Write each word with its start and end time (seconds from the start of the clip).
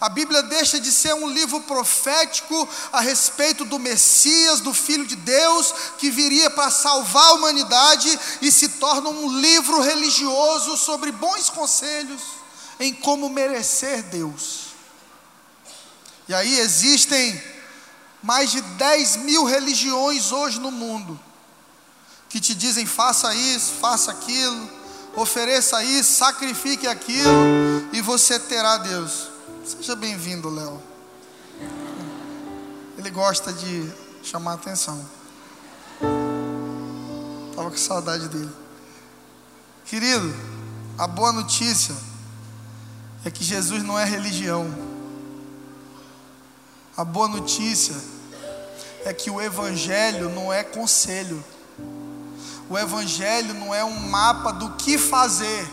A 0.00 0.10
Bíblia 0.10 0.42
deixa 0.42 0.78
de 0.78 0.92
ser 0.92 1.14
um 1.14 1.28
livro 1.28 1.60
profético 1.62 2.68
a 2.92 3.00
respeito 3.00 3.64
do 3.64 3.78
Messias, 3.78 4.60
do 4.60 4.74
Filho 4.74 5.06
de 5.06 5.16
Deus, 5.16 5.72
que 5.98 6.10
viria 6.10 6.50
para 6.50 6.70
salvar 6.70 7.28
a 7.28 7.32
humanidade, 7.32 8.18
e 8.42 8.52
se 8.52 8.68
torna 8.70 9.08
um 9.08 9.38
livro 9.40 9.80
religioso 9.80 10.76
sobre 10.76 11.10
bons 11.12 11.48
conselhos 11.48 12.20
em 12.78 12.92
como 12.92 13.30
merecer 13.30 14.02
Deus. 14.04 14.66
E 16.28 16.34
aí 16.34 16.58
existem 16.58 17.42
mais 18.22 18.50
de 18.50 18.60
10 18.60 19.16
mil 19.18 19.44
religiões 19.44 20.30
hoje 20.30 20.60
no 20.60 20.70
mundo, 20.70 21.18
que 22.28 22.40
te 22.40 22.54
dizem 22.54 22.84
faça 22.84 23.34
isso, 23.34 23.72
faça 23.80 24.10
aquilo, 24.10 24.70
ofereça 25.14 25.82
isso, 25.82 26.14
sacrifique 26.14 26.86
aquilo, 26.86 27.88
e 27.92 28.02
você 28.02 28.38
terá 28.38 28.76
Deus. 28.76 29.35
Seja 29.66 29.96
bem-vindo, 29.96 30.48
Léo. 30.48 30.80
Ele 32.96 33.10
gosta 33.10 33.52
de 33.52 33.92
chamar 34.22 34.52
atenção. 34.52 35.04
Estava 37.50 37.68
com 37.68 37.76
saudade 37.76 38.28
dele. 38.28 38.52
Querido, 39.84 40.32
a 40.96 41.08
boa 41.08 41.32
notícia 41.32 41.96
é 43.24 43.30
que 43.30 43.42
Jesus 43.42 43.82
não 43.82 43.98
é 43.98 44.04
religião. 44.04 44.72
A 46.96 47.04
boa 47.04 47.26
notícia 47.26 47.96
é 49.04 49.12
que 49.12 49.32
o 49.32 49.42
Evangelho 49.42 50.28
não 50.30 50.52
é 50.52 50.62
conselho. 50.62 51.44
O 52.70 52.78
Evangelho 52.78 53.52
não 53.52 53.74
é 53.74 53.84
um 53.84 53.98
mapa 53.98 54.52
do 54.52 54.76
que 54.76 54.96
fazer. 54.96 55.68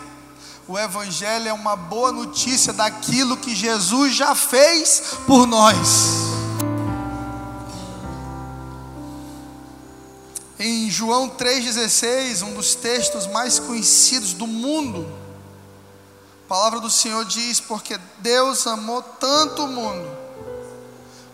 O 0.65 0.79
Evangelho 0.79 1.49
é 1.49 1.53
uma 1.53 1.75
boa 1.75 2.09
notícia 2.09 2.71
daquilo 2.71 3.35
que 3.35 3.53
Jesus 3.53 4.15
já 4.15 4.33
fez 4.33 5.03
por 5.27 5.45
nós. 5.45 6.33
Em 10.57 10.89
João 10.89 11.29
3,16, 11.29 12.43
um 12.43 12.53
dos 12.53 12.75
textos 12.75 13.27
mais 13.27 13.59
conhecidos 13.59 14.33
do 14.33 14.47
mundo, 14.47 15.05
a 16.45 16.47
palavra 16.47 16.79
do 16.79 16.89
Senhor 16.89 17.25
diz: 17.25 17.59
Porque 17.59 17.99
Deus 18.19 18.65
amou 18.65 19.01
tanto 19.01 19.65
o 19.65 19.67
mundo, 19.67 20.09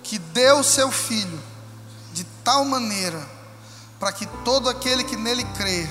que 0.02 0.18
deu 0.18 0.64
seu 0.64 0.90
Filho, 0.90 1.40
de 2.14 2.24
tal 2.44 2.66
maneira, 2.66 3.24
para 4.00 4.12
que 4.12 4.26
todo 4.44 4.68
aquele 4.68 5.04
que 5.04 5.16
nele 5.16 5.44
crer, 5.56 5.88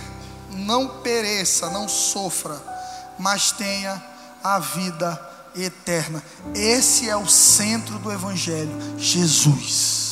não 0.51 0.89
pereça, 0.89 1.71
não 1.71 1.89
sofra, 1.89 2.78
mas 3.19 3.53
tenha 3.53 4.03
a 4.43 4.59
vida 4.59 5.29
eterna. 5.55 6.23
Esse 6.55 7.09
é 7.09 7.17
o 7.17 7.27
centro 7.27 7.99
do 7.99 8.13
Evangelho: 8.13 8.73
Jesus. 8.99 10.07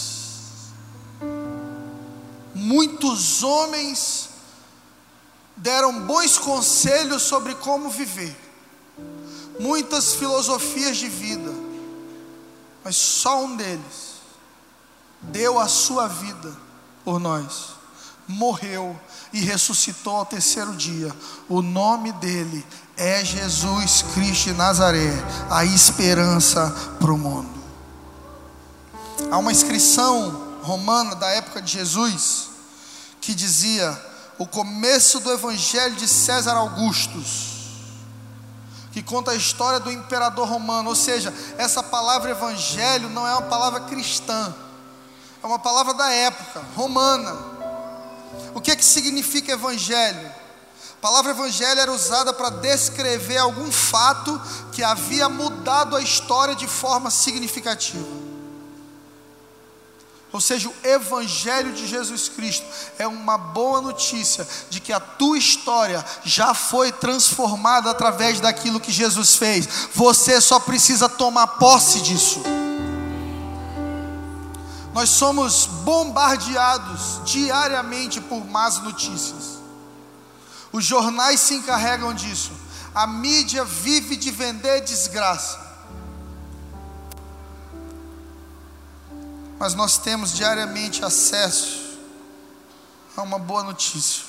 Muitos 2.55 3.43
homens 3.43 4.31
deram 5.57 6.01
bons 6.07 6.37
conselhos 6.37 7.23
sobre 7.23 7.55
como 7.55 7.89
viver, 7.89 8.37
muitas 9.59 10.15
filosofias 10.15 10.97
de 10.97 11.09
vida, 11.09 11.53
mas 12.84 12.97
só 12.97 13.45
um 13.45 13.57
deles 13.57 14.17
deu 15.23 15.59
a 15.59 15.69
sua 15.69 16.09
vida 16.09 16.55
por 17.05 17.19
nós, 17.19 17.75
morreu 18.28 18.98
e 19.32 19.41
ressuscitou 19.41 20.16
ao 20.16 20.27
terceiro 20.27 20.74
dia. 20.74 21.14
O 21.48 21.62
nome 21.62 22.12
dele 22.12 22.66
é 22.96 23.24
Jesus 23.24 24.02
Cristo 24.14 24.44
de 24.44 24.52
Nazaré, 24.55 25.12
a 25.50 25.64
esperança 25.64 26.74
para 26.98 27.12
o 27.12 27.19
mundo. 27.19 27.56
Há 29.30 29.38
uma 29.38 29.52
inscrição 29.52 30.58
romana 30.62 31.14
da 31.14 31.28
época 31.28 31.62
de 31.62 31.72
Jesus 31.72 32.48
que 33.20 33.34
dizia 33.34 33.98
o 34.38 34.47
começo 34.47 35.20
do 35.20 35.32
evangelho 35.32 35.97
de 35.97 36.06
César 36.06 36.53
Augustus, 36.53 37.54
que 38.92 39.03
conta 39.03 39.31
a 39.32 39.34
história 39.34 39.81
do 39.81 39.91
imperador 39.91 40.48
romano, 40.48 40.91
ou 40.91 40.97
seja, 40.97 41.32
essa 41.59 41.82
palavra 41.82 42.31
evangelho 42.31 43.09
não 43.10 43.26
é 43.26 43.32
uma 43.32 43.42
palavra 43.42 43.81
cristã, 43.81 44.54
é 45.42 45.47
uma 45.47 45.59
palavra 45.59 45.94
da 45.94 46.10
época, 46.10 46.62
romana. 46.75 47.56
O 48.56 48.61
que, 48.62 48.71
é 48.71 48.77
que 48.77 48.84
significa 48.84 49.53
evangelho? 49.53 50.33
A 50.94 51.00
palavra 51.03 51.33
evangelho 51.33 51.78
era 51.78 51.93
usada 51.93 52.33
para 52.33 52.49
descrever 52.49 53.37
algum 53.37 53.71
fato 53.71 54.41
que 54.72 54.83
havia 54.83 55.28
mudado 55.28 55.94
a 55.94 56.00
história 56.00 56.55
de 56.55 56.66
forma 56.66 57.11
significativa. 57.11 58.03
Ou 60.33 60.41
seja, 60.41 60.71
o 60.71 60.75
Evangelho 60.83 61.75
de 61.75 61.87
Jesus 61.87 62.31
Cristo 62.31 62.65
é 62.99 63.06
uma 63.06 63.37
boa 63.37 63.83
notícia 63.83 64.47
de 64.71 64.81
que 64.81 64.93
a 64.93 65.00
tua 65.00 65.37
história 65.37 66.05
já 66.25 66.55
foi 66.55 66.91
transformada 66.91 67.91
através 67.91 68.41
daquilo 68.41 68.81
que 68.81 68.91
Jesus 68.91 69.37
fez. 69.37 69.69
Você 69.95 70.41
só 70.41 70.59
precisa 70.59 71.11
tomar 71.11 71.47
posse 71.47 72.00
disso. 72.00 72.43
Nós 74.97 75.11
somos 75.11 75.67
bombardeados 75.67 77.21
diariamente 77.27 78.19
por 78.19 78.43
más 78.47 78.79
notícias. 78.79 79.59
Os 80.73 80.87
jornais 80.87 81.39
se 81.39 81.53
encarregam 81.53 82.15
disso. 82.15 82.51
A 82.95 83.07
mídia 83.07 83.62
vive 83.62 84.17
de 84.17 84.31
vender 84.31 84.81
desgraça. 84.81 85.61
Mas 89.59 89.75
nós 89.75 89.99
temos 89.99 90.33
diariamente 90.33 91.05
acesso 91.05 91.99
a 93.15 93.21
uma 93.21 93.39
boa 93.39 93.65
notícia. 93.65 94.25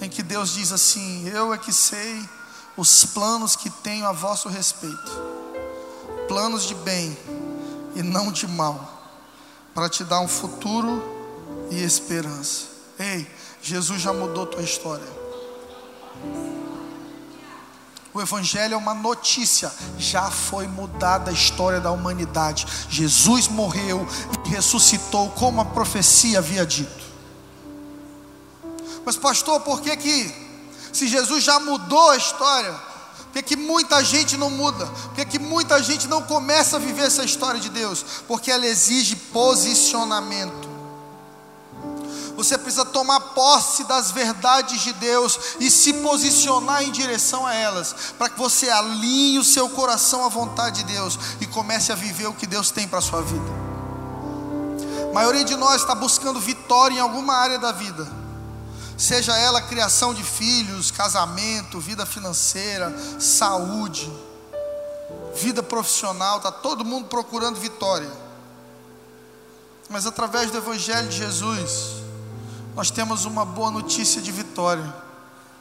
Em 0.00 0.08
que 0.08 0.24
Deus 0.24 0.54
diz 0.54 0.72
assim: 0.72 1.28
Eu 1.28 1.54
é 1.54 1.58
que 1.58 1.72
sei 1.72 2.28
os 2.76 3.04
planos 3.04 3.54
que 3.54 3.70
tenho 3.70 4.08
a 4.08 4.12
vosso 4.12 4.48
respeito. 4.48 5.12
Planos 6.26 6.64
de 6.64 6.74
bem 6.74 7.16
e 7.94 8.02
não 8.02 8.32
de 8.32 8.46
mal, 8.46 9.02
para 9.74 9.88
te 9.88 10.04
dar 10.04 10.20
um 10.20 10.28
futuro 10.28 11.02
e 11.70 11.82
esperança. 11.82 12.66
Ei, 12.98 13.26
Jesus 13.62 14.00
já 14.02 14.12
mudou 14.12 14.46
tua 14.46 14.62
história. 14.62 15.22
O 18.14 18.20
Evangelho 18.20 18.74
é 18.74 18.76
uma 18.76 18.92
notícia, 18.92 19.72
já 19.98 20.30
foi 20.30 20.66
mudada 20.66 21.30
a 21.30 21.34
história 21.34 21.80
da 21.80 21.90
humanidade. 21.90 22.66
Jesus 22.90 23.48
morreu 23.48 24.06
e 24.44 24.48
ressuscitou, 24.50 25.30
como 25.30 25.62
a 25.62 25.64
profecia 25.64 26.38
havia 26.38 26.66
dito. 26.66 27.02
Mas, 29.04 29.16
pastor, 29.16 29.60
por 29.60 29.80
que 29.80 29.96
que, 29.96 30.34
se 30.92 31.08
Jesus 31.08 31.42
já 31.42 31.58
mudou 31.58 32.10
a 32.10 32.16
história, 32.16 32.91
por 33.32 33.42
que, 33.42 33.56
muita 33.56 34.04
gente 34.04 34.36
não 34.36 34.50
muda? 34.50 34.86
Por 34.86 35.24
que 35.24 35.38
muita 35.38 35.82
gente 35.82 36.06
não 36.06 36.22
começa 36.22 36.76
a 36.76 36.78
viver 36.78 37.06
essa 37.06 37.24
história 37.24 37.58
de 37.58 37.70
Deus? 37.70 38.04
Porque 38.28 38.50
ela 38.50 38.66
exige 38.66 39.16
posicionamento. 39.16 40.70
Você 42.36 42.58
precisa 42.58 42.84
tomar 42.84 43.20
posse 43.20 43.84
das 43.84 44.10
verdades 44.10 44.82
de 44.82 44.92
Deus 44.94 45.38
e 45.60 45.70
se 45.70 45.94
posicionar 45.94 46.82
em 46.82 46.90
direção 46.90 47.46
a 47.46 47.54
elas, 47.54 47.94
para 48.18 48.28
que 48.28 48.38
você 48.38 48.68
alinhe 48.68 49.38
o 49.38 49.44
seu 49.44 49.68
coração 49.70 50.24
à 50.24 50.28
vontade 50.28 50.82
de 50.82 50.92
Deus 50.92 51.18
e 51.40 51.46
comece 51.46 51.92
a 51.92 51.94
viver 51.94 52.26
o 52.26 52.34
que 52.34 52.46
Deus 52.46 52.70
tem 52.70 52.86
para 52.86 52.98
a 52.98 53.02
sua 53.02 53.22
vida. 53.22 53.62
A 55.10 55.14
maioria 55.14 55.44
de 55.44 55.56
nós 55.56 55.82
está 55.82 55.94
buscando 55.94 56.40
vitória 56.40 56.96
em 56.96 57.00
alguma 57.00 57.34
área 57.34 57.58
da 57.58 57.70
vida, 57.70 58.10
seja 58.96 59.36
ela 59.36 59.60
criação 59.62 60.14
de 60.14 60.22
filhos, 60.22 60.90
casamento, 60.90 61.80
vida 61.80 62.06
financeira, 62.06 62.94
saúde, 63.18 64.10
vida 65.34 65.62
profissional, 65.62 66.38
está 66.38 66.52
todo 66.52 66.84
mundo 66.84 67.08
procurando 67.08 67.58
vitória. 67.58 68.10
Mas 69.88 70.06
através 70.06 70.50
do 70.50 70.58
Evangelho 70.58 71.08
de 71.08 71.16
Jesus, 71.18 72.02
nós 72.74 72.90
temos 72.90 73.24
uma 73.24 73.44
boa 73.44 73.70
notícia 73.70 74.22
de 74.22 74.32
vitória. 74.32 74.94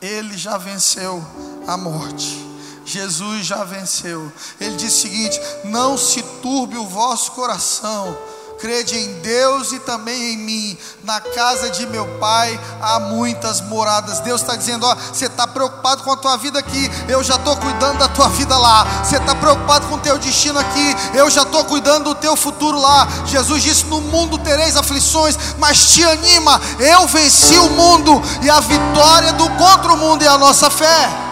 Ele 0.02 0.38
já 0.38 0.58
venceu 0.58 1.24
a 1.68 1.76
morte. 1.76 2.50
Jesus 2.86 3.46
já 3.46 3.64
venceu. 3.64 4.32
Ele 4.60 4.76
diz 4.76 4.94
o 4.94 5.02
seguinte: 5.02 5.40
Não 5.66 5.98
se 5.98 6.24
turbe 6.42 6.78
o 6.78 6.88
vosso 6.88 7.32
coração 7.34 8.18
crede 8.62 8.98
em 8.98 9.14
Deus 9.22 9.72
e 9.72 9.80
também 9.80 10.34
em 10.34 10.38
mim. 10.38 10.78
Na 11.04 11.20
casa 11.20 11.70
de 11.72 11.86
meu 11.88 12.06
pai 12.20 12.58
há 12.80 13.00
muitas 13.00 13.60
moradas. 13.62 14.20
Deus 14.20 14.42
está 14.42 14.56
dizendo: 14.56 14.86
ó, 14.86 14.96
você 14.96 15.26
está 15.26 15.48
preocupado 15.48 16.04
com 16.04 16.12
a 16.12 16.18
tua 16.18 16.38
vida 16.38 16.60
aqui, 16.60 16.90
eu 17.10 17.24
já 17.24 17.36
estou 17.36 17.58
cuidando 17.58 17.98
da 17.98 18.08
tua 18.08 18.30
vida 18.30 18.56
lá. 18.58 18.86
Você 19.04 19.18
está 19.18 19.34
preocupado 19.34 19.88
com 19.88 19.96
o 19.96 20.00
teu 20.00 20.18
destino 20.20 20.60
aqui, 20.60 20.96
eu 21.16 21.30
já 21.30 21.42
estou 21.42 21.66
cuidando 21.66 22.06
do 22.06 22.16
teu 22.16 22.36
futuro 22.36 22.80
lá. 22.80 23.08
Jesus 23.26 23.64
disse: 23.64 23.86
No 23.86 24.00
mundo 24.00 24.38
tereis 24.38 24.78
aflições, 24.78 25.38
mas 25.58 25.92
te 25.92 26.04
anima, 26.04 26.62
eu 26.80 27.08
venci 27.08 27.58
o 27.58 27.70
mundo 27.72 28.22
e 28.44 28.50
a 28.50 28.60
vitória 28.60 29.34
do 29.34 29.50
contra 29.52 29.94
o 29.94 29.98
mundo 29.98 30.24
é 30.24 30.28
a 30.28 30.38
nossa 30.38 30.70
fé. 30.70 31.31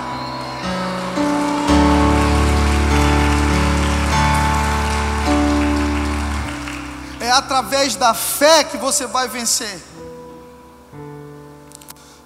É 7.30 7.32
através 7.32 7.96
da 7.96 8.12
fé 8.12 8.64
que 8.64 8.76
você 8.76 9.06
vai 9.06 9.28
vencer. 9.28 9.80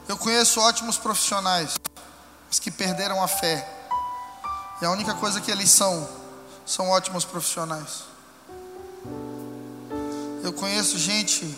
Eu 0.08 0.18
conheço 0.18 0.62
ótimos 0.62 0.98
profissionais, 0.98 1.76
mas 2.48 2.58
que 2.58 2.72
perderam 2.72 3.22
a 3.22 3.28
fé. 3.28 3.68
E 4.82 4.86
a 4.86 4.92
única 4.92 5.14
coisa 5.14 5.42
que 5.42 5.52
eles 5.52 5.70
são, 5.70 6.08
são 6.66 6.88
ótimos 6.88 7.26
profissionais. 7.26 8.06
Eu 10.42 10.54
conheço 10.54 10.98
gente 10.98 11.54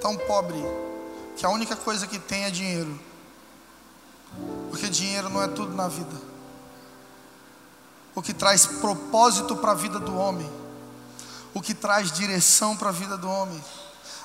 tão 0.00 0.16
pobre 0.16 0.62
que 1.36 1.44
a 1.44 1.48
única 1.48 1.74
coisa 1.74 2.06
que 2.06 2.20
tem 2.20 2.44
é 2.44 2.50
dinheiro. 2.52 3.00
Porque 4.70 4.88
dinheiro 4.88 5.28
não 5.28 5.42
é 5.42 5.48
tudo 5.48 5.74
na 5.74 5.88
vida. 5.88 6.16
O 8.14 8.22
que 8.22 8.32
traz 8.32 8.64
propósito 8.64 9.56
para 9.56 9.72
a 9.72 9.74
vida 9.74 9.98
do 9.98 10.16
homem, 10.16 10.65
o 11.56 11.62
que 11.62 11.72
traz 11.72 12.12
direção 12.12 12.76
para 12.76 12.90
a 12.90 12.92
vida 12.92 13.16
do 13.16 13.26
homem, 13.30 13.64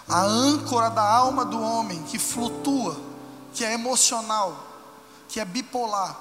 a 0.05 0.21
âncora 0.21 0.89
da 0.89 1.01
alma 1.01 1.45
do 1.45 1.61
homem 1.61 2.03
que 2.03 2.19
flutua, 2.19 2.99
que 3.53 3.63
é 3.63 3.71
emocional, 3.71 4.61
que 5.29 5.39
é 5.39 5.45
bipolar. 5.45 6.13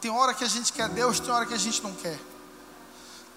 Tem 0.00 0.10
hora 0.10 0.34
que 0.34 0.42
a 0.42 0.48
gente 0.48 0.72
quer 0.72 0.88
Deus, 0.88 1.20
tem 1.20 1.30
hora 1.30 1.46
que 1.46 1.54
a 1.54 1.56
gente 1.56 1.80
não 1.84 1.92
quer. 1.92 2.18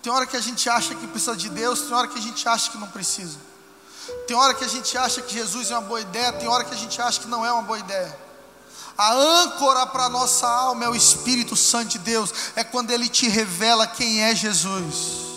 Tem 0.02 0.12
hora 0.12 0.26
que 0.26 0.36
a 0.36 0.42
gente 0.42 0.68
acha 0.68 0.96
que 0.96 1.06
precisa 1.06 1.38
de 1.38 1.50
Deus, 1.50 1.82
tem 1.82 1.94
hora 1.94 2.08
que 2.08 2.18
a 2.18 2.22
gente 2.22 2.50
acha 2.50 2.72
que 2.72 2.80
não 2.80 2.88
precisa. 2.88 3.38
Tem 4.26 4.36
hora 4.36 4.56
que 4.56 4.64
a 4.64 4.68
gente 4.68 4.98
acha 4.98 5.22
que 5.22 5.32
Jesus 5.32 5.70
é 5.70 5.76
uma 5.76 5.88
boa 5.88 6.02
ideia, 6.02 6.34
tem 6.34 6.48
hora 6.48 6.64
que 6.64 6.74
a 6.74 6.78
gente 6.78 7.00
acha 7.00 7.20
que 7.20 7.28
não 7.28 7.46
é 7.46 7.54
uma 7.54 7.62
boa 7.62 7.78
ideia. 7.78 8.18
A 8.98 9.14
âncora 9.14 9.86
para 9.86 10.06
a 10.06 10.10
nossa 10.10 10.48
alma 10.48 10.84
é 10.84 10.90
o 10.90 10.96
Espírito 10.96 11.56
Santo 11.56 11.90
de 11.90 12.00
Deus, 12.00 12.34
é 12.56 12.64
quando 12.64 12.90
Ele 12.90 13.08
te 13.08 13.30
revela 13.30 13.86
quem 13.86 14.24
é 14.24 14.34
Jesus. 14.34 15.30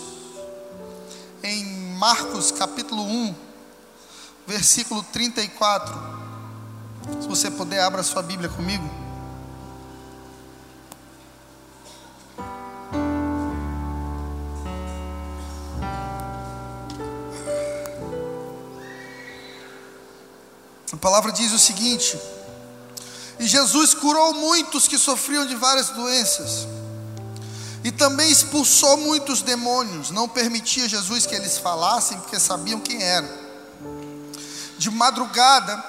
Em 1.43 1.72
Marcos 2.05 2.51
capítulo 2.51 3.01
1, 3.01 3.33
versículo 4.45 5.01
34. 5.03 5.95
Se 7.21 7.29
você 7.29 7.49
puder, 7.49 7.79
abra 7.79 8.03
sua 8.03 8.21
Bíblia 8.21 8.49
comigo. 8.49 8.83
A 20.91 20.97
palavra 20.97 21.31
diz 21.31 21.53
o 21.53 21.57
seguinte: 21.57 22.19
E 23.39 23.47
Jesus 23.47 23.93
curou 23.93 24.33
muitos 24.33 24.89
que 24.89 24.97
sofriam 24.97 25.45
de 25.45 25.55
várias 25.55 25.87
doenças, 25.91 26.67
e 27.83 27.91
também 27.91 28.31
expulsou 28.31 28.97
muitos 28.97 29.41
demônios. 29.41 30.09
Não 30.09 30.27
permitia 30.27 30.87
Jesus 30.87 31.25
que 31.25 31.35
eles 31.35 31.57
falassem, 31.57 32.17
porque 32.19 32.39
sabiam 32.39 32.79
quem 32.79 33.01
eram. 33.03 33.29
De 34.77 34.89
madrugada, 34.89 35.83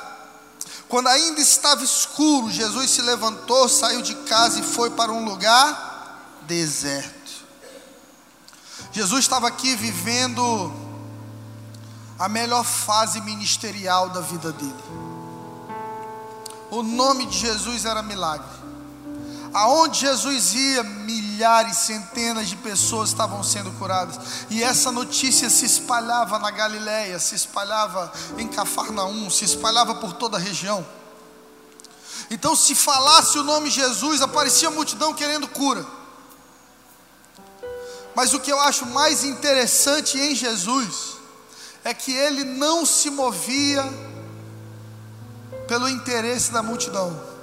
quando 0.88 1.08
ainda 1.08 1.40
estava 1.40 1.84
escuro, 1.84 2.50
Jesus 2.50 2.90
se 2.90 3.02
levantou, 3.02 3.68
saiu 3.68 4.02
de 4.02 4.14
casa 4.14 4.60
e 4.60 4.62
foi 4.62 4.90
para 4.90 5.12
um 5.12 5.24
lugar 5.24 6.40
deserto. 6.42 7.14
Jesus 8.92 9.20
estava 9.20 9.48
aqui 9.48 9.74
vivendo 9.76 10.72
a 12.18 12.28
melhor 12.28 12.64
fase 12.64 13.20
ministerial 13.20 14.10
da 14.10 14.20
vida 14.20 14.52
dele. 14.52 14.84
O 16.70 16.82
nome 16.82 17.26
de 17.26 17.38
Jesus 17.38 17.84
era 17.84 18.02
milagre. 18.02 18.63
Aonde 19.54 20.00
Jesus 20.00 20.52
ia, 20.52 20.82
milhares, 20.82 21.76
centenas 21.76 22.48
de 22.48 22.56
pessoas 22.56 23.10
estavam 23.10 23.40
sendo 23.44 23.70
curadas. 23.78 24.18
E 24.50 24.60
essa 24.60 24.90
notícia 24.90 25.48
se 25.48 25.64
espalhava 25.64 26.40
na 26.40 26.50
Galiléia, 26.50 27.20
se 27.20 27.36
espalhava 27.36 28.12
em 28.36 28.48
Cafarnaum, 28.48 29.30
se 29.30 29.44
espalhava 29.44 29.94
por 29.94 30.12
toda 30.14 30.36
a 30.36 30.40
região. 30.40 30.84
Então, 32.28 32.56
se 32.56 32.74
falasse 32.74 33.38
o 33.38 33.44
nome 33.44 33.70
Jesus, 33.70 34.20
aparecia 34.20 34.66
a 34.66 34.72
multidão 34.72 35.14
querendo 35.14 35.46
cura. 35.46 35.86
Mas 38.12 38.34
o 38.34 38.40
que 38.40 38.50
eu 38.50 38.60
acho 38.60 38.86
mais 38.86 39.22
interessante 39.22 40.18
em 40.18 40.34
Jesus 40.34 41.14
é 41.84 41.94
que 41.94 42.12
ele 42.12 42.42
não 42.42 42.84
se 42.84 43.08
movia 43.08 43.84
pelo 45.68 45.88
interesse 45.88 46.50
da 46.50 46.60
multidão. 46.60 47.33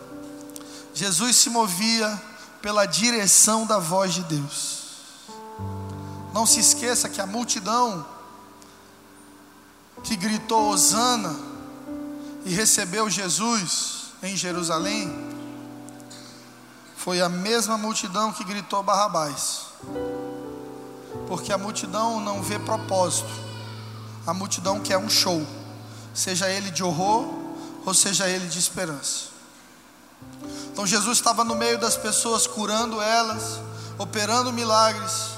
Jesus 0.93 1.37
se 1.37 1.49
movia 1.49 2.21
pela 2.61 2.85
direção 2.85 3.65
da 3.65 3.79
voz 3.79 4.13
de 4.13 4.23
Deus. 4.23 4.81
Não 6.33 6.45
se 6.45 6.59
esqueça 6.59 7.09
que 7.09 7.19
a 7.19 7.25
multidão 7.25 8.05
que 10.03 10.15
gritou 10.15 10.69
Hosana 10.69 11.35
e 12.45 12.53
recebeu 12.53 13.09
Jesus 13.09 14.11
em 14.23 14.35
Jerusalém 14.35 15.13
foi 16.95 17.21
a 17.21 17.29
mesma 17.29 17.77
multidão 17.77 18.31
que 18.31 18.43
gritou 18.43 18.83
Barrabás. 18.83 19.61
Porque 21.27 21.51
a 21.51 21.57
multidão 21.57 22.19
não 22.19 22.41
vê 22.41 22.59
propósito 22.59 23.51
a 24.25 24.33
multidão 24.33 24.79
quer 24.79 24.97
um 24.97 25.09
show, 25.09 25.45
seja 26.13 26.47
ele 26.49 26.69
de 26.69 26.83
horror 26.83 27.27
ou 27.85 27.93
seja 27.93 28.27
ele 28.29 28.47
de 28.47 28.59
esperança. 28.59 29.30
Então 30.71 30.85
Jesus 30.85 31.17
estava 31.17 31.43
no 31.43 31.55
meio 31.55 31.77
das 31.77 31.97
pessoas, 31.97 32.47
curando 32.47 33.01
elas, 33.01 33.59
operando 33.97 34.51
milagres. 34.51 35.31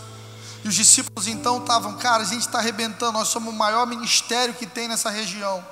E 0.64 0.68
os 0.68 0.76
discípulos 0.76 1.28
então 1.28 1.58
estavam, 1.58 1.98
cara, 1.98 2.24
a 2.24 2.26
gente 2.26 2.48
está 2.48 2.60
arrebentando, 2.60 3.12
nós 3.14 3.28
somos 3.28 3.54
o 3.54 3.58
maior 3.58 3.86
ministério 3.86 4.54
que 4.54 4.66
tem 4.66 4.88
nessa 4.88 5.10
região. 5.10 5.64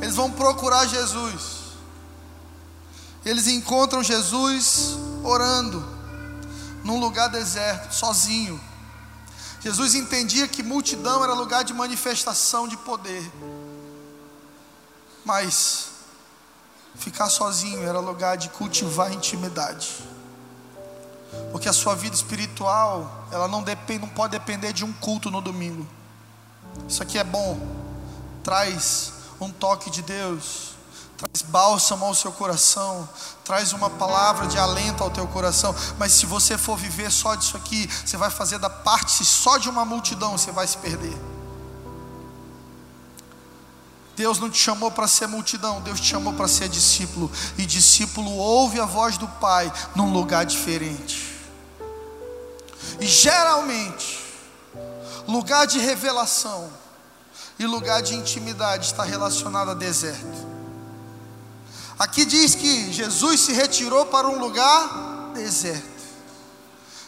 Eles 0.00 0.16
vão 0.16 0.30
procurar 0.30 0.86
Jesus. 0.86 1.60
Eles 3.24 3.46
encontram 3.46 4.02
Jesus 4.02 4.96
orando, 5.22 5.84
num 6.84 6.98
lugar 6.98 7.28
deserto, 7.28 7.94
sozinho. 7.94 8.60
Jesus 9.60 9.94
entendia 9.94 10.48
que 10.48 10.62
multidão 10.62 11.22
era 11.22 11.34
lugar 11.34 11.62
de 11.64 11.74
manifestação 11.74 12.66
de 12.66 12.78
poder, 12.78 13.30
mas 15.22 15.89
ficar 16.94 17.28
sozinho 17.28 17.82
era 17.86 17.98
lugar 17.98 18.36
de 18.36 18.48
cultivar 18.50 19.12
intimidade, 19.12 19.96
porque 21.52 21.68
a 21.68 21.72
sua 21.72 21.94
vida 21.94 22.14
espiritual 22.14 23.26
ela 23.30 23.48
não 23.48 23.62
depende, 23.62 24.00
não 24.00 24.08
pode 24.08 24.32
depender 24.32 24.72
de 24.72 24.84
um 24.84 24.92
culto 24.92 25.30
no 25.30 25.40
domingo. 25.40 25.86
Isso 26.88 27.02
aqui 27.02 27.18
é 27.18 27.24
bom, 27.24 27.58
traz 28.42 29.12
um 29.40 29.50
toque 29.50 29.90
de 29.90 30.02
Deus, 30.02 30.70
traz 31.16 31.42
bálsamo 31.42 32.04
ao 32.04 32.14
seu 32.14 32.32
coração, 32.32 33.08
traz 33.44 33.72
uma 33.72 33.90
palavra 33.90 34.46
de 34.46 34.58
alento 34.58 35.02
ao 35.02 35.10
teu 35.10 35.26
coração. 35.26 35.74
Mas 35.98 36.12
se 36.12 36.26
você 36.26 36.56
for 36.56 36.76
viver 36.76 37.10
só 37.10 37.34
disso 37.34 37.56
aqui, 37.56 37.86
você 37.86 38.16
vai 38.16 38.30
fazer 38.30 38.58
da 38.58 38.70
parte 38.70 39.24
só 39.24 39.58
de 39.58 39.68
uma 39.68 39.84
multidão, 39.84 40.36
você 40.36 40.52
vai 40.52 40.66
se 40.66 40.78
perder. 40.78 41.16
Deus 44.20 44.38
não 44.38 44.50
te 44.50 44.58
chamou 44.58 44.90
para 44.90 45.08
ser 45.08 45.26
multidão, 45.26 45.80
Deus 45.80 45.98
te 45.98 46.08
chamou 46.08 46.34
para 46.34 46.46
ser 46.46 46.68
discípulo. 46.68 47.32
E 47.56 47.64
discípulo 47.64 48.30
ouve 48.30 48.78
a 48.78 48.84
voz 48.84 49.16
do 49.16 49.26
Pai 49.26 49.72
num 49.96 50.12
lugar 50.12 50.44
diferente. 50.44 51.34
E 53.00 53.06
geralmente, 53.06 54.20
lugar 55.26 55.66
de 55.66 55.78
revelação 55.78 56.70
e 57.58 57.64
lugar 57.64 58.02
de 58.02 58.14
intimidade 58.14 58.88
está 58.88 59.04
relacionado 59.04 59.70
a 59.70 59.74
deserto. 59.74 60.46
Aqui 61.98 62.26
diz 62.26 62.54
que 62.54 62.92
Jesus 62.92 63.40
se 63.40 63.54
retirou 63.54 64.04
para 64.04 64.28
um 64.28 64.38
lugar 64.38 65.30
deserto. 65.32 65.88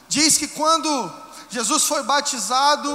Diz 0.08 0.38
que 0.38 0.48
quando 0.48 1.12
Jesus 1.52 1.84
foi 1.84 2.02
batizado, 2.02 2.88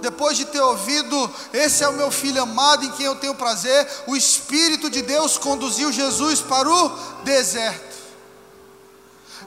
depois 0.00 0.36
de 0.36 0.44
ter 0.44 0.60
ouvido, 0.60 1.32
esse 1.52 1.84
é 1.84 1.88
o 1.88 1.92
meu 1.92 2.10
filho 2.10 2.42
amado 2.42 2.84
em 2.84 2.90
quem 2.90 3.06
eu 3.06 3.14
tenho 3.14 3.36
prazer, 3.36 3.88
o 4.08 4.16
Espírito 4.16 4.90
de 4.90 5.00
Deus 5.00 5.38
conduziu 5.38 5.92
Jesus 5.92 6.40
para 6.40 6.68
o 6.68 6.88
deserto. 7.22 7.96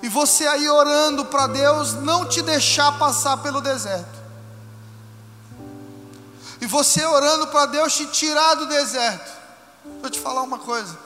E 0.01 0.07
você 0.07 0.47
aí 0.47 0.69
orando 0.69 1.25
para 1.25 1.47
Deus 1.47 1.91
não 1.95 2.25
te 2.25 2.41
deixar 2.41 2.97
passar 2.97 3.35
pelo 3.43 3.59
deserto. 3.59 4.23
E 6.61 6.65
você 6.65 7.05
orando 7.05 7.47
para 7.47 7.65
Deus 7.65 7.93
te 7.93 8.05
tirar 8.05 8.55
do 8.55 8.65
deserto. 8.65 9.29
Vou 9.99 10.09
te 10.09 10.21
falar 10.21 10.41
uma 10.41 10.59
coisa. 10.59 10.97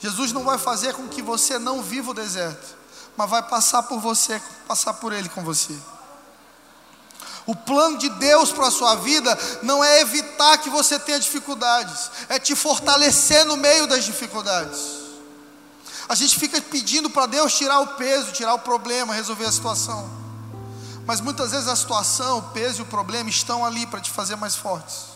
Jesus 0.00 0.32
não 0.32 0.42
vai 0.42 0.58
fazer 0.58 0.92
com 0.94 1.06
que 1.06 1.22
você 1.22 1.56
não 1.56 1.80
viva 1.80 2.10
o 2.10 2.14
deserto, 2.14 2.76
mas 3.16 3.30
vai 3.30 3.44
passar 3.44 3.84
por 3.84 4.00
você, 4.00 4.42
passar 4.66 4.94
por 4.94 5.12
ele 5.12 5.28
com 5.28 5.44
você. 5.44 5.72
O 7.46 7.54
plano 7.54 7.98
de 7.98 8.08
Deus 8.08 8.52
para 8.52 8.68
a 8.68 8.70
sua 8.70 8.94
vida 8.96 9.38
não 9.62 9.84
é 9.84 10.00
evitar 10.00 10.58
que 10.58 10.70
você 10.70 10.98
tenha 10.98 11.20
dificuldades, 11.20 12.10
é 12.28 12.38
te 12.38 12.56
fortalecer 12.56 13.44
no 13.44 13.56
meio 13.56 13.86
das 13.86 14.04
dificuldades. 14.04 15.04
A 16.08 16.14
gente 16.14 16.38
fica 16.38 16.60
pedindo 16.60 17.10
para 17.10 17.26
Deus 17.26 17.56
tirar 17.56 17.80
o 17.80 17.86
peso, 17.88 18.32
tirar 18.32 18.54
o 18.54 18.58
problema, 18.58 19.14
resolver 19.14 19.44
a 19.44 19.52
situação. 19.52 20.08
Mas 21.06 21.20
muitas 21.20 21.50
vezes 21.50 21.68
a 21.68 21.76
situação, 21.76 22.38
o 22.38 22.42
peso 22.42 22.80
e 22.80 22.82
o 22.82 22.86
problema 22.86 23.28
estão 23.28 23.64
ali 23.64 23.86
para 23.86 24.00
te 24.00 24.10
fazer 24.10 24.36
mais 24.36 24.54
fortes. 24.54 25.14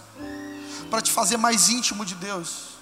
para 0.90 1.02
te 1.02 1.12
fazer 1.12 1.36
mais 1.36 1.68
íntimo 1.68 2.02
de 2.04 2.14
Deus 2.14 2.77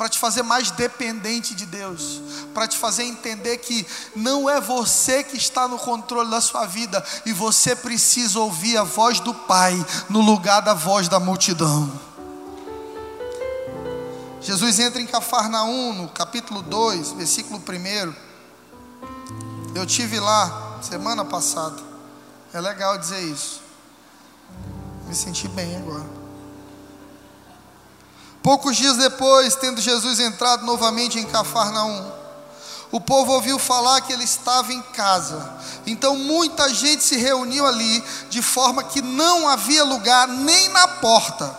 para 0.00 0.08
te 0.08 0.18
fazer 0.18 0.42
mais 0.42 0.70
dependente 0.70 1.54
de 1.54 1.66
Deus, 1.66 2.22
para 2.54 2.66
te 2.66 2.78
fazer 2.78 3.02
entender 3.02 3.58
que 3.58 3.86
não 4.16 4.48
é 4.48 4.58
você 4.58 5.22
que 5.22 5.36
está 5.36 5.68
no 5.68 5.78
controle 5.78 6.30
da 6.30 6.40
sua 6.40 6.64
vida 6.64 7.04
e 7.26 7.34
você 7.34 7.76
precisa 7.76 8.40
ouvir 8.40 8.78
a 8.78 8.82
voz 8.82 9.20
do 9.20 9.34
Pai 9.34 9.74
no 10.08 10.22
lugar 10.22 10.62
da 10.62 10.72
voz 10.72 11.06
da 11.06 11.20
multidão. 11.20 11.92
Jesus 14.40 14.78
entra 14.78 15.02
em 15.02 15.06
Cafarnaum, 15.06 15.92
no 15.92 16.08
capítulo 16.08 16.62
2, 16.62 17.12
versículo 17.12 17.60
1. 17.60 18.14
Eu 19.74 19.84
tive 19.84 20.18
lá 20.18 20.78
semana 20.80 21.26
passada. 21.26 21.76
É 22.54 22.60
legal 22.62 22.96
dizer 22.96 23.20
isso. 23.20 23.60
Me 25.06 25.14
senti 25.14 25.46
bem 25.46 25.76
agora. 25.76 26.19
Poucos 28.42 28.76
dias 28.76 28.96
depois, 28.96 29.54
tendo 29.54 29.80
Jesus 29.80 30.18
entrado 30.18 30.64
novamente 30.64 31.18
em 31.18 31.26
Cafarnaum, 31.26 32.10
o 32.90 33.00
povo 33.00 33.32
ouviu 33.32 33.58
falar 33.58 34.00
que 34.00 34.12
ele 34.12 34.24
estava 34.24 34.72
em 34.72 34.82
casa. 34.82 35.58
Então 35.86 36.16
muita 36.16 36.72
gente 36.72 37.04
se 37.04 37.16
reuniu 37.16 37.66
ali, 37.66 38.02
de 38.30 38.40
forma 38.40 38.82
que 38.82 39.02
não 39.02 39.46
havia 39.46 39.84
lugar 39.84 40.26
nem 40.26 40.68
na 40.70 40.88
porta. 40.88 41.54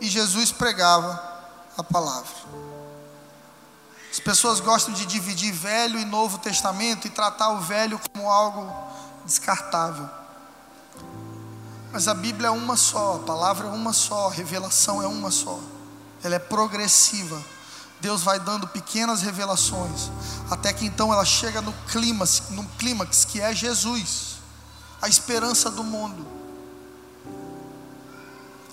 E 0.00 0.08
Jesus 0.08 0.50
pregava 0.50 1.22
a 1.78 1.84
palavra. 1.84 2.42
As 4.10 4.18
pessoas 4.18 4.60
gostam 4.60 4.92
de 4.92 5.06
dividir 5.06 5.52
Velho 5.52 5.98
e 5.98 6.04
Novo 6.04 6.36
Testamento 6.36 7.06
e 7.06 7.10
tratar 7.10 7.50
o 7.50 7.60
Velho 7.60 7.98
como 8.12 8.28
algo 8.28 8.70
descartável. 9.24 10.10
Mas 11.92 12.08
a 12.08 12.14
Bíblia 12.14 12.48
é 12.48 12.50
uma 12.50 12.76
só, 12.76 13.16
a 13.16 13.18
palavra 13.20 13.68
é 13.68 13.70
uma 13.70 13.92
só, 13.92 14.26
a 14.26 14.32
revelação 14.32 15.00
é 15.00 15.06
uma 15.06 15.30
só 15.30 15.58
ela 16.22 16.36
é 16.36 16.38
progressiva. 16.38 17.42
Deus 18.00 18.22
vai 18.22 18.40
dando 18.40 18.66
pequenas 18.66 19.22
revelações, 19.22 20.10
até 20.50 20.72
que 20.72 20.84
então 20.84 21.12
ela 21.12 21.24
chega 21.24 21.60
no 21.60 21.72
clímax, 21.88 22.42
no 22.50 22.64
clímax 22.76 23.24
que 23.24 23.40
é 23.40 23.54
Jesus, 23.54 24.38
a 25.00 25.08
esperança 25.08 25.70
do 25.70 25.84
mundo. 25.84 26.26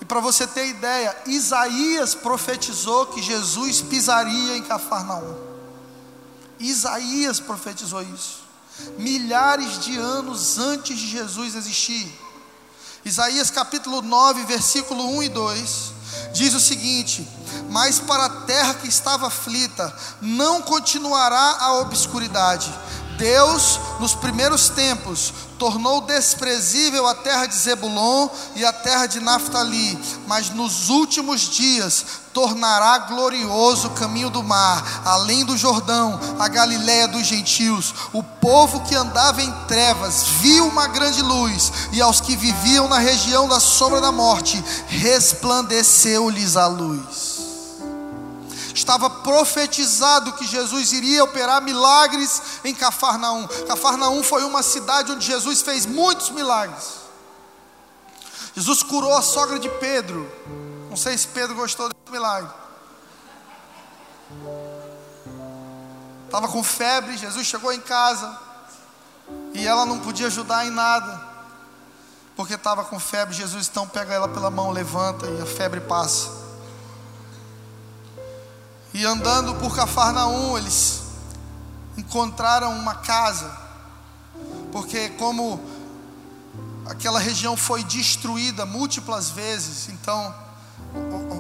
E 0.02 0.06
para 0.06 0.20
você 0.20 0.48
ter 0.48 0.68
ideia, 0.68 1.16
Isaías 1.28 2.16
profetizou 2.16 3.08
que 3.08 3.22
Jesus 3.22 3.82
pisaria 3.82 4.58
em 4.58 4.64
Cafarnaum. 4.64 5.38
Isaías 6.60 7.40
profetizou 7.40 8.02
isso. 8.02 8.40
Milhares 8.98 9.80
de 9.80 9.96
anos 9.98 10.58
antes 10.58 10.98
de 10.98 11.08
Jesus 11.08 11.54
existir. 11.54 12.12
Isaías 13.06 13.52
capítulo 13.52 14.02
9, 14.02 14.46
versículo 14.46 15.06
1 15.18 15.24
e 15.24 15.30
2 15.30 15.99
diz 16.34 16.54
o 16.54 16.60
seguinte: 16.60 17.28
Mas 17.70 18.00
para 18.00 18.26
a 18.26 18.30
terra 18.42 18.76
que 18.76 18.88
estava 18.88 19.28
aflita, 19.28 19.94
não 20.22 20.62
continuará 20.62 21.58
a 21.60 21.74
obscuridade. 21.80 22.74
Deus, 23.18 23.80
nos 24.00 24.16
primeiros 24.16 24.70
tempos, 24.70 25.34
tornou 25.60 26.00
desprezível 26.02 27.06
a 27.06 27.14
terra 27.14 27.46
de 27.46 27.56
Zebulon 27.56 28.30
e 28.56 28.66
a 28.66 28.72
terra 28.72 29.06
de 29.06 29.20
Naphtali, 29.20 30.00
mas 30.26 30.50
nos 30.50 30.90
últimos 30.90 31.42
dias 31.42 32.06
tornará 32.34 33.00
glorioso 33.00 33.88
o 33.90 33.92
caminho 33.92 34.30
do 34.30 34.42
mar, 34.42 35.02
além 35.04 35.44
do 35.44 35.58
Jordão, 35.58 36.18
a 36.40 36.48
Galiléia 36.48 37.10
dos 37.10 37.28
gentios. 37.28 37.94
O 38.14 38.24
povo 38.24 38.80
que 38.82 38.96
andava 38.96 39.42
em 39.42 39.52
trevas 39.68 40.24
viu 40.40 40.66
uma 40.66 40.88
grande 40.88 41.22
luz, 41.22 41.72
e 41.92 42.02
aos 42.02 42.22
que 42.22 42.38
viviam 42.38 42.88
na 42.88 42.98
região 42.98 43.48
da 43.48 43.60
sombra 43.60 44.00
da 44.00 44.12
morte, 44.12 44.64
resplandeceu-lhes 44.88 46.56
a 46.56 46.68
luz 46.68 47.49
estava 48.80 49.10
profetizado 49.10 50.34
que 50.34 50.46
Jesus 50.46 50.92
iria 50.94 51.24
operar 51.24 51.62
milagres 51.62 52.42
em 52.64 52.74
Cafarnaum. 52.74 53.48
Cafarnaum 53.68 54.24
foi 54.24 54.44
uma 54.44 54.64
cidade 54.64 55.12
onde 55.12 55.26
Jesus 55.26 55.62
fez 55.62 55.86
muitos 55.86 56.30
milagres. 56.30 57.00
Jesus 58.56 58.84
curou 58.84 59.14
a 59.14 59.22
sogra 59.22 59.60
de 59.60 59.70
Pedro. 59.70 60.30
Não 60.90 60.98
sei 60.98 61.18
se 61.18 61.28
Pedro 61.28 61.56
gostou 61.56 61.88
desse 61.90 62.12
milagre. 62.12 62.52
Estava 66.26 66.48
com 66.48 66.64
febre, 66.64 67.18
Jesus 67.18 67.46
chegou 67.48 67.72
em 67.74 67.80
casa 67.82 68.38
e 69.54 69.66
ela 69.66 69.86
não 69.86 70.00
podia 70.00 70.28
ajudar 70.28 70.66
em 70.66 70.70
nada, 70.70 71.22
porque 72.36 72.54
estava 72.54 72.86
com 72.86 73.00
febre. 73.00 73.34
Jesus 73.34 73.68
então 73.68 73.88
pega 73.88 74.14
ela 74.14 74.28
pela 74.28 74.50
mão, 74.50 74.72
levanta 74.72 75.26
e 75.26 75.42
a 75.42 75.46
febre 75.46 75.82
passa. 75.82 76.49
E 78.94 79.06
andando 79.06 79.54
por 79.56 79.76
Cafarnaum, 79.76 80.58
eles 80.58 81.02
encontraram 81.96 82.76
uma 82.76 82.96
casa, 82.96 83.56
porque 84.72 85.10
como 85.10 85.62
aquela 86.88 87.20
região 87.20 87.56
foi 87.56 87.84
destruída 87.84 88.66
múltiplas 88.66 89.30
vezes, 89.30 89.90
então 89.90 90.34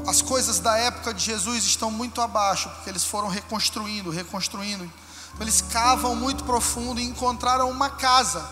as 0.07 0.21
coisas 0.21 0.59
da 0.59 0.77
época 0.77 1.11
de 1.11 1.23
Jesus 1.23 1.63
estão 1.65 1.89
muito 1.89 2.21
abaixo, 2.21 2.69
porque 2.69 2.89
eles 2.89 3.03
foram 3.03 3.27
reconstruindo, 3.27 4.11
reconstruindo. 4.11 4.83
Então 4.83 5.41
eles 5.41 5.61
cavam 5.61 6.15
muito 6.15 6.43
profundo 6.43 6.99
e 6.99 7.03
encontraram 7.03 7.69
uma 7.69 7.89
casa. 7.89 8.47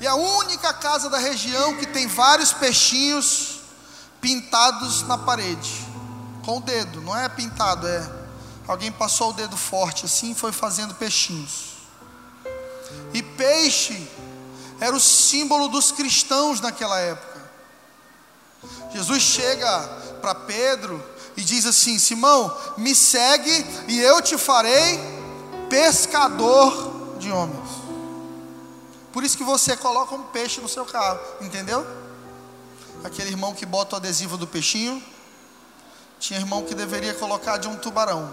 E 0.00 0.06
a 0.06 0.16
única 0.16 0.72
casa 0.74 1.08
da 1.08 1.18
região 1.18 1.76
que 1.76 1.86
tem 1.86 2.08
vários 2.08 2.52
peixinhos 2.52 3.60
pintados 4.20 5.02
na 5.02 5.16
parede 5.16 5.81
com 6.44 6.58
o 6.58 6.60
dedo, 6.60 7.00
não 7.00 7.16
é 7.16 7.28
pintado, 7.28 7.86
é 7.86 8.22
alguém 8.66 8.92
passou 8.92 9.30
o 9.30 9.32
dedo 9.32 9.56
forte 9.56 10.06
assim 10.06 10.32
e 10.32 10.34
foi 10.34 10.52
fazendo 10.52 10.94
peixinhos. 10.94 11.72
E 13.12 13.22
peixe 13.22 14.08
era 14.80 14.94
o 14.94 15.00
símbolo 15.00 15.68
dos 15.68 15.92
cristãos 15.92 16.60
naquela 16.60 16.98
época. 16.98 17.32
Jesus 18.92 19.22
chega 19.22 19.80
para 20.20 20.34
Pedro 20.34 21.02
e 21.36 21.42
diz 21.42 21.66
assim: 21.66 21.98
Simão, 21.98 22.56
me 22.76 22.94
segue 22.94 23.66
e 23.88 24.00
eu 24.00 24.20
te 24.20 24.36
farei 24.36 24.98
pescador 25.68 27.16
de 27.18 27.30
homens. 27.30 27.82
Por 29.12 29.24
isso 29.24 29.36
que 29.36 29.44
você 29.44 29.76
coloca 29.76 30.14
um 30.14 30.22
peixe 30.24 30.60
no 30.60 30.68
seu 30.68 30.84
carro, 30.84 31.20
entendeu? 31.40 31.86
Aquele 33.04 33.30
irmão 33.30 33.54
que 33.54 33.66
bota 33.66 33.96
o 33.96 33.98
adesivo 33.98 34.36
do 34.36 34.46
peixinho. 34.46 35.02
Tinha 36.22 36.38
irmão 36.38 36.62
que 36.62 36.72
deveria 36.72 37.12
colocar 37.14 37.56
de 37.56 37.66
um 37.66 37.74
tubarão, 37.74 38.32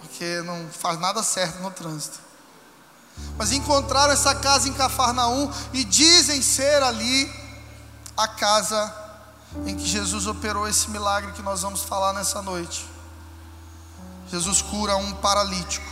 porque 0.00 0.40
não 0.42 0.68
faz 0.70 0.96
nada 0.96 1.24
certo 1.24 1.60
no 1.60 1.72
trânsito. 1.72 2.20
Mas 3.36 3.50
encontraram 3.50 4.12
essa 4.12 4.32
casa 4.36 4.68
em 4.68 4.72
Cafarnaum 4.72 5.50
e 5.72 5.82
dizem 5.82 6.40
ser 6.40 6.84
ali 6.84 7.28
a 8.16 8.28
casa 8.28 8.94
em 9.66 9.76
que 9.76 9.84
Jesus 9.84 10.28
operou 10.28 10.68
esse 10.68 10.88
milagre 10.88 11.32
que 11.32 11.42
nós 11.42 11.62
vamos 11.62 11.82
falar 11.82 12.12
nessa 12.12 12.40
noite. 12.40 12.88
Jesus 14.30 14.62
cura 14.62 14.96
um 14.98 15.12
paralítico. 15.14 15.90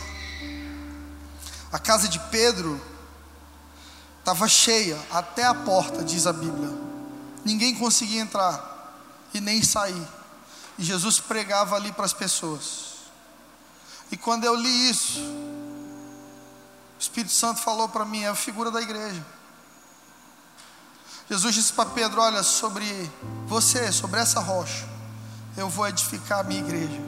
A 1.69 1.77
casa 1.77 2.07
de 2.07 2.17
Pedro 2.17 2.79
estava 4.19 4.47
cheia 4.47 4.97
até 5.11 5.43
a 5.43 5.53
porta, 5.53 6.01
diz 6.01 6.25
a 6.25 6.31
Bíblia. 6.31 6.69
Ninguém 7.43 7.75
conseguia 7.75 8.21
entrar 8.21 8.95
e 9.33 9.41
nem 9.41 9.61
sair. 9.61 10.18
E 10.79 10.83
Jesus 10.83 11.19
pregava 11.19 11.75
ali 11.75 11.91
para 11.91 12.05
as 12.05 12.13
pessoas. 12.13 12.93
E 14.09 14.15
quando 14.15 14.45
eu 14.45 14.55
li 14.55 14.89
isso, 14.89 15.19
o 15.19 16.97
Espírito 16.97 17.33
Santo 17.33 17.59
falou 17.59 17.89
para 17.89 18.05
mim: 18.05 18.23
é 18.23 18.29
a 18.29 18.35
figura 18.35 18.71
da 18.71 18.81
igreja. 18.81 19.23
Jesus 21.29 21.53
disse 21.53 21.73
para 21.73 21.89
Pedro: 21.89 22.21
Olha, 22.21 22.41
sobre 22.43 23.11
você, 23.45 23.91
sobre 23.91 24.21
essa 24.21 24.39
rocha, 24.39 24.87
eu 25.57 25.67
vou 25.67 25.85
edificar 25.85 26.39
a 26.39 26.43
minha 26.43 26.61
igreja. 26.61 27.01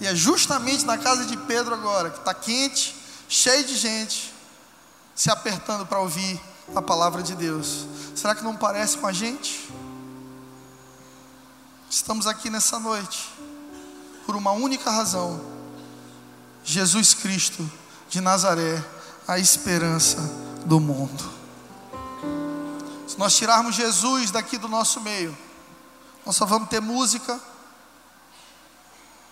E 0.00 0.06
é 0.06 0.14
justamente 0.14 0.86
na 0.86 0.96
casa 0.96 1.26
de 1.26 1.36
Pedro 1.36 1.74
agora, 1.74 2.08
que 2.08 2.20
está 2.20 2.32
quente, 2.32 2.96
cheio 3.28 3.64
de 3.64 3.76
gente, 3.76 4.32
se 5.14 5.30
apertando 5.30 5.84
para 5.84 6.00
ouvir 6.00 6.40
a 6.74 6.80
palavra 6.80 7.22
de 7.22 7.34
Deus. 7.34 7.86
Será 8.16 8.34
que 8.34 8.42
não 8.42 8.56
parece 8.56 8.96
com 8.96 9.06
a 9.06 9.12
gente? 9.12 9.70
Estamos 11.92 12.26
aqui 12.26 12.48
nessa 12.48 12.78
noite 12.78 13.30
por 14.24 14.34
uma 14.34 14.50
única 14.50 14.90
razão: 14.90 15.38
Jesus 16.64 17.12
Cristo 17.12 17.70
de 18.08 18.18
Nazaré, 18.18 18.82
a 19.28 19.38
esperança 19.38 20.16
do 20.64 20.80
mundo. 20.80 21.22
Se 23.06 23.18
nós 23.18 23.36
tirarmos 23.36 23.74
Jesus 23.74 24.30
daqui 24.30 24.56
do 24.56 24.68
nosso 24.68 25.02
meio, 25.02 25.36
nós 26.24 26.34
só 26.34 26.46
vamos 26.46 26.70
ter 26.70 26.80
música 26.80 27.38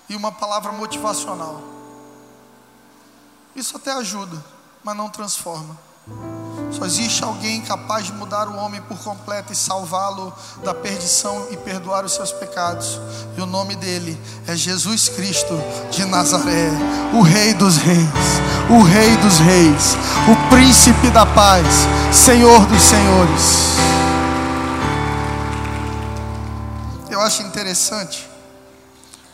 e 0.07 0.15
uma 0.15 0.31
palavra 0.31 0.71
motivacional. 0.71 1.63
Isso 3.57 3.75
até 3.79 3.91
ajuda, 3.93 4.45
mas 4.85 4.95
não 4.95 5.09
transforma. 5.09 5.79
Só 6.71 6.85
existe 6.85 7.25
alguém 7.25 7.61
capaz 7.63 8.07
de 8.07 8.13
mudar 8.13 8.49
o 8.49 8.57
homem 8.57 8.81
por 8.83 8.97
completo 8.99 9.53
e 9.53 9.57
salvá-lo 9.57 10.33
da 10.63 10.73
perdição 10.73 11.49
e 11.51 11.57
perdoar 11.57 12.05
os 12.05 12.15
seus 12.15 12.31
pecados. 12.33 13.01
E 13.37 13.41
o 13.41 13.47
nome 13.47 13.75
dele 13.75 14.21
é 14.47 14.55
Jesus 14.55 15.09
Cristo 15.09 15.61
de 15.91 16.05
Nazaré, 16.05 16.71
o 17.13 17.23
Rei 17.23 17.55
dos 17.55 17.77
Reis, 17.77 18.09
o 18.71 18.83
Rei 18.83 19.17
dos 19.17 19.39
Reis, 19.39 19.97
o 20.31 20.51
Príncipe 20.51 21.11
da 21.11 21.27
Paz, 21.27 21.67
Senhor 22.13 22.65
dos 22.67 22.83
Senhores. 22.83 23.77
Eu 27.11 27.21
acho 27.21 27.43
interessante 27.43 28.29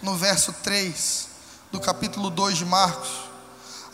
no 0.02 0.16
verso 0.16 0.54
3 0.62 1.28
do 1.70 1.78
capítulo 1.78 2.30
2 2.30 2.58
de 2.58 2.64
Marcos 2.64 3.25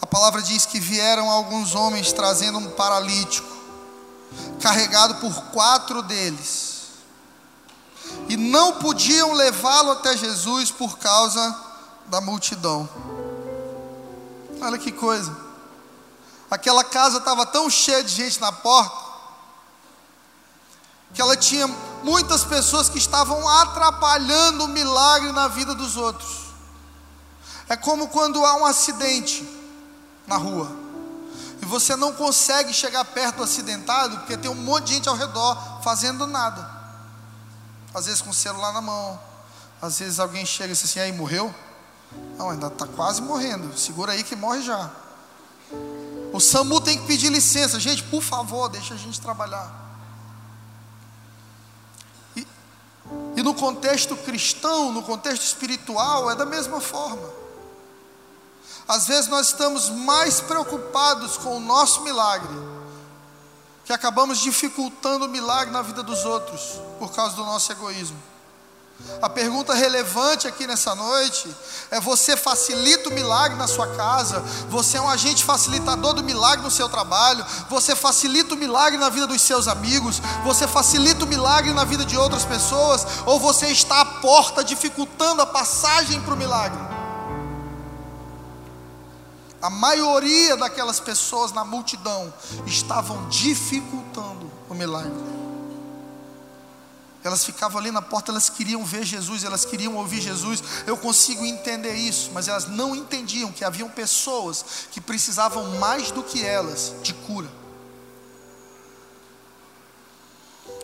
a 0.02 0.06
palavra 0.06 0.42
diz 0.42 0.66
que 0.66 0.80
vieram 0.80 1.30
alguns 1.30 1.76
homens 1.76 2.12
trazendo 2.12 2.58
um 2.58 2.70
paralítico, 2.72 3.48
carregado 4.60 5.14
por 5.14 5.32
quatro 5.52 6.02
deles, 6.02 6.88
e 8.28 8.36
não 8.36 8.74
podiam 8.80 9.32
levá-lo 9.32 9.92
até 9.92 10.16
Jesus 10.16 10.72
por 10.72 10.98
causa 10.98 11.56
da 12.06 12.20
multidão. 12.20 12.88
Olha 14.60 14.76
que 14.76 14.90
coisa, 14.90 15.34
aquela 16.50 16.82
casa 16.82 17.18
estava 17.18 17.46
tão 17.46 17.70
cheia 17.70 18.02
de 18.02 18.12
gente 18.12 18.40
na 18.40 18.50
porta, 18.50 19.12
que 21.14 21.22
ela 21.22 21.36
tinha 21.36 21.68
muitas 22.02 22.42
pessoas 22.42 22.88
que 22.88 22.98
estavam 22.98 23.48
atrapalhando 23.48 24.64
o 24.64 24.68
milagre 24.68 25.30
na 25.30 25.46
vida 25.46 25.76
dos 25.76 25.96
outros. 25.96 26.42
É 27.68 27.76
como 27.76 28.08
quando 28.08 28.44
há 28.44 28.56
um 28.56 28.66
acidente 28.66 29.61
na 30.26 30.36
rua. 30.36 30.70
E 31.60 31.64
você 31.64 31.94
não 31.94 32.12
consegue 32.12 32.72
chegar 32.72 33.04
perto 33.04 33.36
do 33.36 33.42
acidentado 33.44 34.18
porque 34.18 34.36
tem 34.36 34.50
um 34.50 34.54
monte 34.54 34.86
de 34.86 34.94
gente 34.94 35.08
ao 35.08 35.14
redor 35.14 35.80
fazendo 35.82 36.26
nada. 36.26 36.68
Às 37.94 38.06
vezes 38.06 38.20
com 38.20 38.30
o 38.30 38.34
celular 38.34 38.72
na 38.72 38.80
mão. 38.80 39.20
Às 39.80 39.98
vezes 39.98 40.18
alguém 40.18 40.44
chega 40.44 40.72
e 40.72 40.76
diz 40.76 40.84
assim: 40.84 41.00
aí 41.00 41.12
morreu? 41.12 41.54
Não, 42.36 42.50
ainda 42.50 42.66
está 42.66 42.86
quase 42.86 43.22
morrendo. 43.22 43.76
Segura 43.78 44.12
aí 44.12 44.22
que 44.22 44.34
morre 44.34 44.62
já. 44.62 44.90
O 46.32 46.40
SAMU 46.40 46.80
tem 46.80 46.98
que 46.98 47.06
pedir 47.06 47.28
licença. 47.28 47.78
Gente, 47.78 48.02
por 48.04 48.22
favor, 48.22 48.68
deixa 48.68 48.94
a 48.94 48.96
gente 48.96 49.20
trabalhar. 49.20 49.70
E, 52.34 52.46
e 53.36 53.42
no 53.42 53.54
contexto 53.54 54.16
cristão, 54.16 54.92
no 54.92 55.02
contexto 55.02 55.42
espiritual, 55.42 56.30
é 56.30 56.34
da 56.34 56.46
mesma 56.46 56.80
forma. 56.80 57.41
Às 58.92 59.06
vezes 59.06 59.26
nós 59.26 59.46
estamos 59.46 59.88
mais 59.88 60.42
preocupados 60.42 61.38
com 61.38 61.56
o 61.56 61.60
nosso 61.60 62.02
milagre, 62.02 62.54
que 63.86 63.92
acabamos 63.92 64.38
dificultando 64.38 65.24
o 65.24 65.28
milagre 65.30 65.72
na 65.72 65.80
vida 65.80 66.02
dos 66.02 66.26
outros, 66.26 66.78
por 66.98 67.10
causa 67.10 67.34
do 67.34 67.42
nosso 67.42 67.72
egoísmo. 67.72 68.22
A 69.22 69.30
pergunta 69.30 69.72
relevante 69.72 70.46
aqui 70.46 70.66
nessa 70.66 70.94
noite 70.94 71.48
é: 71.90 71.98
você 72.00 72.36
facilita 72.36 73.08
o 73.08 73.14
milagre 73.14 73.56
na 73.56 73.66
sua 73.66 73.86
casa? 73.96 74.40
Você 74.68 74.98
é 74.98 75.00
um 75.00 75.08
agente 75.08 75.42
facilitador 75.42 76.12
do 76.12 76.22
milagre 76.22 76.62
no 76.62 76.70
seu 76.70 76.86
trabalho? 76.86 77.46
Você 77.70 77.96
facilita 77.96 78.54
o 78.54 78.58
milagre 78.58 78.98
na 78.98 79.08
vida 79.08 79.26
dos 79.26 79.40
seus 79.40 79.68
amigos? 79.68 80.20
Você 80.44 80.68
facilita 80.68 81.24
o 81.24 81.28
milagre 81.28 81.72
na 81.72 81.84
vida 81.84 82.04
de 82.04 82.18
outras 82.18 82.44
pessoas? 82.44 83.06
Ou 83.24 83.40
você 83.40 83.68
está 83.68 84.02
à 84.02 84.04
porta 84.04 84.62
dificultando 84.62 85.40
a 85.40 85.46
passagem 85.46 86.20
para 86.20 86.34
o 86.34 86.36
milagre? 86.36 86.91
A 89.62 89.70
maioria 89.70 90.56
daquelas 90.56 90.98
pessoas 90.98 91.52
na 91.52 91.64
multidão 91.64 92.34
estavam 92.66 93.28
dificultando 93.28 94.50
o 94.68 94.74
milagre. 94.74 95.12
Elas 97.24 97.44
ficavam 97.44 97.78
ali 97.78 97.92
na 97.92 98.02
porta, 98.02 98.32
elas 98.32 98.50
queriam 98.50 98.84
ver 98.84 99.04
Jesus, 99.04 99.44
elas 99.44 99.64
queriam 99.64 99.94
ouvir 99.94 100.20
Jesus. 100.20 100.60
Eu 100.84 100.96
consigo 100.96 101.44
entender 101.44 101.94
isso, 101.94 102.32
mas 102.34 102.48
elas 102.48 102.66
não 102.66 102.96
entendiam 102.96 103.52
que 103.52 103.64
haviam 103.64 103.88
pessoas 103.88 104.88
que 104.90 105.00
precisavam 105.00 105.78
mais 105.78 106.10
do 106.10 106.24
que 106.24 106.44
elas 106.44 106.92
de 107.00 107.14
cura. 107.14 107.48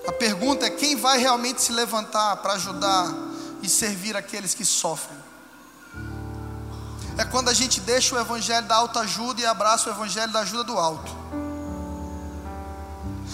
A 0.07 0.13
pergunta 0.13 0.67
é: 0.67 0.71
quem 0.71 0.95
vai 0.95 1.19
realmente 1.19 1.61
se 1.61 1.73
levantar 1.73 2.37
para 2.37 2.53
ajudar 2.53 3.13
e 3.61 3.69
servir 3.69 4.17
aqueles 4.17 4.55
que 4.55 4.65
sofrem? 4.65 5.28
É 7.19 7.25
quando 7.25 7.49
a 7.49 7.55
gente 7.55 7.81
deixa 7.81 8.15
o 8.15 8.19
evangelho 8.19 8.67
da 8.69 8.77
autoajuda 8.77 9.41
e 9.41 9.45
abraça 9.45 9.91
o 9.91 9.93
evangelho 9.93 10.33
da 10.33 10.41
ajuda 10.41 10.63
do 10.63 10.79
alto. 10.79 11.11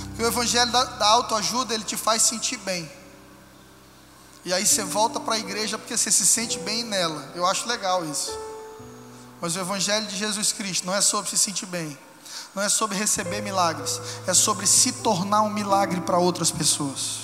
Porque 0.08 0.22
o 0.22 0.26
evangelho 0.26 0.72
da, 0.72 0.84
da 0.84 1.06
autoajuda 1.06 1.74
ele 1.74 1.84
te 1.84 1.96
faz 1.96 2.22
sentir 2.22 2.56
bem. 2.56 2.90
E 4.42 4.54
aí 4.54 4.66
você 4.66 4.82
volta 4.82 5.20
para 5.20 5.34
a 5.34 5.38
igreja 5.38 5.76
porque 5.76 5.96
você 5.96 6.10
se 6.10 6.24
sente 6.24 6.58
bem 6.60 6.82
nela. 6.82 7.30
Eu 7.34 7.44
acho 7.44 7.68
legal 7.68 8.04
isso. 8.06 8.36
Mas 9.38 9.54
o 9.54 9.60
evangelho 9.60 10.06
de 10.06 10.16
Jesus 10.16 10.50
Cristo 10.50 10.86
não 10.86 10.94
é 10.94 11.02
sobre 11.02 11.28
se 11.28 11.36
sentir 11.36 11.66
bem. 11.66 11.98
Não 12.54 12.62
é 12.62 12.68
sobre 12.70 12.96
receber 12.96 13.42
milagres, 13.42 14.00
é 14.26 14.32
sobre 14.32 14.66
se 14.66 14.92
tornar 14.92 15.42
um 15.42 15.50
milagre 15.50 16.00
para 16.00 16.18
outras 16.18 16.50
pessoas 16.50 17.23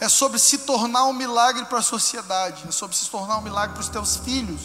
é 0.00 0.08
sobre 0.08 0.38
se 0.38 0.58
tornar 0.58 1.04
um 1.04 1.12
milagre 1.12 1.64
para 1.66 1.78
a 1.78 1.82
sociedade, 1.82 2.64
é 2.66 2.72
sobre 2.72 2.96
se 2.96 3.08
tornar 3.10 3.36
um 3.36 3.42
milagre 3.42 3.74
para 3.74 3.82
os 3.82 3.88
teus 3.88 4.16
filhos. 4.16 4.60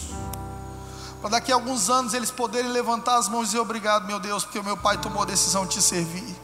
Para 1.19 1.31
daqui 1.31 1.51
a 1.51 1.55
alguns 1.55 1.89
anos 1.89 2.13
eles 2.13 2.31
poderem 2.31 2.71
levantar 2.71 3.17
as 3.17 3.27
mãos 3.27 3.43
e 3.43 3.45
dizer: 3.47 3.59
Obrigado, 3.59 4.05
meu 4.05 4.19
Deus, 4.19 4.43
porque 4.43 4.59
o 4.59 4.63
meu 4.63 4.77
pai 4.77 4.97
tomou 4.97 5.23
a 5.23 5.25
decisão 5.25 5.65
de 5.65 5.75
te 5.75 5.81
servir. 5.81 6.35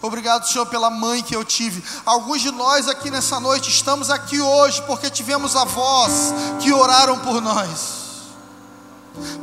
Obrigado, 0.00 0.48
Senhor, 0.48 0.66
pela 0.66 0.90
mãe 0.90 1.22
que 1.22 1.36
eu 1.36 1.44
tive. 1.44 1.84
Alguns 2.04 2.40
de 2.40 2.50
nós 2.50 2.88
aqui 2.88 3.10
nessa 3.10 3.38
noite 3.38 3.68
estamos 3.68 4.10
aqui 4.10 4.40
hoje 4.40 4.82
porque 4.82 5.10
tivemos 5.10 5.54
avós 5.54 6.32
que 6.60 6.72
oraram 6.72 7.18
por 7.20 7.40
nós 7.40 8.01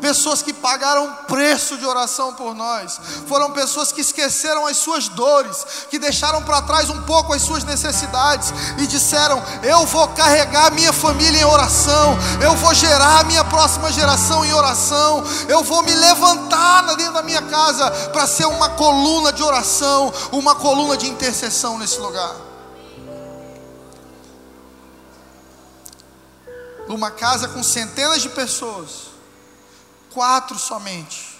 pessoas 0.01 0.41
que 0.41 0.53
pagaram 0.53 1.13
preço 1.27 1.77
de 1.77 1.85
oração 1.85 2.33
por 2.33 2.55
nós, 2.55 2.99
foram 3.27 3.51
pessoas 3.51 3.91
que 3.91 4.01
esqueceram 4.01 4.65
as 4.65 4.77
suas 4.77 5.07
dores, 5.09 5.65
que 5.89 5.99
deixaram 5.99 6.41
para 6.43 6.61
trás 6.61 6.89
um 6.89 7.01
pouco 7.03 7.33
as 7.33 7.41
suas 7.41 7.63
necessidades 7.63 8.51
e 8.77 8.87
disseram: 8.87 9.41
Eu 9.63 9.85
vou 9.85 10.07
carregar 10.09 10.71
minha 10.71 10.91
família 10.91 11.41
em 11.41 11.45
oração, 11.45 12.17
eu 12.41 12.55
vou 12.55 12.73
gerar 12.73 13.19
a 13.19 13.23
minha 13.23 13.43
próxima 13.43 13.91
geração 13.91 14.43
em 14.43 14.53
oração, 14.53 15.23
eu 15.47 15.63
vou 15.63 15.83
me 15.83 15.93
levantar 15.93 16.95
dentro 16.95 17.13
da 17.13 17.23
minha 17.23 17.41
casa 17.43 17.89
para 18.11 18.25
ser 18.25 18.45
uma 18.45 18.69
coluna 18.69 19.31
de 19.31 19.43
oração, 19.43 20.11
uma 20.31 20.55
coluna 20.55 20.97
de 20.97 21.07
intercessão 21.07 21.77
nesse 21.77 21.99
lugar. 21.99 22.35
Uma 26.87 27.11
casa 27.11 27.47
com 27.47 27.61
centenas 27.61 28.21
de 28.21 28.29
pessoas 28.29 29.09
quatro 30.19 30.59
somente 30.59 31.39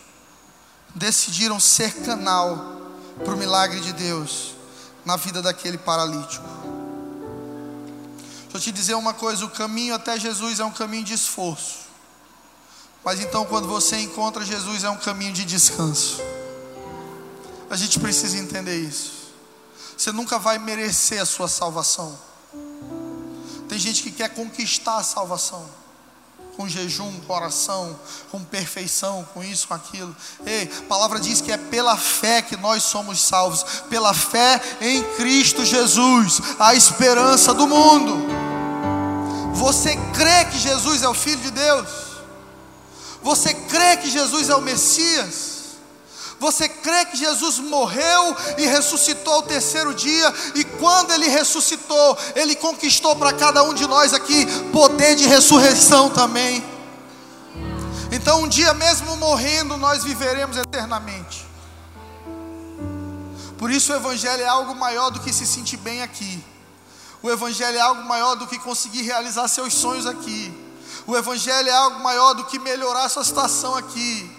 decidiram 0.96 1.60
ser 1.60 1.94
canal 1.96 2.80
para 3.26 3.34
o 3.34 3.38
milagre 3.38 3.82
de 3.82 3.92
Deus 3.92 4.56
na 5.04 5.18
vida 5.18 5.42
daquele 5.42 5.78
paralítico. 5.78 6.46
Deixa 8.44 8.56
eu 8.56 8.62
te 8.62 8.72
dizer 8.72 8.94
uma 8.94 9.13
coisa: 9.13 9.44
o 9.44 9.50
caminho 9.50 9.94
até 9.94 10.18
Jesus 10.18 10.62
é 10.62 10.63
um 10.63 10.72
caminho 10.72 11.04
de 11.04 11.13
esforço, 11.13 11.80
mas 13.04 13.20
então 13.20 13.44
quando 13.44 13.68
você 13.68 14.00
encontra 14.00 14.46
Jesus 14.46 14.86
é 14.86 14.89
um 14.89 14.96
caminho 14.96 15.34
de 15.34 15.44
descanso. 15.44 16.22
A 17.70 17.76
gente 17.76 18.00
precisa 18.00 18.38
entender 18.38 18.80
isso. 18.80 19.34
Você 19.98 20.13
nunca 20.13 20.39
vai 20.39 20.58
merecer 20.58 21.22
a 21.22 21.26
sua 21.26 21.50
salvação. 21.50 22.18
Tem 23.68 23.78
gente 23.78 24.04
que 24.04 24.12
quer 24.12 24.30
conquistar 24.30 24.96
a 24.96 25.04
salvação 25.04 25.79
com 26.60 26.67
jejum, 26.67 27.22
com 27.22 27.34
oração, 27.34 27.98
com 28.30 28.43
perfeição, 28.43 29.26
com 29.34 29.41
isso, 29.41 29.65
com 29.65 29.76
aquilo. 29.76 30.13
Ei, 30.45 30.69
a 30.80 30.84
palavra 30.89 31.17
diz 31.17 31.39
que 31.39 31.54
é 31.54 31.58
pela 31.58 31.95
fé 31.95 32.41
que 32.41 32.58
nós 32.58 32.84
somos 32.84 33.22
salvos, 33.22 33.63
pela 33.89 34.13
fé 34.13 34.62
em 34.82 35.02
Cristo 35.15 35.63
Jesus, 35.63 36.41
a 36.60 36.76
esperança 36.76 37.54
do 37.54 37.65
mundo. 37.65 38.28
Você 39.54 39.95
crê 40.13 40.43
que 40.52 40.60
Jesus 40.60 41.02
é 41.02 41.08
o 41.08 41.13
Filho 41.13 41.39
de 41.39 41.52
Deus? 41.52 41.88
Você 43.24 43.54
crê 43.54 43.95
que 43.95 44.12
Jesus 44.12 44.50
é 44.50 44.56
o 44.56 44.62
Messias? 44.62 45.59
Você 46.39 46.69
crê 46.69 47.06
que 47.06 47.17
Jesus 47.17 47.60
morreu 47.60 48.36
e 48.58 48.65
ressuscitou 48.65 49.34
ao 49.34 49.43
terceiro 49.43 49.93
dia, 49.93 50.34
e 50.56 50.63
quando 50.63 51.12
ele 51.12 51.28
ressuscitou, 51.28 52.17
ele 52.36 52.56
conquistou 52.56 53.15
para 53.15 53.34
cada 53.34 53.62
um 53.63 53.73
de 53.73 53.86
nós 53.86 54.13
aqui 54.13 54.45
poder 54.71 55.15
de 55.15 55.28
ressurreição 55.28 56.10
também. 56.10 56.63
Então, 58.12 58.43
um 58.43 58.47
dia 58.47 58.73
mesmo 58.73 59.17
morrendo, 59.17 59.78
nós 59.78 60.04
viveremos 60.04 60.58
eternamente. 60.58 61.45
Por 63.58 63.69
isso, 63.69 63.91
o 63.91 63.95
Evangelho 63.95 64.41
é 64.41 64.47
algo 64.47 64.73
maior 64.73 65.10
do 65.10 65.19
que 65.19 65.34
se 65.34 65.45
sentir 65.45 65.78
bem 65.78 66.02
aqui. 66.02 66.43
O 67.21 67.30
Evangelho 67.30 67.78
é 67.78 67.82
algo 67.82 68.02
maior 68.04 68.36
do 68.36 68.47
que 68.47 68.58
conseguir 68.58 69.02
realizar 69.02 69.47
seus 69.49 69.73
sonhos 69.73 70.06
aqui. 70.06 70.54
O 71.06 71.17
Evangelho 71.17 71.67
é 71.67 71.73
algo 71.73 71.99
maior 71.99 72.34
do 72.34 72.45
que 72.45 72.58
melhorar 72.58 73.10
sua 73.10 73.25
situação 73.25 73.75
aqui. 73.75 74.38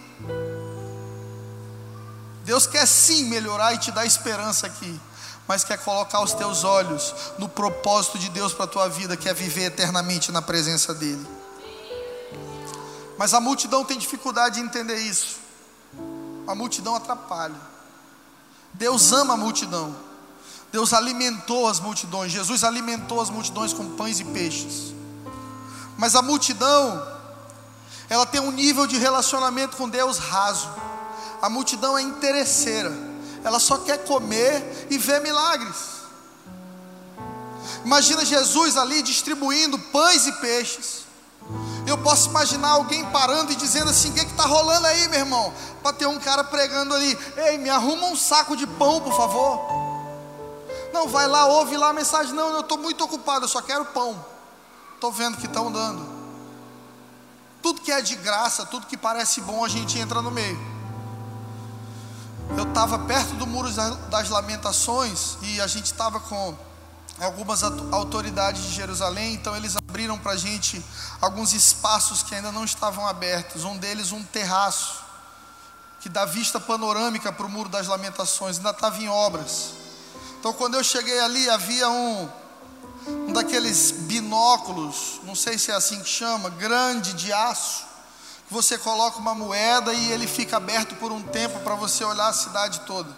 Deus 2.50 2.66
quer 2.66 2.84
sim 2.84 3.26
melhorar 3.26 3.74
e 3.74 3.78
te 3.78 3.92
dar 3.92 4.04
esperança 4.04 4.66
aqui, 4.66 5.00
mas 5.46 5.62
quer 5.62 5.78
colocar 5.84 6.20
os 6.20 6.32
teus 6.32 6.64
olhos 6.64 7.14
no 7.38 7.48
propósito 7.48 8.18
de 8.18 8.28
Deus 8.28 8.52
para 8.52 8.64
a 8.64 8.66
tua 8.66 8.88
vida, 8.88 9.16
que 9.16 9.28
é 9.28 9.32
viver 9.32 9.66
eternamente 9.66 10.32
na 10.32 10.42
presença 10.42 10.92
dEle. 10.92 11.24
Mas 13.16 13.32
a 13.34 13.40
multidão 13.40 13.84
tem 13.84 13.96
dificuldade 13.96 14.56
de 14.56 14.62
entender 14.62 14.96
isso. 14.96 15.38
A 16.44 16.52
multidão 16.52 16.96
atrapalha. 16.96 17.54
Deus 18.74 19.12
ama 19.12 19.34
a 19.34 19.36
multidão. 19.36 19.94
Deus 20.72 20.92
alimentou 20.92 21.68
as 21.68 21.78
multidões. 21.78 22.32
Jesus 22.32 22.64
alimentou 22.64 23.20
as 23.20 23.30
multidões 23.30 23.72
com 23.72 23.94
pães 23.94 24.18
e 24.18 24.24
peixes. 24.24 24.92
Mas 25.96 26.16
a 26.16 26.20
multidão, 26.20 27.00
ela 28.08 28.26
tem 28.26 28.40
um 28.40 28.50
nível 28.50 28.88
de 28.88 28.98
relacionamento 28.98 29.76
com 29.76 29.88
Deus 29.88 30.18
raso. 30.18 30.79
A 31.40 31.48
multidão 31.48 31.96
é 31.96 32.02
interesseira. 32.02 32.92
Ela 33.42 33.58
só 33.58 33.78
quer 33.78 34.04
comer 34.04 34.88
e 34.90 34.98
ver 34.98 35.20
milagres. 35.20 36.00
Imagina 37.84 38.24
Jesus 38.24 38.76
ali 38.76 39.02
distribuindo 39.02 39.78
pães 39.78 40.26
e 40.26 40.32
peixes. 40.32 41.00
Eu 41.86 41.96
posso 41.98 42.28
imaginar 42.28 42.68
alguém 42.70 43.04
parando 43.06 43.52
e 43.52 43.56
dizendo 43.56 43.90
assim: 43.90 44.10
O 44.10 44.12
que 44.12 44.20
está 44.20 44.44
rolando 44.44 44.86
aí, 44.86 45.08
meu 45.08 45.20
irmão? 45.20 45.52
Para 45.82 45.94
ter 45.94 46.06
um 46.06 46.18
cara 46.18 46.44
pregando 46.44 46.94
ali: 46.94 47.18
Ei, 47.36 47.58
me 47.58 47.70
arruma 47.70 48.06
um 48.08 48.16
saco 48.16 48.56
de 48.56 48.66
pão, 48.66 49.00
por 49.00 49.16
favor. 49.16 49.60
Não, 50.92 51.08
vai 51.08 51.26
lá, 51.26 51.46
ouve 51.46 51.76
lá 51.76 51.88
a 51.88 51.92
mensagem. 51.92 52.34
Não, 52.34 52.50
eu 52.50 52.60
estou 52.60 52.76
muito 52.76 53.02
ocupado, 53.02 53.44
eu 53.44 53.48
só 53.48 53.62
quero 53.62 53.86
pão. 53.86 54.24
Estou 54.94 55.10
vendo 55.10 55.38
que 55.38 55.46
estão 55.46 55.72
dando. 55.72 56.06
Tudo 57.62 57.80
que 57.80 57.90
é 57.90 58.00
de 58.00 58.16
graça, 58.16 58.66
tudo 58.66 58.86
que 58.86 58.96
parece 58.96 59.40
bom, 59.40 59.64
a 59.64 59.68
gente 59.68 59.98
entra 59.98 60.20
no 60.20 60.30
meio. 60.30 60.79
Eu 62.56 62.64
estava 62.68 62.98
perto 62.98 63.34
do 63.34 63.46
muro 63.46 63.70
das 64.10 64.28
lamentações 64.28 65.36
e 65.42 65.60
a 65.60 65.66
gente 65.66 65.86
estava 65.86 66.18
com 66.20 66.56
algumas 67.18 67.62
autoridades 67.62 68.62
de 68.62 68.72
Jerusalém, 68.72 69.34
então 69.34 69.56
eles 69.56 69.76
abriram 69.76 70.18
para 70.18 70.32
a 70.32 70.36
gente 70.36 70.84
alguns 71.20 71.52
espaços 71.52 72.22
que 72.22 72.34
ainda 72.34 72.50
não 72.50 72.64
estavam 72.64 73.06
abertos. 73.06 73.64
Um 73.64 73.76
deles, 73.76 74.12
um 74.12 74.22
terraço, 74.22 75.02
que 76.00 76.08
dá 76.08 76.24
vista 76.24 76.58
panorâmica 76.58 77.32
para 77.32 77.46
o 77.46 77.48
Muro 77.48 77.68
das 77.68 77.86
Lamentações, 77.86 78.56
ainda 78.56 78.70
estava 78.70 78.98
em 78.98 79.08
obras. 79.08 79.72
Então, 80.38 80.52
quando 80.52 80.74
eu 80.74 80.82
cheguei 80.82 81.20
ali, 81.20 81.48
havia 81.50 81.88
um, 81.88 82.28
um 83.28 83.32
daqueles 83.32 83.90
binóculos, 83.90 85.20
não 85.24 85.34
sei 85.34 85.58
se 85.58 85.70
é 85.70 85.74
assim 85.74 86.02
que 86.02 86.08
chama, 86.08 86.48
grande 86.50 87.12
de 87.12 87.32
aço, 87.32 87.84
você 88.50 88.76
coloca 88.76 89.18
uma 89.18 89.34
moeda 89.34 89.94
e 89.94 90.10
ele 90.10 90.26
fica 90.26 90.56
aberto 90.56 90.96
por 90.96 91.12
um 91.12 91.22
tempo 91.22 91.60
para 91.60 91.76
você 91.76 92.02
olhar 92.04 92.26
a 92.26 92.32
cidade 92.32 92.80
toda. 92.80 93.16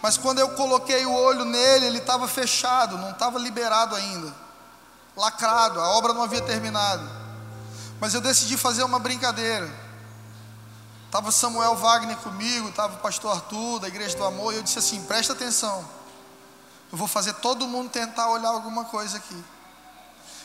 Mas 0.00 0.16
quando 0.16 0.38
eu 0.38 0.50
coloquei 0.50 1.04
o 1.04 1.12
olho 1.12 1.44
nele, 1.44 1.86
ele 1.86 1.98
estava 1.98 2.28
fechado, 2.28 2.96
não 2.98 3.10
estava 3.10 3.38
liberado 3.38 3.96
ainda, 3.96 4.32
lacrado, 5.16 5.80
a 5.80 5.88
obra 5.88 6.12
não 6.12 6.22
havia 6.22 6.40
terminado. 6.40 7.02
Mas 7.98 8.14
eu 8.14 8.20
decidi 8.20 8.56
fazer 8.56 8.84
uma 8.84 9.00
brincadeira. 9.00 9.68
Estava 11.06 11.32
Samuel 11.32 11.74
Wagner 11.74 12.16
comigo, 12.18 12.68
estava 12.68 12.94
o 12.94 12.98
pastor 12.98 13.32
Arthur, 13.32 13.80
da 13.80 13.88
Igreja 13.88 14.16
do 14.16 14.24
Amor, 14.24 14.52
e 14.52 14.56
eu 14.56 14.62
disse 14.62 14.78
assim: 14.78 15.02
presta 15.04 15.32
atenção, 15.32 15.84
eu 16.92 16.98
vou 16.98 17.08
fazer 17.08 17.32
todo 17.34 17.66
mundo 17.66 17.90
tentar 17.90 18.28
olhar 18.28 18.50
alguma 18.50 18.84
coisa 18.84 19.16
aqui. 19.16 19.44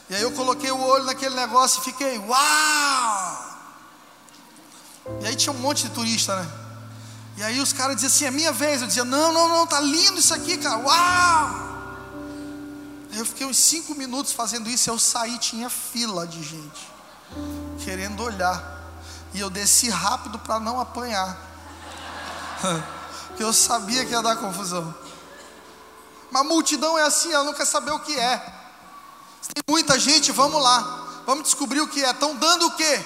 E 0.09 0.15
aí 0.15 0.21
eu 0.21 0.31
coloquei 0.31 0.71
o 0.71 0.81
olho 0.81 1.03
naquele 1.03 1.35
negócio 1.35 1.79
e 1.81 1.83
fiquei, 1.83 2.17
uau! 2.17 3.50
E 5.21 5.27
aí 5.27 5.35
tinha 5.35 5.53
um 5.53 5.57
monte 5.59 5.83
de 5.83 5.89
turista, 5.89 6.35
né? 6.35 6.49
E 7.37 7.43
aí 7.43 7.59
os 7.59 7.73
caras 7.73 7.95
diziam 7.95 8.09
assim, 8.09 8.25
é 8.25 8.31
minha 8.31 8.51
vez. 8.51 8.81
Eu 8.81 8.87
dizia, 8.87 9.05
não, 9.05 9.31
não, 9.33 9.49
não, 9.49 9.65
tá 9.65 9.79
lindo 9.79 10.19
isso 10.19 10.33
aqui, 10.33 10.57
cara. 10.57 10.77
Uau! 10.77 11.71
Eu 13.13 13.25
fiquei 13.25 13.45
uns 13.45 13.57
cinco 13.57 13.95
minutos 13.95 14.31
fazendo 14.31 14.69
isso. 14.69 14.89
Eu 14.89 14.99
saí, 14.99 15.37
tinha 15.39 15.69
fila 15.69 16.25
de 16.27 16.41
gente 16.43 16.91
querendo 17.83 18.21
olhar. 18.23 18.79
E 19.33 19.39
eu 19.39 19.49
desci 19.49 19.89
rápido 19.89 20.37
para 20.39 20.59
não 20.59 20.79
apanhar. 20.79 21.37
Porque 23.27 23.43
eu 23.43 23.53
sabia 23.53 24.05
que 24.05 24.11
ia 24.11 24.21
dar 24.21 24.35
confusão. 24.35 24.93
Mas 26.29 26.41
a 26.41 26.45
multidão 26.45 26.97
é 26.97 27.03
assim, 27.03 27.33
ela 27.33 27.43
não 27.43 27.53
quer 27.53 27.65
saber 27.65 27.91
o 27.91 27.99
que 27.99 28.17
é. 28.17 28.37
tem 29.53 29.63
muita 29.67 29.97
gente, 29.99 30.31
vamos 30.31 30.61
lá. 30.61 31.23
Vamos 31.25 31.43
descobrir 31.43 31.81
o 31.81 31.87
que 31.87 32.03
é. 32.03 32.11
Estão 32.11 32.35
dando 32.35 32.67
o 32.67 32.71
quê? 32.75 33.05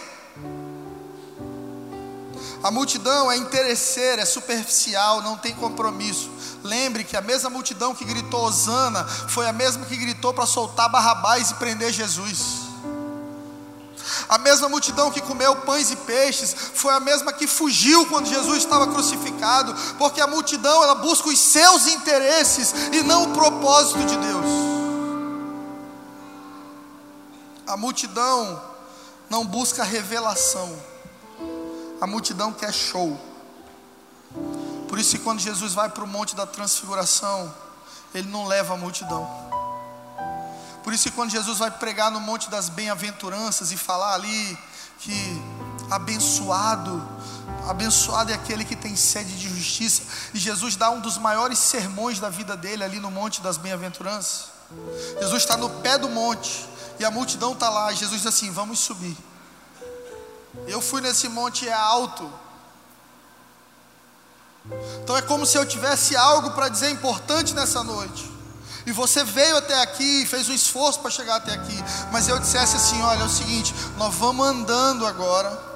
A 2.63 2.71
multidão 2.71 3.31
é 3.31 3.37
interesseira, 3.37 4.23
é 4.23 4.25
superficial, 4.25 5.21
não 5.21 5.37
tem 5.37 5.53
compromisso. 5.53 6.31
Lembre 6.63 7.03
que 7.03 7.15
a 7.15 7.21
mesma 7.21 7.49
multidão 7.49 7.93
que 7.93 8.03
gritou 8.03 8.43
Osana 8.43 9.03
foi 9.05 9.47
a 9.47 9.53
mesma 9.53 9.85
que 9.85 9.95
gritou 9.95 10.33
para 10.33 10.45
soltar 10.45 10.89
Barrabás 10.89 11.51
e 11.51 11.55
prender 11.55 11.93
Jesus. 11.93 12.65
A 14.27 14.37
mesma 14.37 14.67
multidão 14.67 15.11
que 15.11 15.21
comeu 15.21 15.55
pães 15.57 15.91
e 15.91 15.95
peixes 15.95 16.55
foi 16.73 16.93
a 16.93 16.99
mesma 16.99 17.33
que 17.33 17.45
fugiu 17.45 18.05
quando 18.07 18.27
Jesus 18.27 18.57
estava 18.57 18.87
crucificado, 18.87 19.75
porque 19.97 20.21
a 20.21 20.27
multidão 20.27 20.83
ela 20.83 20.95
busca 20.95 21.29
os 21.29 21.39
seus 21.39 21.87
interesses 21.87 22.73
e 22.91 23.03
não 23.03 23.25
o 23.25 23.33
propósito 23.33 24.03
de 24.05 24.17
Deus. 24.17 24.45
A 27.67 27.77
multidão 27.77 28.61
não 29.29 29.45
busca 29.45 29.83
revelação 29.83 30.94
a 31.99 32.07
multidão 32.07 32.51
quer 32.51 32.73
show. 32.73 33.19
Por 34.87 34.99
isso 34.99 35.17
que 35.17 35.23
quando 35.23 35.39
Jesus 35.39 35.73
vai 35.73 35.89
para 35.89 36.03
o 36.03 36.07
monte 36.07 36.35
da 36.35 36.45
transfiguração, 36.45 37.53
ele 38.13 38.27
não 38.29 38.45
leva 38.45 38.73
a 38.73 38.77
multidão. 38.77 39.27
Por 40.83 40.93
isso 40.93 41.09
que 41.09 41.15
quando 41.15 41.31
Jesus 41.31 41.57
vai 41.57 41.71
pregar 41.71 42.11
no 42.11 42.19
monte 42.19 42.49
das 42.49 42.69
bem-aventuranças 42.69 43.71
e 43.71 43.77
falar 43.77 44.13
ali 44.13 44.57
que 44.99 45.41
abençoado, 45.89 47.01
abençoado 47.67 48.31
é 48.31 48.35
aquele 48.35 48.63
que 48.63 48.75
tem 48.75 48.95
sede 48.95 49.35
de 49.37 49.49
justiça, 49.49 50.03
e 50.33 50.39
Jesus 50.39 50.75
dá 50.75 50.89
um 50.89 50.99
dos 50.99 51.17
maiores 51.17 51.59
sermões 51.59 52.19
da 52.19 52.29
vida 52.29 52.55
dele 52.55 52.83
ali 52.83 52.99
no 52.99 53.09
monte 53.09 53.41
das 53.41 53.57
bem-aventuranças. 53.57 54.49
Jesus 55.19 55.43
está 55.43 55.57
no 55.57 55.69
pé 55.69 55.97
do 55.97 56.09
monte 56.09 56.67
e 56.99 57.05
a 57.05 57.11
multidão 57.11 57.53
está 57.53 57.69
lá, 57.69 57.91
e 57.91 57.95
Jesus 57.95 58.21
diz 58.21 58.27
assim: 58.27 58.51
Vamos 58.51 58.79
subir. 58.79 59.17
Eu 60.67 60.81
fui 60.81 61.01
nesse 61.01 61.27
monte 61.27 61.67
é 61.67 61.73
alto. 61.73 62.31
Então 65.03 65.15
é 65.15 65.21
como 65.21 65.45
se 65.45 65.57
eu 65.57 65.65
tivesse 65.65 66.15
algo 66.15 66.51
para 66.51 66.69
dizer 66.69 66.89
importante 66.89 67.53
nessa 67.53 67.83
noite. 67.83 68.31
E 68.85 68.91
você 68.91 69.23
veio 69.23 69.57
até 69.57 69.81
aqui, 69.81 70.25
fez 70.25 70.47
um 70.47 70.53
esforço 70.53 70.99
para 70.99 71.09
chegar 71.09 71.37
até 71.37 71.53
aqui, 71.53 71.77
mas 72.11 72.27
eu 72.27 72.37
dissesse 72.39 72.75
assim: 72.75 73.01
olha, 73.01 73.21
é 73.21 73.25
o 73.25 73.29
seguinte, 73.29 73.73
nós 73.97 74.13
vamos 74.13 74.45
andando 74.45 75.05
agora 75.05 75.75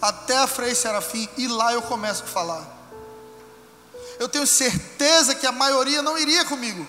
até 0.00 0.36
a 0.38 0.46
Frei 0.46 0.74
Serafim 0.74 1.28
e 1.36 1.46
lá 1.48 1.72
eu 1.72 1.82
começo 1.82 2.24
a 2.24 2.26
falar. 2.26 2.76
Eu 4.18 4.28
tenho 4.28 4.46
certeza 4.46 5.34
que 5.34 5.46
a 5.46 5.52
maioria 5.52 6.02
não 6.02 6.18
iria 6.18 6.44
comigo. 6.44 6.86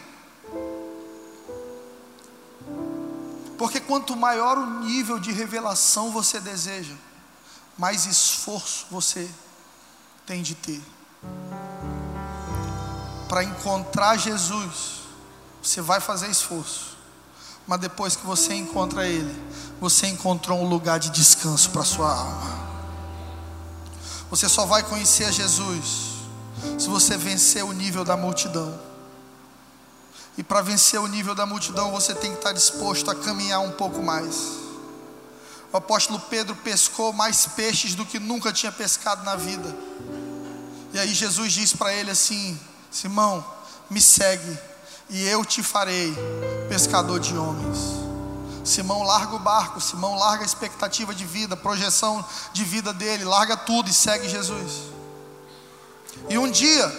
Porque 3.59 3.81
quanto 3.81 4.15
maior 4.15 4.57
o 4.57 4.79
nível 4.79 5.19
de 5.19 5.33
revelação 5.33 6.11
você 6.11 6.39
deseja, 6.39 6.95
mais 7.77 8.05
esforço 8.05 8.85
você 8.89 9.29
tem 10.25 10.41
de 10.41 10.55
ter. 10.55 10.81
Para 13.27 13.43
encontrar 13.43 14.15
Jesus, 14.15 15.01
você 15.61 15.81
vai 15.81 15.99
fazer 15.99 16.29
esforço. 16.29 16.97
Mas 17.67 17.81
depois 17.81 18.15
que 18.15 18.25
você 18.25 18.53
encontra 18.53 19.05
Ele, 19.05 19.37
você 19.77 20.07
encontrou 20.07 20.57
um 20.59 20.69
lugar 20.69 20.97
de 20.97 21.09
descanso 21.09 21.69
para 21.71 21.83
sua 21.83 22.15
alma. 22.15 22.59
Você 24.29 24.47
só 24.47 24.65
vai 24.65 24.83
conhecer 24.83 25.33
Jesus 25.33 26.13
se 26.77 26.87
você 26.87 27.17
vencer 27.17 27.65
o 27.65 27.73
nível 27.73 28.05
da 28.05 28.15
multidão. 28.15 28.88
E 30.39 30.43
para 30.43 30.61
vencer 30.61 30.97
o 31.01 31.05
nível 31.05 31.35
da 31.35 31.45
multidão, 31.45 31.91
você 31.91 32.15
tem 32.15 32.31
que 32.31 32.37
estar 32.37 32.53
disposto 32.53 33.11
a 33.11 33.15
caminhar 33.15 33.59
um 33.59 33.71
pouco 33.71 34.01
mais. 34.01 34.35
O 35.69 35.75
apóstolo 35.75 36.17
Pedro 36.17 36.55
pescou 36.55 37.11
mais 37.11 37.45
peixes 37.45 37.93
do 37.93 38.05
que 38.05 38.19
nunca 38.19 38.53
tinha 38.53 38.71
pescado 38.71 39.21
na 39.25 39.35
vida. 39.35 39.75
E 40.93 40.97
aí 40.97 41.13
Jesus 41.13 41.51
diz 41.51 41.73
para 41.73 41.93
ele 41.93 42.09
assim: 42.09 42.57
Simão, 42.89 43.45
me 43.89 44.01
segue, 44.01 44.57
e 45.09 45.27
eu 45.27 45.43
te 45.43 45.61
farei 45.61 46.15
pescador 46.69 47.19
de 47.19 47.35
homens. 47.35 47.77
Simão 48.63 49.03
larga 49.03 49.35
o 49.35 49.39
barco, 49.39 49.81
Simão 49.81 50.15
larga 50.15 50.43
a 50.43 50.45
expectativa 50.45 51.13
de 51.13 51.25
vida, 51.25 51.57
projeção 51.57 52.25
de 52.53 52.63
vida 52.63 52.93
dele, 52.93 53.25
larga 53.25 53.57
tudo 53.57 53.89
e 53.89 53.93
segue 53.93 54.29
Jesus. 54.29 54.83
E 56.29 56.37
um 56.37 56.49
dia, 56.49 56.89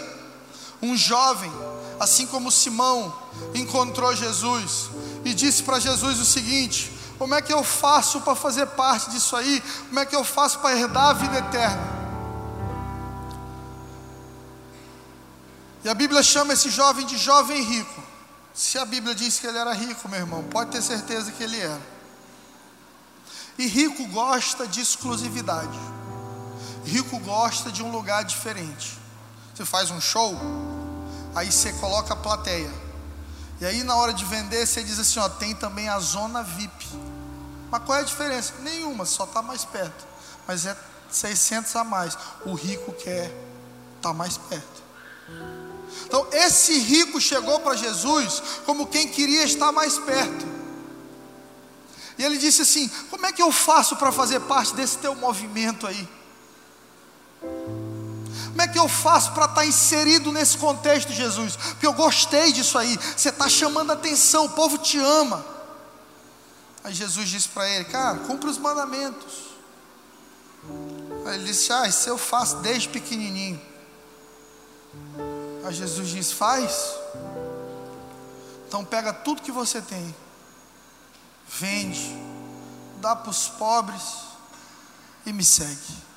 um 0.83 0.95
jovem 0.95 1.51
assim 1.99 2.27
como 2.27 2.51
Simão 2.51 3.20
encontrou 3.55 4.15
Jesus 4.15 4.91
e 5.25 5.35
disse 5.35 5.63
para 5.63 5.79
Jesus 5.79 6.19
o 6.19 6.25
seguinte: 6.25 6.93
Como 7.19 7.35
é 7.35 7.43
que 7.43 7.53
eu 7.53 7.63
faço 7.63 8.21
para 8.21 8.35
fazer 8.35 8.67
parte 8.67 9.11
disso 9.11 9.37
aí? 9.37 9.63
Como 9.89 10.01
é 10.01 10.07
que 10.07 10.17
eu 10.17 10.25
faço 10.25 10.59
para 10.61 10.77
herdar 10.77 11.11
a 11.11 11.13
vida 11.13 11.39
eterna? 11.39 12.01
E 15.83 15.89
a 15.89 15.95
Bíblia 15.95 16.23
chama 16.23 16.53
esse 16.53 16.69
jovem 16.69 17.07
de 17.07 17.17
jovem 17.17 17.63
rico. 17.63 18.03
Se 18.53 18.79
a 18.79 18.85
Bíblia 18.85 19.15
diz 19.15 19.39
que 19.39 19.47
ele 19.47 19.57
era 19.57 19.73
rico, 19.73 20.09
meu 20.09 20.21
irmão, 20.21 20.43
pode 20.45 20.71
ter 20.71 20.83
certeza 20.83 21.33
que 21.33 21.43
ele 21.43 21.59
era. 21.59 21.81
E 23.59 23.67
rico 23.67 24.07
gosta 24.09 24.67
de 24.67 24.81
exclusividade. 24.81 25.79
Rico 26.85 27.19
gosta 27.21 27.71
de 27.71 27.83
um 27.83 27.91
lugar 27.91 28.25
diferente. 28.25 28.99
Você 29.55 29.65
faz 29.65 29.91
um 29.91 30.01
show, 30.01 30.35
aí 31.35 31.51
você 31.51 31.73
coloca 31.75 32.15
a 32.15 32.17
plateia. 32.17 32.71
E 33.61 33.67
aí 33.67 33.85
na 33.85 33.95
hora 33.95 34.13
de 34.13 34.25
vender, 34.25 34.67
você 34.67 34.83
diz 34.83 34.99
assim, 34.99 35.21
ó, 35.21 35.29
tem 35.29 35.55
também 35.55 35.89
a 35.89 35.99
zona 35.99 36.43
VIP. 36.43 36.87
Mas 37.71 37.83
qual 37.85 37.99
é 37.99 38.01
a 38.01 38.05
diferença? 38.05 38.55
Nenhuma, 38.61 39.05
só 39.05 39.25
está 39.25 39.43
mais 39.43 39.65
perto. 39.65 40.07
Mas 40.47 40.65
é 40.65 40.77
600 41.11 41.77
a 41.77 41.85
mais. 41.85 42.17
O 42.45 42.55
rico 42.55 42.93
quer 42.93 43.27
estar 43.27 44.09
tá 44.09 44.13
mais 44.15 44.39
perto. 44.39 44.83
Então, 46.07 46.27
esse 46.33 46.79
rico 46.79 47.21
chegou 47.21 47.61
para 47.61 47.77
Jesus 47.77 48.43
como 48.65 48.87
quem 48.87 49.07
queria 49.07 49.45
estar 49.45 49.71
mais 49.71 49.99
perto. 49.99 50.47
E 52.19 52.25
ele 52.25 52.39
disse 52.39 52.63
assim: 52.63 52.89
Como 53.11 53.27
é 53.27 53.33
que 53.33 53.43
eu 53.43 53.53
faço 53.53 53.97
para 53.97 54.11
fazer 54.11 54.41
parte 54.41 54.75
desse 54.75 54.99
teu 54.99 55.15
movimento 55.15 55.87
aí? 55.87 56.09
Como 58.61 58.69
é 58.69 58.75
que 58.75 58.79
eu 58.79 58.89
faço 58.89 59.33
para 59.33 59.47
estar 59.47 59.63
tá 59.63 59.65
inserido 59.65 60.31
nesse 60.31 60.59
contexto, 60.59 61.15
Jesus? 61.15 61.57
Porque 61.57 61.87
eu 61.87 61.95
gostei 61.95 62.53
disso 62.53 62.77
aí. 62.77 62.95
Você 63.17 63.31
está 63.31 63.49
chamando 63.49 63.91
atenção, 63.91 64.45
o 64.45 64.51
povo 64.51 64.77
te 64.77 64.99
ama. 64.99 65.43
Aí 66.85 66.93
Jesus 66.93 67.31
disse 67.31 67.49
para 67.49 67.67
ele: 67.67 67.87
Cara, 67.87 68.19
cumpre 68.19 68.51
os 68.51 68.59
mandamentos. 68.59 69.33
Aí 71.25 71.37
ele 71.37 71.45
disse: 71.45 71.73
Ah, 71.73 71.89
isso 71.89 72.07
eu 72.07 72.19
faço 72.19 72.57
desde 72.57 72.91
pequenininho. 72.91 73.59
Aí 75.65 75.73
Jesus 75.73 76.11
diz: 76.11 76.31
Faz. 76.31 76.99
Então 78.69 78.85
pega 78.85 79.11
tudo 79.11 79.41
que 79.41 79.51
você 79.51 79.81
tem, 79.81 80.15
vende, 81.49 82.15
dá 83.01 83.17
para 83.17 83.31
os 83.31 83.49
pobres 83.49 84.03
e 85.25 85.33
me 85.33 85.45
segue. 85.45 86.10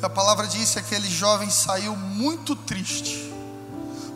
E 0.00 0.04
a 0.04 0.08
palavra 0.08 0.46
diz 0.46 0.72
que 0.72 0.78
aquele 0.78 1.10
jovem 1.10 1.50
saiu 1.50 1.94
muito 1.94 2.56
triste, 2.56 3.30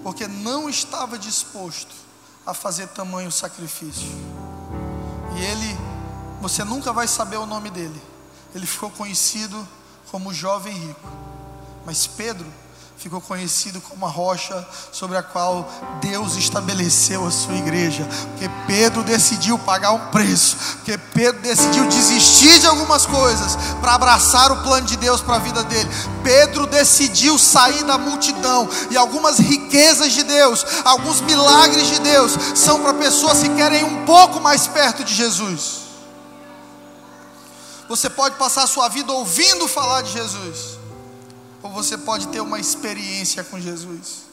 porque 0.02 0.26
não 0.26 0.68
estava 0.68 1.18
disposto 1.18 1.94
a 2.46 2.54
fazer 2.54 2.88
tamanho 2.88 3.30
sacrifício. 3.30 4.08
E 5.36 5.42
ele, 5.44 5.78
você 6.40 6.64
nunca 6.64 6.92
vai 6.92 7.06
saber 7.06 7.36
o 7.36 7.44
nome 7.44 7.70
dele. 7.70 8.00
Ele 8.54 8.66
ficou 8.66 8.90
conhecido 8.90 9.66
como 10.10 10.32
jovem 10.32 10.72
rico. 10.72 11.08
Mas 11.84 12.06
Pedro 12.06 12.46
ficou 12.96 13.20
conhecido 13.20 13.80
como 13.80 14.06
a 14.06 14.08
rocha 14.08 14.66
sobre 14.92 15.16
a 15.16 15.22
qual 15.22 15.68
Deus 16.00 16.36
estabeleceu 16.36 17.26
a 17.26 17.30
sua 17.30 17.54
igreja. 17.54 18.08
Porque 18.30 18.48
Pedro 18.66 19.02
decidiu 19.02 19.58
pagar 19.58 19.92
um 19.92 20.06
preço, 20.06 20.56
porque 20.76 20.96
Pedro 20.96 21.42
decidiu 21.42 21.86
desistir 21.88 22.58
de 22.60 22.66
algumas 22.66 23.04
coisas 23.04 23.56
para 23.80 23.94
abraçar 23.94 24.50
o 24.52 24.62
plano 24.62 24.86
de 24.86 24.96
Deus 24.96 25.20
para 25.20 25.36
a 25.36 25.40
vida 25.40 25.62
dele. 25.64 25.90
Pedro 26.22 26.66
decidiu 26.66 27.38
sair 27.38 27.84
da 27.84 27.98
multidão 27.98 28.68
e 28.90 28.96
algumas 28.96 29.38
riquezas 29.38 30.12
de 30.12 30.22
Deus, 30.22 30.64
alguns 30.84 31.20
milagres 31.20 31.88
de 31.88 31.98
Deus 32.00 32.32
são 32.54 32.80
para 32.80 32.94
pessoas 32.94 33.40
que 33.40 33.48
querem 33.50 33.84
um 33.84 34.06
pouco 34.06 34.40
mais 34.40 34.66
perto 34.66 35.04
de 35.04 35.14
Jesus. 35.14 35.84
Você 37.88 38.08
pode 38.08 38.36
passar 38.36 38.62
a 38.62 38.66
sua 38.66 38.88
vida 38.88 39.12
ouvindo 39.12 39.68
falar 39.68 40.00
de 40.00 40.12
Jesus 40.12 40.83
ou 41.64 41.70
você 41.70 41.96
pode 41.96 42.28
ter 42.28 42.40
uma 42.40 42.60
experiência 42.60 43.42
com 43.42 43.58
Jesus. 43.58 44.24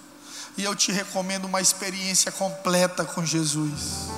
E 0.58 0.66
eu 0.66 0.76
te 0.76 0.92
recomendo 0.92 1.46
uma 1.46 1.62
experiência 1.62 2.30
completa 2.30 3.06
com 3.06 3.26
Jesus. 3.26 4.10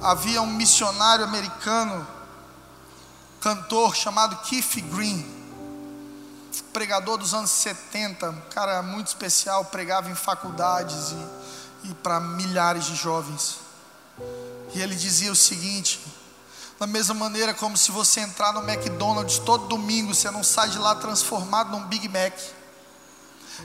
Havia 0.00 0.40
um 0.40 0.46
missionário 0.46 1.24
americano, 1.24 2.06
cantor 3.40 3.96
chamado 3.96 4.36
Keith 4.42 4.80
Green, 4.94 5.26
pregador 6.72 7.18
dos 7.18 7.34
anos 7.34 7.50
70, 7.50 8.30
um 8.30 8.40
cara 8.50 8.80
muito 8.80 9.08
especial, 9.08 9.64
pregava 9.64 10.08
em 10.08 10.14
faculdades 10.14 11.10
e, 11.82 11.88
e 11.88 11.94
para 11.94 12.20
milhares 12.20 12.84
de 12.84 12.94
jovens. 12.94 13.56
E 14.72 14.80
ele 14.80 14.94
dizia 14.94 15.32
o 15.32 15.36
seguinte: 15.36 16.00
da 16.78 16.86
mesma 16.86 17.14
maneira 17.14 17.54
como 17.54 17.76
se 17.76 17.90
você 17.90 18.20
entrar 18.20 18.52
no 18.52 18.68
McDonald's 18.68 19.38
todo 19.38 19.68
domingo, 19.68 20.14
você 20.14 20.30
não 20.30 20.42
sai 20.42 20.70
de 20.70 20.78
lá 20.78 20.94
transformado 20.96 21.70
num 21.70 21.84
Big 21.86 22.08
Mac. 22.08 22.34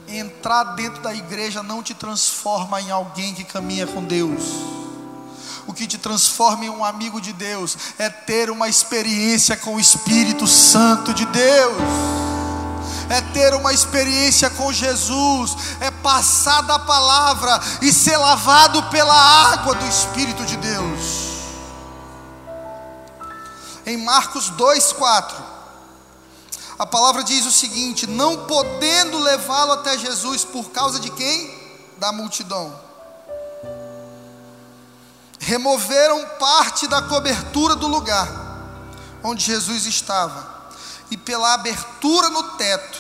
Entrar 0.08 0.76
dentro 0.76 1.02
da 1.02 1.14
igreja 1.14 1.64
não 1.64 1.82
te 1.82 1.96
transforma 1.96 2.80
em 2.80 2.92
alguém 2.92 3.34
que 3.34 3.44
caminha 3.44 3.88
com 3.88 4.04
Deus. 4.04 4.44
O 5.66 5.74
que 5.74 5.88
te 5.88 5.98
transforma 5.98 6.66
em 6.66 6.70
um 6.70 6.86
amigo 6.86 7.20
de 7.20 7.34
Deus 7.34 7.76
é 7.98 8.10
ter 8.10 8.52
uma 8.52 8.70
experiência 8.70 9.58
com 9.58 9.76
o 9.76 9.80
Espírito 9.80 10.48
Santo 10.48 11.14
de 11.14 11.26
Deus 11.26 12.20
é 13.10 13.22
ter 13.34 13.56
uma 13.56 13.74
experiência 13.74 14.52
com 14.52 14.72
Jesus, 14.72 15.58
é 15.80 15.90
passar 15.90 16.62
da 16.62 16.78
palavra 16.78 17.60
e 17.82 17.92
ser 17.92 18.16
lavado 18.18 18.84
pela 18.84 19.16
água 19.52 19.74
do 19.74 19.88
Espírito 19.88 20.46
de 20.46 20.56
Deus 20.58 21.19
em 23.90 23.98
Marcos 23.98 24.52
2,4. 24.52 25.34
A 26.78 26.86
palavra 26.86 27.24
diz 27.24 27.46
o 27.46 27.52
seguinte: 27.52 28.08
não 28.08 28.46
podendo 28.46 29.18
levá-lo 29.18 29.74
até 29.74 29.98
Jesus 29.98 30.46
por 30.46 30.70
causa 30.72 31.00
de 31.00 31.10
quem? 31.10 31.58
Da 31.98 32.12
multidão. 32.12 32.88
Removeram 35.40 36.26
parte 36.40 36.88
da 36.88 37.02
cobertura 37.02 37.76
do 37.76 37.88
lugar 37.88 38.48
onde 39.24 39.44
Jesus 39.44 39.86
estava, 39.86 40.48
e 41.12 41.18
pela 41.18 41.54
abertura 41.54 42.30
no 42.30 42.44
teto, 42.52 43.00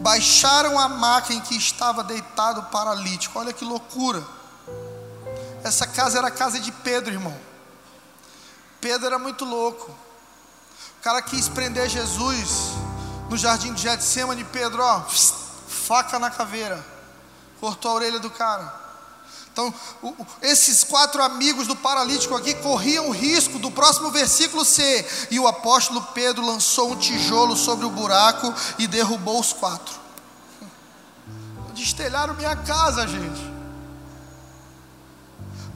baixaram 0.00 0.78
a 0.78 0.88
maca 0.88 1.32
em 1.32 1.40
que 1.40 1.56
estava 1.56 2.02
deitado 2.02 2.60
o 2.60 2.64
paralítico. 2.64 3.38
Olha 3.38 3.52
que 3.52 3.64
loucura! 3.64 4.22
Essa 5.62 5.86
casa 5.86 6.18
era 6.18 6.28
a 6.28 6.30
casa 6.30 6.60
de 6.60 6.70
Pedro, 6.70 7.12
irmão. 7.12 7.34
Pedro 8.80 9.06
era 9.06 9.18
muito 9.18 9.46
louco 9.46 10.03
cara 11.04 11.20
quis 11.20 11.50
prender 11.50 11.86
Jesus 11.86 12.72
no 13.28 13.36
jardim 13.36 13.74
de 13.74 13.82
Getsemane, 13.82 14.42
Pedro, 14.42 14.82
ó, 14.82 15.02
faca 15.68 16.18
na 16.18 16.30
caveira, 16.30 16.82
cortou 17.60 17.90
a 17.90 17.94
orelha 17.94 18.18
do 18.18 18.30
cara. 18.30 18.82
Então, 19.52 19.72
esses 20.40 20.82
quatro 20.82 21.22
amigos 21.22 21.66
do 21.66 21.76
paralítico 21.76 22.34
aqui 22.34 22.54
corriam 22.54 23.08
o 23.08 23.12
risco 23.12 23.58
do 23.58 23.70
próximo 23.70 24.10
versículo 24.10 24.64
ser: 24.64 25.28
e 25.30 25.38
o 25.38 25.46
apóstolo 25.46 26.00
Pedro 26.14 26.44
lançou 26.44 26.92
um 26.92 26.96
tijolo 26.96 27.54
sobre 27.54 27.84
o 27.84 27.90
buraco 27.90 28.52
e 28.78 28.86
derrubou 28.86 29.38
os 29.38 29.52
quatro. 29.52 29.94
Destelharam 31.74 32.32
minha 32.32 32.56
casa, 32.56 33.06
gente. 33.06 33.52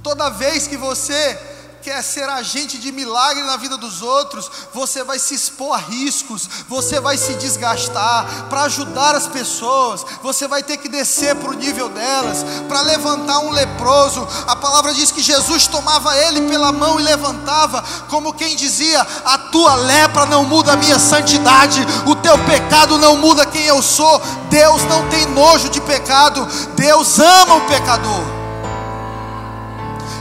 Toda 0.02 0.30
vez 0.30 0.66
que 0.66 0.76
você 0.78 1.57
quer 1.82 2.02
ser 2.02 2.28
agente 2.28 2.78
de 2.78 2.92
milagre 2.92 3.42
na 3.44 3.56
vida 3.56 3.76
dos 3.76 4.02
outros, 4.02 4.50
você 4.72 5.02
vai 5.02 5.18
se 5.18 5.34
expor 5.34 5.74
a 5.74 5.78
riscos, 5.78 6.48
você 6.68 7.00
vai 7.00 7.16
se 7.16 7.34
desgastar 7.34 8.46
para 8.48 8.62
ajudar 8.62 9.14
as 9.14 9.26
pessoas, 9.26 10.04
você 10.22 10.46
vai 10.46 10.62
ter 10.62 10.76
que 10.76 10.88
descer 10.88 11.34
para 11.36 11.50
o 11.50 11.54
nível 11.54 11.88
delas, 11.88 12.44
para 12.68 12.80
levantar 12.82 13.38
um 13.40 13.50
leproso. 13.50 14.26
A 14.46 14.56
palavra 14.56 14.94
diz 14.94 15.10
que 15.10 15.22
Jesus 15.22 15.66
tomava 15.66 16.16
ele 16.16 16.42
pela 16.42 16.72
mão 16.72 16.98
e 16.98 17.02
levantava, 17.02 17.82
como 18.08 18.34
quem 18.34 18.56
dizia: 18.56 19.00
A 19.24 19.38
tua 19.38 19.74
lepra 19.74 20.26
não 20.26 20.44
muda 20.44 20.72
a 20.72 20.76
minha 20.76 20.98
santidade, 20.98 21.80
o 22.06 22.14
teu 22.16 22.38
pecado 22.44 22.98
não 22.98 23.16
muda 23.16 23.46
quem 23.46 23.64
eu 23.64 23.82
sou. 23.82 24.20
Deus 24.50 24.82
não 24.84 25.08
tem 25.08 25.26
nojo 25.26 25.68
de 25.68 25.80
pecado, 25.80 26.46
Deus 26.74 27.18
ama 27.18 27.56
o 27.56 27.66
pecador. 27.66 28.37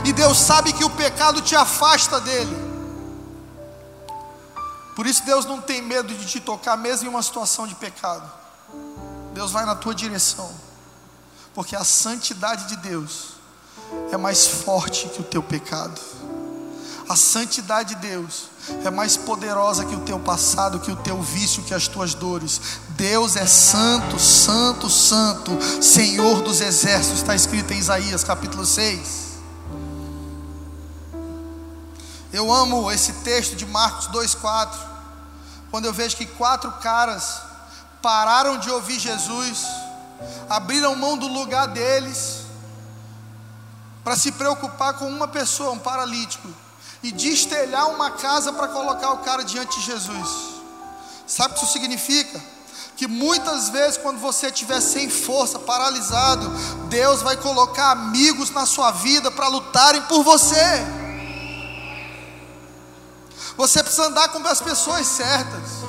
E 0.08 0.12
Deus 0.14 0.38
sabe 0.38 0.72
que 0.72 0.82
o 0.82 0.88
pecado 0.88 1.42
te 1.42 1.54
afasta 1.54 2.18
dele. 2.18 2.56
Por 4.96 5.06
isso 5.06 5.22
Deus 5.22 5.44
não 5.44 5.60
tem 5.60 5.82
medo 5.82 6.14
de 6.14 6.24
te 6.24 6.40
tocar, 6.40 6.78
mesmo 6.78 7.06
em 7.06 7.10
uma 7.10 7.22
situação 7.22 7.66
de 7.66 7.74
pecado. 7.74 8.26
Deus 9.34 9.52
vai 9.52 9.66
na 9.66 9.74
tua 9.74 9.94
direção. 9.94 10.50
Porque 11.52 11.76
a 11.76 11.84
santidade 11.84 12.68
de 12.68 12.76
Deus 12.76 13.34
é 14.10 14.16
mais 14.16 14.46
forte 14.46 15.10
que 15.10 15.20
o 15.20 15.24
teu 15.24 15.42
pecado. 15.42 16.00
A 17.06 17.14
santidade 17.14 17.94
de 17.94 18.00
Deus 18.00 18.44
é 18.86 18.90
mais 18.90 19.14
poderosa 19.14 19.84
que 19.84 19.94
o 19.94 20.00
teu 20.00 20.18
passado, 20.18 20.80
que 20.80 20.90
o 20.90 20.96
teu 20.96 21.20
vício, 21.20 21.62
que 21.64 21.74
as 21.74 21.86
tuas 21.86 22.14
dores. 22.14 22.62
Deus 22.96 23.36
é 23.36 23.46
santo, 23.46 24.18
santo, 24.18 24.88
santo, 24.88 25.50
Senhor 25.82 26.40
dos 26.40 26.62
exércitos, 26.62 27.18
está 27.18 27.34
escrito 27.34 27.74
em 27.74 27.78
Isaías 27.78 28.24
capítulo 28.24 28.64
6. 28.64 29.27
Eu 32.38 32.52
amo 32.52 32.88
esse 32.92 33.14
texto 33.24 33.56
de 33.56 33.66
Marcos 33.66 34.06
2,4, 34.10 34.68
quando 35.72 35.86
eu 35.86 35.92
vejo 35.92 36.16
que 36.16 36.24
quatro 36.24 36.70
caras 36.74 37.40
pararam 38.00 38.58
de 38.58 38.70
ouvir 38.70 38.96
Jesus 39.00 39.66
abriram 40.48 40.94
mão 40.94 41.18
do 41.18 41.26
lugar 41.26 41.66
deles 41.66 42.42
para 44.04 44.16
se 44.16 44.30
preocupar 44.30 44.94
com 44.94 45.08
uma 45.08 45.26
pessoa, 45.26 45.72
um 45.72 45.80
paralítico, 45.80 46.46
e 47.02 47.10
destelhar 47.10 47.88
uma 47.88 48.12
casa 48.12 48.52
para 48.52 48.68
colocar 48.68 49.10
o 49.14 49.18
cara 49.18 49.42
diante 49.42 49.80
de 49.80 49.86
Jesus. 49.86 50.28
Sabe 51.26 51.54
o 51.54 51.56
que 51.56 51.64
isso 51.64 51.72
significa? 51.72 52.40
Que 52.96 53.08
muitas 53.08 53.68
vezes, 53.70 53.98
quando 53.98 54.20
você 54.20 54.46
estiver 54.46 54.80
sem 54.80 55.10
força, 55.10 55.58
paralisado, 55.58 56.48
Deus 56.88 57.20
vai 57.20 57.36
colocar 57.36 57.90
amigos 57.90 58.50
na 58.50 58.64
sua 58.64 58.92
vida 58.92 59.28
para 59.28 59.48
lutarem 59.48 60.02
por 60.02 60.22
você. 60.22 60.97
Você 63.58 63.82
precisa 63.82 64.06
andar 64.06 64.28
com 64.28 64.38
as 64.46 64.60
pessoas 64.60 65.04
certas. 65.04 65.82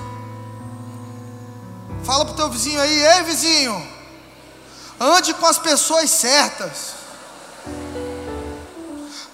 Fala 2.04 2.26
para 2.26 2.34
o 2.34 2.36
teu 2.36 2.50
vizinho 2.50 2.82
aí, 2.82 3.00
ei 3.00 3.24
vizinho, 3.24 3.88
ande 5.00 5.36
com 5.36 5.46
as 5.46 5.60
pessoas 5.60 6.10
certas. 6.10 6.96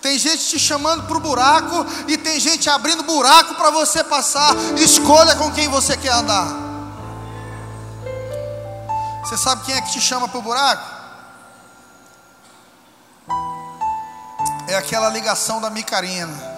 Tem 0.02 0.19
gente 0.19 0.50
te 0.50 0.60
chamando 0.60 1.08
para 1.08 1.15
o 1.15 1.21
buraco 1.21 1.86
e 2.10 2.17
tem 2.17 2.38
gente 2.38 2.69
abrindo 2.69 3.04
buraco 3.04 3.56
para 3.56 3.71
você 3.71 4.04
passar. 4.04 4.54
Escolha 4.78 5.38
com 5.38 5.52
quem 5.54 5.69
você 5.69 5.95
quer 5.95 6.12
andar. 6.12 6.48
Você 9.21 9.38
sabe 9.38 9.63
quem 9.65 9.76
é 9.76 9.82
que 9.82 9.93
te 9.93 10.02
chama 10.02 10.28
para 10.28 10.38
o 10.38 10.41
buraco? 10.41 10.93
É 14.67 14.76
aquela 14.76 15.08
ligação 15.08 15.62
da 15.62 15.69
micarina. 15.69 16.54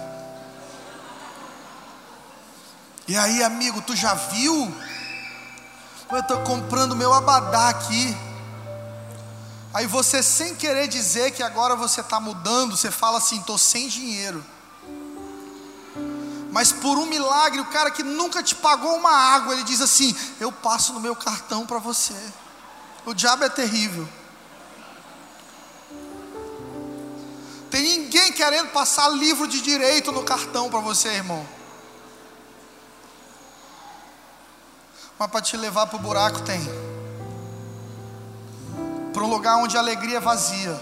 E 3.07 3.15
aí, 3.15 3.41
amigo, 3.41 3.81
tu 3.81 3.95
já 3.95 4.13
viu? 4.13 4.73
Eu 6.11 6.19
estou 6.19 6.41
comprando 6.41 6.95
meu 6.95 7.13
abadá 7.13 7.69
aqui. 7.69 8.15
Aí 9.73 9.87
você, 9.87 10.21
sem 10.21 10.55
querer 10.55 10.87
dizer 10.89 11.31
que 11.31 11.41
agora 11.41 11.75
você 11.75 12.01
está 12.01 12.19
mudando, 12.19 12.75
você 12.75 12.91
fala 12.91 13.19
assim: 13.19 13.39
estou 13.39 13.57
sem 13.57 13.87
dinheiro. 13.87 14.43
Mas 16.51 16.73
por 16.73 16.97
um 16.97 17.05
milagre, 17.05 17.61
o 17.61 17.65
cara 17.65 17.91
que 17.91 18.03
nunca 18.03 18.43
te 18.43 18.55
pagou 18.55 18.95
uma 18.95 19.11
água, 19.11 19.53
ele 19.53 19.63
diz 19.63 19.79
assim: 19.79 20.13
Eu 20.39 20.51
passo 20.51 20.91
no 20.91 20.99
meu 20.99 21.15
cartão 21.15 21.65
para 21.65 21.79
você. 21.79 22.15
O 23.05 23.13
diabo 23.13 23.45
é 23.45 23.49
terrível. 23.49 24.07
Tem 27.71 27.83
ninguém 27.83 28.33
querendo 28.33 28.69
passar 28.71 29.07
livro 29.09 29.47
de 29.47 29.61
direito 29.61 30.11
no 30.11 30.23
cartão 30.23 30.69
para 30.69 30.79
você, 30.81 31.09
irmão. 31.09 31.56
Mas 35.19 35.31
para 35.31 35.41
te 35.41 35.57
levar 35.57 35.87
para 35.87 35.97
o 35.97 35.99
buraco 35.99 36.41
tem 36.41 36.87
para 39.17 39.23
um 39.23 39.29
lugar 39.29 39.57
onde 39.57 39.75
a 39.75 39.79
alegria 39.79 40.17
é 40.17 40.19
vazia, 40.19 40.79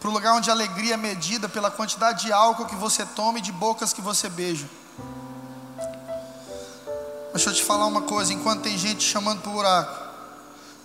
para 0.00 0.08
um 0.08 0.12
lugar 0.14 0.32
onde 0.32 0.48
a 0.48 0.54
alegria 0.54 0.94
é 0.94 0.96
medida 0.96 1.46
pela 1.46 1.70
quantidade 1.70 2.24
de 2.24 2.32
álcool 2.32 2.64
que 2.64 2.74
você 2.74 3.04
toma 3.04 3.38
e 3.38 3.42
de 3.42 3.52
bocas 3.52 3.92
que 3.92 4.00
você 4.00 4.30
beija. 4.30 4.66
Deixa 7.34 7.50
eu 7.50 7.54
te 7.54 7.62
falar 7.62 7.84
uma 7.84 8.00
coisa: 8.02 8.32
enquanto 8.32 8.62
tem 8.62 8.78
gente 8.78 9.04
chamando 9.04 9.42
para 9.42 9.50
o 9.50 9.52
buraco, 9.52 9.94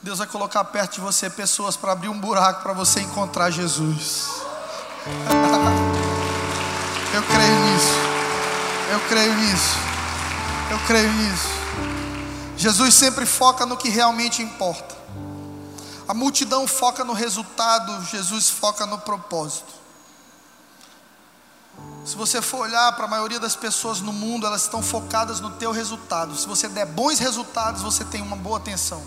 Deus 0.04 0.20
vai 0.20 0.28
colocar 0.28 0.66
perto 0.66 0.96
de 0.96 1.02
você 1.02 1.30
pessoas 1.30 1.78
para 1.78 1.94
abrir 1.94 2.10
um 2.10 2.20
buraco 2.20 2.62
para 2.62 2.74
você 2.74 3.00
encontrar 3.00 3.50
Jesus. 3.50 4.28
eu 7.14 7.24
creio 7.24 7.60
nisso, 7.66 7.94
eu 8.92 9.00
creio 9.08 9.34
nisso, 9.34 9.78
eu 10.70 10.80
creio 10.86 11.12
nisso. 11.14 11.48
Jesus 12.58 12.94
sempre 12.94 13.26
foca 13.26 13.66
no 13.66 13.78
que 13.78 13.90
realmente 13.90 14.42
importa. 14.42 14.96
A 16.08 16.14
multidão 16.14 16.68
foca 16.68 17.04
no 17.04 17.14
resultado, 17.14 18.04
Jesus 18.06 18.50
foca 18.50 18.86
no 18.86 18.98
propósito. 18.98 19.78
Se 22.06 22.16
você 22.16 22.42
for 22.42 22.62
olhar 22.62 22.94
para 22.94 23.06
a 23.06 23.08
maioria 23.08 23.40
das 23.40 23.56
pessoas 23.56 24.00
no 24.00 24.14
mundo, 24.14 24.48
elas 24.48 24.64
estão 24.64 24.82
focadas 24.82 25.40
no 25.42 25.52
teu 25.52 25.72
resultado. 25.72 26.36
Se 26.36 26.48
você 26.48 26.68
der 26.70 26.86
bons 26.86 27.20
resultados, 27.20 27.82
você 27.82 28.06
tem 28.06 28.22
uma 28.22 28.36
boa 28.36 28.58
atenção. 28.58 29.04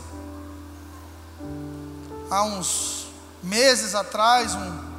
Há 2.30 2.42
uns 2.42 3.06
meses 3.42 3.94
atrás, 3.94 4.54
um 4.54 4.89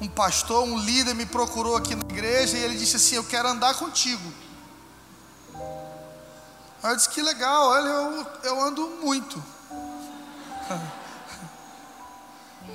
um 0.00 0.08
pastor, 0.08 0.64
um 0.64 0.78
líder 0.78 1.14
me 1.14 1.26
procurou 1.26 1.76
aqui 1.76 1.94
na 1.94 2.02
igreja 2.02 2.56
e 2.56 2.62
ele 2.62 2.76
disse 2.76 2.96
assim: 2.96 3.16
Eu 3.16 3.24
quero 3.24 3.48
andar 3.48 3.74
contigo. 3.74 4.32
Aí 6.82 6.92
eu 6.92 6.96
disse: 6.96 7.08
Que 7.08 7.22
legal, 7.22 7.66
olha, 7.68 7.88
eu, 7.88 8.26
eu 8.44 8.60
ando 8.60 8.88
muito. 9.02 9.42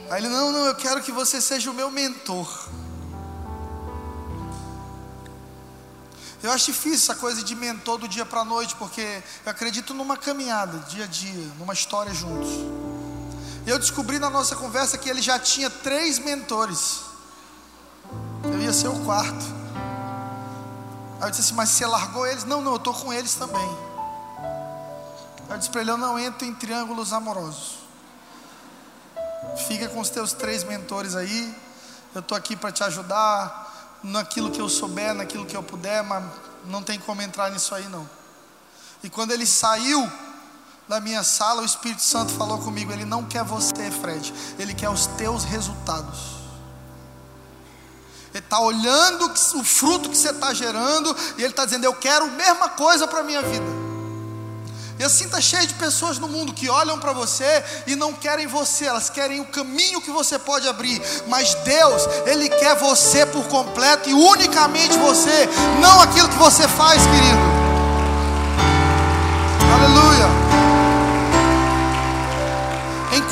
Aí 0.10 0.22
ele, 0.22 0.28
não, 0.28 0.52
não, 0.52 0.66
eu 0.66 0.76
quero 0.76 1.02
que 1.02 1.12
você 1.12 1.40
seja 1.40 1.72
o 1.72 1.74
meu 1.74 1.90
mentor. 1.90 2.48
Eu 6.42 6.52
acho 6.52 6.66
difícil 6.66 6.98
essa 6.98 7.16
coisa 7.16 7.42
de 7.42 7.56
mentor 7.56 7.98
do 7.98 8.08
dia 8.08 8.26
para 8.26 8.42
a 8.42 8.46
noite, 8.46 8.76
porque 8.76 9.24
eu 9.46 9.50
acredito 9.50 9.94
numa 9.94 10.18
caminhada, 10.18 10.78
dia 10.90 11.06
a 11.06 11.08
dia, 11.08 11.48
numa 11.58 11.72
história 11.72 12.14
juntos. 12.14 12.50
Eu 13.66 13.80
descobri 13.80 14.20
na 14.20 14.30
nossa 14.30 14.58
conversa 14.58 14.98
que 14.98 15.10
ele 15.10 15.22
já 15.22 15.40
tinha 15.40 15.70
três 15.70 16.20
mentores. 16.20 17.13
Eu 18.74 18.76
ia 18.76 18.82
ser 18.82 18.88
o 18.88 19.06
quarto. 19.06 19.46
Aí 21.22 21.28
eu 21.28 21.30
disse 21.30 21.44
assim, 21.44 21.54
mas 21.54 21.70
você 21.70 21.86
largou 21.86 22.26
eles? 22.26 22.44
Não, 22.44 22.60
não, 22.60 22.72
eu 22.72 22.78
estou 22.78 22.92
com 22.92 23.14
eles 23.14 23.36
também. 23.36 23.70
Aí 25.48 25.52
eu 25.52 25.58
disse 25.60 25.70
para 25.70 25.82
ele, 25.82 25.92
eu 25.92 25.98
não 25.98 26.18
entro 26.18 26.44
em 26.44 26.56
triângulos 26.56 27.14
amorosos. 27.14 27.78
Fica 29.68 29.88
com 29.90 30.00
os 30.00 30.10
teus 30.10 30.34
três 30.34 30.64
mentores 30.64 31.16
aí. 31.16 31.56
Eu 32.16 32.22
estou 32.22 32.36
aqui 32.36 32.56
para 32.56 32.72
te 32.72 32.84
ajudar 32.84 34.00
naquilo 34.02 34.50
que 34.50 34.60
eu 34.60 34.68
souber, 34.68 35.14
naquilo 35.14 35.46
que 35.46 35.56
eu 35.56 35.62
puder, 35.62 36.02
mas 36.02 36.24
não 36.66 36.82
tem 36.82 36.98
como 36.98 37.22
entrar 37.22 37.52
nisso 37.52 37.76
aí 37.76 37.88
não. 37.90 38.10
E 39.04 39.10
quando 39.10 39.32
ele 39.32 39.46
saiu 39.46 40.12
da 40.88 41.00
minha 41.00 41.24
sala, 41.24 41.62
o 41.62 41.66
Espírito 41.66 42.02
Santo 42.02 42.34
falou 42.34 42.58
comigo: 42.58 42.92
Ele 42.92 43.06
não 43.06 43.24
quer 43.24 43.44
você, 43.44 43.92
Fred, 43.92 44.34
ele 44.58 44.74
quer 44.74 44.90
os 44.90 45.06
teus 45.06 45.44
resultados. 45.44 46.43
Ele 48.34 48.44
está 48.44 48.60
olhando 48.60 49.32
o 49.56 49.64
fruto 49.64 50.10
que 50.10 50.18
você 50.18 50.30
está 50.30 50.54
gerando 50.54 51.16
e 51.38 51.42
ele 51.42 51.52
está 51.52 51.66
dizendo: 51.66 51.86
Eu 51.86 51.94
quero 51.94 52.26
a 52.26 52.30
mesma 52.30 52.70
coisa 52.70 53.08
para 53.08 53.20
a 53.20 53.24
minha 53.24 53.42
vida. 53.42 53.84
E 55.00 55.04
assim 55.04 55.26
está 55.26 55.42
cheio 55.42 55.68
de 55.68 55.74
pessoas 55.74 56.18
no 56.18 56.28
mundo 56.28 56.54
que 56.54 56.70
olham 56.70 57.00
para 57.00 57.14
você 57.14 57.64
e 57.88 57.96
não 57.96 58.14
querem 58.14 58.48
você, 58.48 58.86
elas 58.86 59.10
querem 59.10 59.40
o 59.42 59.46
caminho 59.46 60.02
que 60.02 60.12
você 60.12 60.38
pode 60.38 60.68
abrir. 60.68 61.02
Mas 61.28 61.54
Deus, 61.56 62.04
Ele 62.26 62.48
quer 62.50 62.76
você 62.76 63.26
por 63.26 63.46
completo 63.48 64.10
e 64.10 64.14
unicamente 64.14 64.98
você, 64.98 65.50
não 65.82 66.02
aquilo 66.02 66.30
que 66.30 66.38
você 66.38 66.68
faz, 66.68 67.02
querido. 67.04 67.63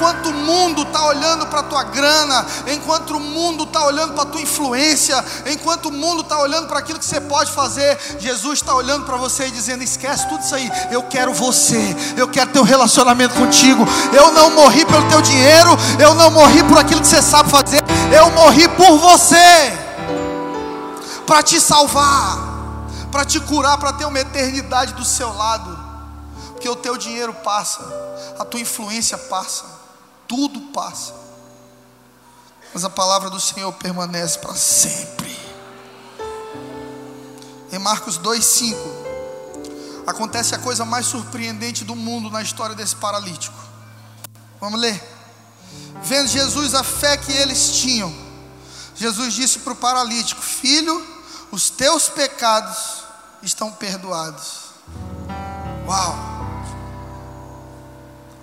Enquanto 0.02 0.30
o 0.30 0.34
mundo 0.34 0.82
está 0.82 1.06
olhando 1.06 1.46
para 1.46 1.60
a 1.60 1.64
tua 1.64 1.84
grana, 1.84 2.44
enquanto 2.74 3.12
o 3.12 3.20
mundo 3.20 3.66
está 3.66 3.86
olhando 3.86 4.14
para 4.14 4.24
a 4.24 4.26
tua 4.26 4.42
influência, 4.42 5.24
enquanto 5.46 5.90
o 5.90 5.92
mundo 5.92 6.22
está 6.22 6.40
olhando 6.40 6.68
para 6.68 6.80
aquilo 6.80 6.98
que 6.98 7.06
você 7.06 7.22
pode 7.22 7.52
fazer, 7.52 8.00
Jesus 8.20 8.60
está 8.60 8.74
olhando 8.74 9.06
para 9.06 9.16
você 9.18 9.46
e 9.46 9.52
dizendo: 9.52 9.84
esquece 9.84 10.28
tudo 10.28 10.44
isso 10.44 10.56
aí, 10.56 10.72
eu 10.90 11.04
quero 11.04 11.32
você, 11.36 11.96
eu 12.18 12.28
quero 12.28 12.50
ter 12.50 12.60
um 12.60 12.64
relacionamento 12.64 13.36
contigo. 13.36 13.86
Eu 14.12 14.32
não 14.32 14.50
morri 14.50 14.84
pelo 14.86 15.08
teu 15.08 15.22
dinheiro, 15.22 15.70
eu 16.00 16.16
não 16.16 16.32
morri 16.32 16.64
por 16.64 16.80
aquilo 16.80 17.02
que 17.02 17.08
você 17.08 17.22
sabe 17.22 17.52
fazer, 17.52 17.84
eu 18.12 18.32
morri 18.32 18.68
por 18.70 18.98
você, 18.98 19.72
para 21.28 21.44
te 21.44 21.62
salvar, 21.62 22.40
para 23.12 23.24
te 23.24 23.40
curar, 23.40 23.78
para 23.78 23.94
ter 23.94 24.06
uma 24.06 24.20
eternidade 24.20 24.96
do 24.96 25.06
seu 25.06 25.32
lado. 25.32 25.92
Porque 26.54 26.68
o 26.68 26.76
teu 26.76 26.98
dinheiro 26.98 27.34
passa, 27.36 27.82
a 28.40 28.46
tua 28.46 28.60
influência 28.60 29.16
passa 29.16 29.81
tudo 30.32 30.62
passa, 30.72 31.14
mas 32.74 32.86
a 32.86 32.90
palavra 32.90 33.30
do 33.30 33.38
Senhor 33.38 33.70
permanece 33.74 34.40
para 34.40 34.56
sempre. 34.56 35.30
Em 37.70 37.78
Marcos 37.78 38.18
2,5, 38.18 38.78
acontece 40.08 40.56
a 40.56 40.58
coisa 40.58 40.86
mais 40.86 41.06
surpreendente 41.06 41.84
do 41.84 41.98
mundo 41.98 42.32
na 42.32 42.42
história 42.42 42.74
desse 42.74 42.96
paralítico. 42.96 43.58
Vamos 44.62 44.80
ler. 44.80 45.04
Vendo 46.02 46.30
Jesus 46.30 46.76
a 46.76 46.84
fé 46.84 47.18
que 47.18 47.34
eles 47.34 47.76
tinham, 47.82 48.16
Jesus 48.96 49.34
disse 49.34 49.60
para 49.60 49.74
o 49.74 49.76
paralítico: 49.76 50.42
Filho, 50.42 51.06
os 51.52 51.70
teus 51.70 52.08
pecados 52.08 53.04
estão 53.44 53.70
perdoados. 53.70 54.72
Uau! 55.86 56.41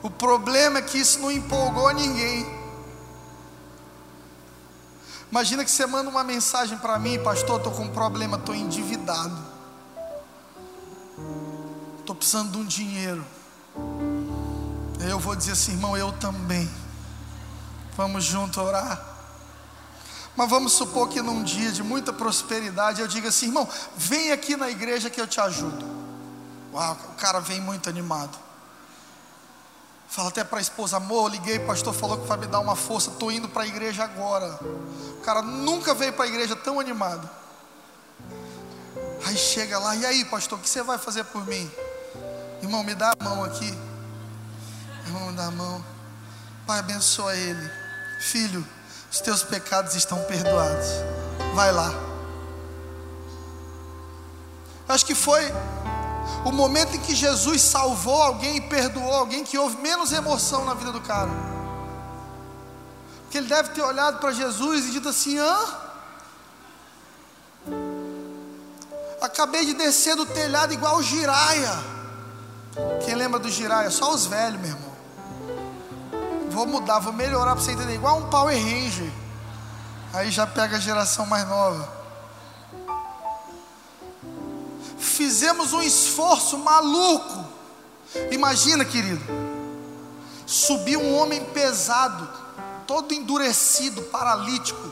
O 0.08 0.10
problema 0.10 0.78
é 0.78 0.82
que 0.82 0.96
isso 0.96 1.18
não 1.18 1.30
empolgou 1.30 1.92
ninguém. 1.92 2.46
Imagina 5.30 5.62
que 5.62 5.70
você 5.70 5.84
manda 5.84 6.08
uma 6.08 6.24
mensagem 6.24 6.78
para 6.78 6.98
mim, 6.98 7.22
pastor, 7.22 7.58
estou 7.58 7.70
com 7.74 7.82
um 7.82 7.90
problema, 7.90 8.38
estou 8.38 8.54
endividado. 8.54 9.36
Estou 11.98 12.16
precisando 12.16 12.52
de 12.52 12.56
um 12.56 12.64
dinheiro. 12.64 13.22
Eu 15.06 15.18
vou 15.18 15.36
dizer 15.36 15.52
assim, 15.52 15.72
irmão, 15.72 15.94
eu 15.94 16.10
também. 16.12 16.70
Vamos 17.94 18.24
junto 18.24 18.62
orar. 18.62 19.04
Mas 20.34 20.48
vamos 20.48 20.72
supor 20.72 21.10
que 21.10 21.20
num 21.20 21.42
dia 21.42 21.70
de 21.70 21.82
muita 21.82 22.14
prosperidade 22.14 23.02
eu 23.02 23.06
diga 23.06 23.28
assim, 23.28 23.48
irmão, 23.48 23.68
vem 23.94 24.32
aqui 24.32 24.56
na 24.56 24.70
igreja 24.70 25.10
que 25.10 25.20
eu 25.20 25.26
te 25.26 25.38
ajudo. 25.38 25.84
Uau, 26.72 26.96
o 27.10 27.14
cara 27.16 27.40
vem 27.40 27.60
muito 27.60 27.90
animado. 27.90 28.47
Fala 30.08 30.30
até 30.30 30.42
para 30.42 30.58
a 30.58 30.62
esposa, 30.62 30.96
amor, 30.96 31.30
liguei, 31.30 31.58
pastor 31.58 31.92
falou 31.92 32.16
que 32.16 32.26
vai 32.26 32.38
me 32.38 32.46
dar 32.46 32.60
uma 32.60 32.74
força, 32.74 33.10
estou 33.10 33.30
indo 33.30 33.46
para 33.46 33.64
a 33.64 33.66
igreja 33.66 34.04
agora. 34.04 34.58
O 35.18 35.20
cara 35.20 35.42
nunca 35.42 35.92
veio 35.92 36.14
para 36.14 36.24
a 36.24 36.28
igreja 36.28 36.56
tão 36.56 36.80
animado. 36.80 37.28
Aí 39.26 39.36
chega 39.36 39.78
lá, 39.78 39.94
e 39.94 40.06
aí, 40.06 40.24
pastor, 40.24 40.58
o 40.58 40.62
que 40.62 40.68
você 40.68 40.82
vai 40.82 40.96
fazer 40.96 41.24
por 41.24 41.46
mim? 41.46 41.70
Irmão, 42.62 42.82
me 42.82 42.94
dá 42.94 43.12
a 43.18 43.24
mão 43.24 43.44
aqui. 43.44 43.78
Irmão, 45.06 45.26
me 45.26 45.36
dá 45.36 45.46
a 45.46 45.50
mão. 45.50 45.84
Pai, 46.66 46.78
abençoa 46.78 47.36
ele. 47.36 47.70
Filho, 48.20 48.66
os 49.12 49.20
teus 49.20 49.42
pecados 49.42 49.94
estão 49.94 50.22
perdoados. 50.24 50.88
Vai 51.54 51.70
lá. 51.70 51.92
Acho 54.88 55.04
que 55.04 55.14
foi 55.14 55.42
o 56.44 56.52
momento 56.52 56.96
em 56.96 57.00
que 57.00 57.14
Jesus 57.14 57.62
salvou 57.62 58.22
alguém 58.22 58.56
e 58.56 58.60
perdoou 58.60 59.12
alguém 59.12 59.44
que 59.44 59.58
houve 59.58 59.76
menos 59.78 60.12
emoção 60.12 60.64
na 60.64 60.74
vida 60.74 60.92
do 60.92 61.00
cara. 61.00 61.30
Porque 63.22 63.38
ele 63.38 63.48
deve 63.48 63.70
ter 63.70 63.82
olhado 63.82 64.18
para 64.18 64.32
Jesus 64.32 64.86
e 64.86 64.90
dito 64.92 65.08
assim: 65.08 65.38
hã? 65.38 65.56
Acabei 69.20 69.66
de 69.66 69.74
descer 69.74 70.16
do 70.16 70.24
telhado 70.24 70.72
igual 70.72 70.96
o 70.96 71.02
giraia. 71.02 71.78
Quem 73.04 73.14
lembra 73.14 73.38
do 73.38 73.50
giraia? 73.50 73.90
Só 73.90 74.14
os 74.14 74.26
velhos, 74.26 74.60
meu 74.60 74.70
irmão. 74.70 74.92
Vou 76.50 76.66
mudar, 76.66 77.00
vou 77.00 77.12
melhorar 77.12 77.54
para 77.54 77.64
você 77.64 77.72
entender. 77.72 77.94
Igual 77.94 78.18
um 78.18 78.30
Power 78.30 78.56
Ranger. 78.56 79.10
Aí 80.14 80.30
já 80.30 80.46
pega 80.46 80.76
a 80.76 80.80
geração 80.80 81.26
mais 81.26 81.46
nova. 81.46 81.97
Fizemos 84.98 85.72
um 85.72 85.82
esforço 85.82 86.58
maluco. 86.58 87.44
Imagina, 88.30 88.84
querido, 88.84 89.22
subir 90.46 90.96
um 90.96 91.16
homem 91.16 91.44
pesado, 91.46 92.28
todo 92.86 93.12
endurecido, 93.12 94.02
paralítico, 94.02 94.90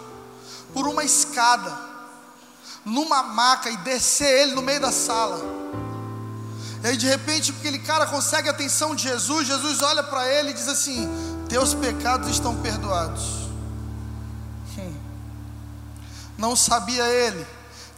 por 0.73 0.87
uma 0.87 1.03
escada, 1.03 1.77
numa 2.85 3.23
maca 3.23 3.71
e 3.71 3.77
descer 3.79 4.43
ele 4.43 4.55
no 4.55 4.63
meio 4.63 4.81
da 4.81 4.93
sala. 4.93 5.41
E 6.85 6.89
aí 6.89 6.97
de 6.97 7.07
repente 7.07 7.53
aquele 7.59 7.79
cara 7.79 8.07
consegue 8.07 8.49
a 8.49 8.53
atenção 8.53 8.95
de 8.95 9.05
Jesus, 9.05 9.47
Jesus 9.47 9.83
olha 9.83 10.03
para 10.03 10.29
ele 10.29 10.51
e 10.51 10.55
diz 10.55 10.69
assim: 10.69 11.09
Teus 11.49 11.75
pecados 11.75 12.29
estão 12.29 12.55
perdoados. 12.61 13.25
Hum. 14.79 14.95
Não 16.37 16.55
sabia 16.55 17.05
ele 17.09 17.56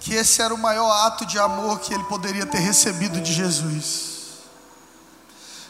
que 0.08 0.14
esse 0.14 0.40
era 0.40 0.54
o 0.54 0.58
maior 0.58 0.90
ato 1.06 1.26
de 1.26 1.38
amor 1.38 1.80
que 1.80 1.92
ele 1.92 2.04
poderia 2.04 2.46
ter 2.46 2.60
recebido 2.60 3.20
de 3.20 3.30
Jesus. 3.30 4.16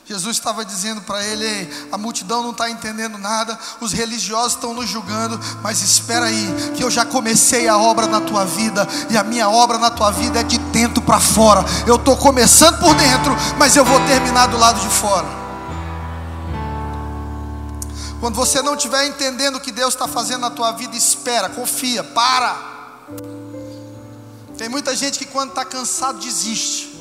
Jesus 0.06 0.36
estava 0.36 0.64
dizendo 0.64 1.00
para 1.00 1.24
ele: 1.24 1.88
a 1.90 1.98
multidão 1.98 2.44
não 2.44 2.52
está 2.52 2.70
entendendo 2.70 3.18
nada, 3.18 3.58
os 3.80 3.92
religiosos 3.92 4.52
estão 4.52 4.72
nos 4.72 4.88
julgando, 4.88 5.40
mas 5.60 5.82
espera 5.82 6.26
aí, 6.26 6.72
que 6.76 6.84
eu 6.84 6.90
já 6.90 7.04
comecei 7.04 7.66
a 7.66 7.76
obra 7.76 8.06
na 8.06 8.20
tua 8.20 8.44
vida, 8.44 8.86
e 9.10 9.18
a 9.18 9.24
minha 9.24 9.50
obra 9.50 9.76
na 9.76 9.90
tua 9.90 10.12
vida 10.12 10.38
é 10.38 10.44
de 10.44 10.56
dentro 10.56 11.02
para 11.02 11.18
fora. 11.18 11.64
Eu 11.84 11.96
estou 11.96 12.16
começando 12.16 12.78
por 12.78 12.94
dentro, 12.94 13.34
mas 13.58 13.74
eu 13.74 13.84
vou 13.84 13.98
terminar 14.06 14.46
do 14.46 14.56
lado 14.56 14.80
de 14.80 14.88
fora. 14.88 15.26
Quando 18.20 18.36
você 18.36 18.62
não 18.62 18.76
estiver 18.76 19.04
entendendo 19.04 19.56
o 19.56 19.60
que 19.60 19.72
Deus 19.72 19.94
está 19.94 20.06
fazendo 20.06 20.42
na 20.42 20.50
tua 20.50 20.70
vida, 20.70 20.94
espera, 20.94 21.48
confia, 21.48 22.04
para. 22.04 22.78
Tem 24.58 24.68
muita 24.68 24.94
gente 24.96 25.20
que 25.20 25.24
quando 25.24 25.50
está 25.50 25.64
cansado 25.64 26.18
desiste. 26.18 26.98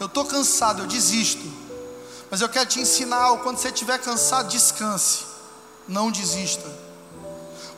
Eu 0.00 0.06
estou 0.06 0.24
cansado, 0.24 0.82
eu 0.82 0.86
desisto. 0.86 1.44
Mas 2.30 2.40
eu 2.40 2.48
quero 2.48 2.66
te 2.66 2.80
ensinar. 2.80 3.36
Quando 3.38 3.58
você 3.58 3.68
estiver 3.68 3.98
cansado, 3.98 4.48
descanse. 4.48 5.26
Não 5.86 6.10
desista. 6.10 6.68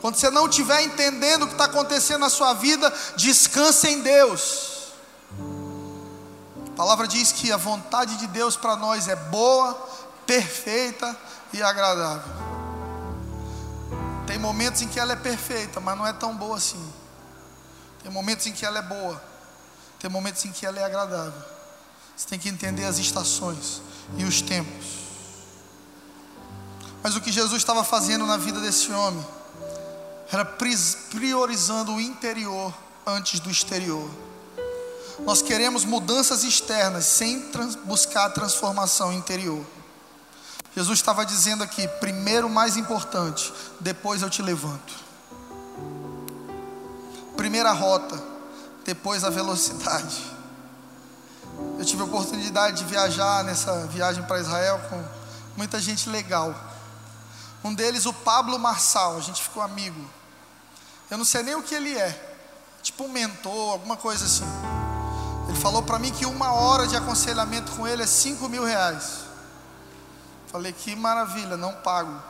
Quando 0.01 0.14
você 0.14 0.30
não 0.30 0.47
estiver 0.47 0.82
entendendo 0.82 1.42
o 1.42 1.47
que 1.49 1.55
está 1.55 1.64
acontecendo 1.64 2.20
na 2.20 2.30
sua 2.30 2.55
vida, 2.55 2.92
descanse 3.16 3.88
em 3.88 4.01
Deus. 4.01 4.92
A 6.68 6.76
palavra 6.76 7.09
diz 7.09 7.32
que 7.32 7.51
a 7.51 7.57
vontade 7.57 8.16
de 8.16 8.28
Deus 8.28 8.57
para 8.57 8.76
nós 8.76 9.09
é 9.09 9.16
boa, 9.16 9.74
perfeita 10.24 11.16
e 11.53 11.62
agradável. 11.62 12.32
Tem 14.26 14.38
momentos 14.38 14.82
em 14.82 14.88
que 14.88 15.01
ela 15.01 15.14
é 15.14 15.16
perfeita, 15.16 15.80
mas 15.80 15.99
não 15.99 16.07
é 16.07 16.12
tão 16.12 16.36
boa 16.36 16.57
assim. 16.57 17.03
Tem 18.05 18.12
momentos 18.12 18.46
em 18.46 18.52
que 18.52 18.66
ela 18.66 18.78
é 18.78 18.82
boa, 18.82 19.20
tem 19.98 20.11
momentos 20.11 20.44
em 20.44 20.52
que 20.52 20.66
ela 20.66 20.78
é 20.78 20.84
agradável. 20.84 21.42
Você 22.14 22.28
tem 22.28 22.38
que 22.38 22.50
entender 22.50 22.84
as 22.84 22.98
estações 22.98 23.80
e 24.18 24.24
os 24.24 24.42
tempos. 24.42 24.84
Mas 27.02 27.16
o 27.16 27.20
que 27.22 27.32
Jesus 27.32 27.57
estava 27.62 27.82
fazendo 27.82 28.26
na 28.26 28.36
vida 28.36 28.61
desse 28.61 28.92
homem 28.92 29.26
era 30.30 30.44
priorizando 30.44 31.94
o 31.94 32.00
interior 32.00 32.74
antes 33.07 33.40
do 33.40 33.50
exterior. 33.50 34.11
Nós 35.20 35.40
queremos 35.40 35.86
mudanças 35.86 36.44
externas 36.44 37.07
sem 37.07 37.48
trans, 37.48 37.74
buscar 37.74 38.28
transformação 38.30 39.14
interior. 39.14 39.64
Jesus 40.76 40.98
estava 40.98 41.24
dizendo 41.24 41.64
aqui: 41.64 41.88
primeiro 42.00 42.48
o 42.48 42.50
mais 42.50 42.76
importante, 42.76 43.50
depois 43.80 44.20
eu 44.20 44.28
te 44.28 44.42
levanto 44.42 45.03
primeira 47.37 47.72
rota, 47.72 48.20
depois 48.85 49.24
a 49.24 49.30
velocidade. 49.30 50.35
Eu 51.78 51.85
tive 51.85 52.03
a 52.03 52.05
oportunidade 52.05 52.78
de 52.78 52.85
viajar 52.85 53.45
nessa 53.45 53.87
viagem 53.87 54.22
para 54.24 54.41
Israel 54.41 54.80
com 54.89 55.05
muita 55.57 55.80
gente 55.80 56.09
legal. 56.09 56.55
Um 57.62 57.74
deles, 57.74 58.07
o 58.07 58.12
Pablo 58.12 58.59
Marçal, 58.59 59.16
a 59.16 59.20
gente 59.20 59.43
ficou 59.43 59.62
amigo. 59.62 60.05
Eu 61.11 61.18
não 61.18 61.24
sei 61.24 61.43
nem 61.43 61.55
o 61.55 61.62
que 61.62 61.74
ele 61.74 61.97
é, 61.97 62.37
tipo 62.82 63.05
um 63.05 63.09
mentor, 63.09 63.72
alguma 63.72 63.97
coisa 63.97 64.24
assim. 64.24 64.45
Ele 65.49 65.59
falou 65.59 65.82
para 65.82 65.99
mim 65.99 66.11
que 66.11 66.26
uma 66.26 66.53
hora 66.53 66.87
de 66.87 66.97
aconselhamento 66.97 67.72
com 67.72 67.87
ele 67.87 68.03
é 68.03 68.07
cinco 68.07 68.49
mil 68.49 68.64
reais. 68.64 69.24
Falei 70.49 70.72
que 70.72 70.95
maravilha, 70.95 71.57
não 71.57 71.72
pago. 71.72 72.20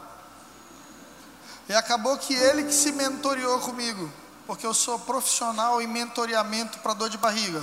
E 1.69 1.75
acabou 1.75 2.17
que 2.19 2.35
ele 2.35 2.65
que 2.65 2.75
se 2.75 2.93
mentoriou 2.93 3.59
comigo 3.61 4.11
porque 4.47 4.67
eu 4.67 4.75
sou 4.75 4.99
profissional 4.99 5.81
em 5.81 5.87
mentoreamento 5.87 6.79
para 6.79 6.95
dor 6.95 7.09
de 7.09 7.19
barriga. 7.19 7.63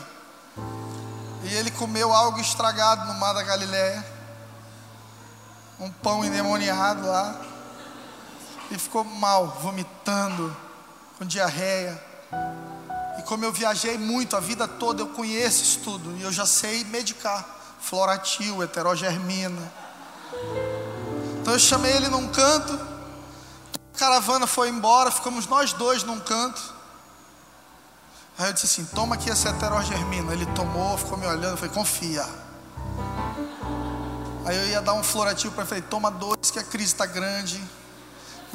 E 1.44 1.54
ele 1.54 1.72
comeu 1.72 2.14
algo 2.14 2.40
estragado 2.40 3.06
no 3.06 3.20
mar 3.20 3.34
da 3.34 3.44
Galiléia, 3.44 4.06
um 5.80 5.92
pão 5.92 6.24
endemoniado 6.24 7.08
lá, 7.08 7.42
e 8.70 8.78
ficou 8.78 9.04
mal, 9.04 9.48
vomitando, 9.62 10.56
com 11.18 11.26
diarreia. 11.26 12.02
E 13.20 13.24
como 13.24 13.44
eu 13.44 13.52
viajei 13.52 13.98
muito 13.98 14.38
a 14.38 14.40
vida 14.40 14.68
toda, 14.68 15.02
eu 15.02 15.08
conheço 15.08 15.64
isso 15.64 15.80
tudo, 15.80 16.16
e 16.18 16.22
eu 16.22 16.32
já 16.32 16.46
sei 16.46 16.84
medicar 16.86 17.46
floratil, 17.80 18.62
heterogermina. 18.64 19.72
Então 21.42 21.54
eu 21.54 21.60
chamei 21.60 21.92
ele 21.92 22.08
num 22.08 22.28
canto, 22.28 22.91
caravana 23.98 24.48
foi 24.48 24.70
embora, 24.70 25.12
ficamos 25.12 25.48
nós 25.48 25.74
dois 25.74 26.04
num 26.04 26.20
canto. 26.20 26.74
Aí 28.38 28.50
eu 28.50 28.54
disse 28.54 28.66
assim: 28.66 28.86
toma 28.96 29.16
aqui 29.16 29.30
essa 29.30 29.50
heterogermina. 29.50 30.34
Ele 30.34 30.46
tomou, 30.48 30.98
ficou 30.98 31.18
me 31.18 31.28
olhando, 31.28 31.58
falei: 31.58 31.74
confia. 31.74 32.28
Aí 34.46 34.58
eu 34.58 34.68
ia 34.68 34.82
dar 34.82 34.94
um 34.94 35.04
florativo 35.04 35.54
para 35.54 35.62
ele, 35.62 35.70
falei: 35.70 35.84
toma 35.84 36.10
dois, 36.10 36.50
que 36.52 36.60
a 36.60 36.64
crise 36.64 36.94
está 36.94 37.06
grande. 37.06 37.62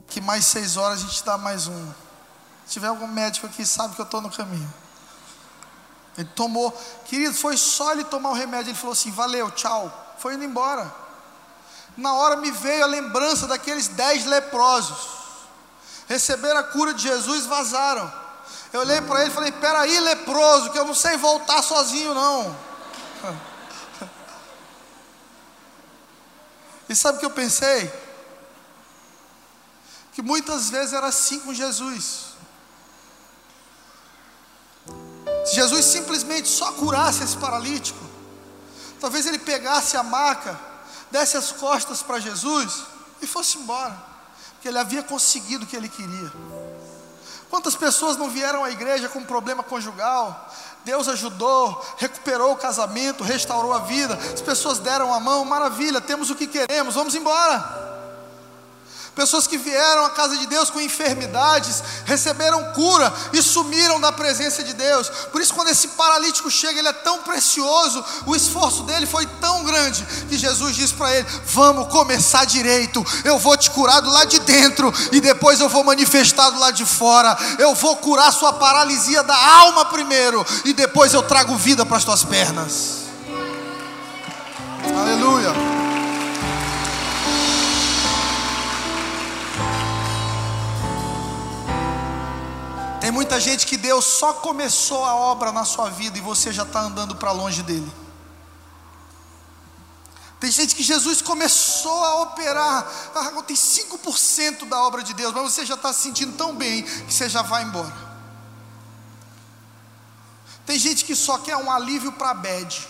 Que 0.08 0.20
mais 0.20 0.44
seis 0.46 0.76
horas 0.76 1.00
a 1.00 1.02
gente 1.02 1.24
dá 1.24 1.36
mais 1.36 1.66
um. 1.66 1.92
Se 2.66 2.72
tiver 2.72 2.88
algum 2.88 3.06
médico 3.06 3.46
aqui, 3.46 3.64
sabe 3.64 3.94
que 3.94 4.00
eu 4.00 4.04
estou 4.04 4.20
no 4.20 4.30
caminho. 4.30 4.72
Ele 6.18 6.28
tomou, 6.34 6.72
querido, 7.04 7.34
foi 7.34 7.56
só 7.56 7.92
ele 7.92 8.04
tomar 8.04 8.30
o 8.30 8.34
remédio. 8.34 8.70
Ele 8.70 8.78
falou 8.78 8.92
assim: 8.92 9.10
valeu, 9.10 9.50
tchau. 9.50 10.14
Foi 10.18 10.34
indo 10.34 10.44
embora. 10.44 10.92
Na 11.96 12.14
hora 12.14 12.36
me 12.36 12.50
veio 12.50 12.84
a 12.84 12.86
lembrança 12.86 13.46
daqueles 13.46 13.88
dez 13.88 14.24
leprosos 14.26 15.25
receberam 16.06 16.60
a 16.60 16.64
cura 16.64 16.94
de 16.94 17.02
Jesus, 17.02 17.46
vazaram. 17.46 18.12
Eu 18.72 18.80
olhei 18.80 19.00
para 19.00 19.20
ele 19.22 19.30
e 19.30 19.34
falei: 19.34 19.52
Peraí, 19.52 20.00
leproso, 20.00 20.70
que 20.70 20.78
eu 20.78 20.84
não 20.84 20.94
sei 20.94 21.16
voltar 21.16 21.62
sozinho, 21.62 22.14
não. 22.14 22.56
E 26.88 26.94
sabe 26.94 27.16
o 27.16 27.20
que 27.20 27.26
eu 27.26 27.30
pensei? 27.32 27.92
Que 30.12 30.22
muitas 30.22 30.70
vezes 30.70 30.92
era 30.92 31.08
assim 31.08 31.40
com 31.40 31.52
Jesus. 31.52 32.26
Se 35.46 35.54
Jesus 35.56 35.84
simplesmente 35.84 36.48
só 36.48 36.72
curasse 36.72 37.24
esse 37.24 37.36
paralítico, 37.36 37.98
talvez 39.00 39.26
ele 39.26 39.38
pegasse 39.38 39.96
a 39.96 40.02
maca 40.04 40.56
desse 41.10 41.36
as 41.36 41.52
costas 41.52 42.02
para 42.02 42.20
Jesus 42.20 42.84
e 43.20 43.26
fosse 43.26 43.58
embora, 43.58 43.96
porque 44.66 44.68
ele 44.68 44.78
havia 44.78 45.02
conseguido 45.02 45.64
o 45.64 45.66
que 45.66 45.76
ele 45.76 45.88
queria. 45.88 46.32
Quantas 47.48 47.76
pessoas 47.76 48.16
não 48.16 48.28
vieram 48.28 48.64
à 48.64 48.70
igreja 48.70 49.08
com 49.08 49.22
problema 49.22 49.62
conjugal? 49.62 50.50
Deus 50.84 51.08
ajudou, 51.08 51.84
recuperou 51.96 52.52
o 52.52 52.56
casamento, 52.56 53.22
restaurou 53.22 53.72
a 53.72 53.78
vida. 53.78 54.14
As 54.14 54.40
pessoas 54.40 54.80
deram 54.80 55.14
a 55.14 55.20
mão, 55.20 55.44
maravilha, 55.44 56.00
temos 56.00 56.30
o 56.30 56.34
que 56.34 56.48
queremos, 56.48 56.96
vamos 56.96 57.14
embora. 57.14 57.95
Pessoas 59.16 59.46
que 59.46 59.56
vieram 59.56 60.04
à 60.04 60.10
casa 60.10 60.36
de 60.36 60.46
Deus 60.46 60.68
com 60.68 60.78
enfermidades, 60.78 61.82
receberam 62.04 62.62
cura 62.74 63.10
e 63.32 63.40
sumiram 63.40 63.98
da 63.98 64.12
presença 64.12 64.62
de 64.62 64.74
Deus. 64.74 65.08
Por 65.32 65.40
isso, 65.40 65.54
quando 65.54 65.68
esse 65.68 65.88
paralítico 65.88 66.50
chega, 66.50 66.78
ele 66.78 66.88
é 66.88 66.92
tão 66.92 67.22
precioso, 67.22 68.04
o 68.26 68.36
esforço 68.36 68.82
dele 68.82 69.06
foi 69.06 69.24
tão 69.40 69.64
grande, 69.64 70.06
que 70.28 70.36
Jesus 70.36 70.76
diz 70.76 70.92
para 70.92 71.16
ele: 71.16 71.26
Vamos 71.46 71.88
começar 71.88 72.44
direito, 72.44 73.02
eu 73.24 73.38
vou 73.38 73.56
te 73.56 73.70
curar 73.70 74.02
do 74.02 74.10
lado 74.10 74.28
de 74.28 74.38
dentro, 74.40 74.92
e 75.10 75.18
depois 75.18 75.60
eu 75.60 75.68
vou 75.70 75.82
manifestar 75.82 76.50
do 76.50 76.58
lado 76.58 76.74
de 76.74 76.84
fora. 76.84 77.34
Eu 77.58 77.74
vou 77.74 77.96
curar 77.96 78.30
sua 78.30 78.52
paralisia 78.52 79.22
da 79.22 79.34
alma 79.34 79.86
primeiro, 79.86 80.44
e 80.62 80.74
depois 80.74 81.14
eu 81.14 81.22
trago 81.22 81.56
vida 81.56 81.86
para 81.86 81.96
as 81.96 82.04
tuas 82.04 82.22
pernas. 82.22 83.06
Aleluia. 84.94 85.65
Tem 93.06 93.12
muita 93.12 93.38
gente 93.38 93.68
que 93.68 93.76
Deus 93.76 94.04
só 94.04 94.32
começou 94.32 95.04
a 95.04 95.14
obra 95.14 95.52
na 95.52 95.64
sua 95.64 95.88
vida 95.88 96.18
e 96.18 96.20
você 96.20 96.52
já 96.52 96.64
está 96.64 96.80
andando 96.80 97.14
para 97.14 97.30
longe 97.30 97.62
dele. 97.62 97.88
Tem 100.40 100.50
gente 100.50 100.74
que 100.74 100.82
Jesus 100.82 101.22
começou 101.22 102.04
a 102.04 102.22
operar, 102.22 102.84
ah, 103.14 103.42
tem 103.44 103.54
5% 103.54 104.68
da 104.68 104.82
obra 104.82 105.04
de 105.04 105.14
Deus, 105.14 105.32
mas 105.32 105.52
você 105.52 105.64
já 105.64 105.76
está 105.76 105.92
se 105.92 106.02
sentindo 106.02 106.36
tão 106.36 106.56
bem 106.56 106.82
que 106.82 107.14
você 107.14 107.28
já 107.28 107.42
vai 107.42 107.62
embora. 107.62 107.94
Tem 110.66 110.76
gente 110.76 111.04
que 111.04 111.14
só 111.14 111.38
quer 111.38 111.56
um 111.56 111.70
alívio 111.70 112.10
para 112.10 112.30
a 112.30 112.34
bed. 112.34 112.88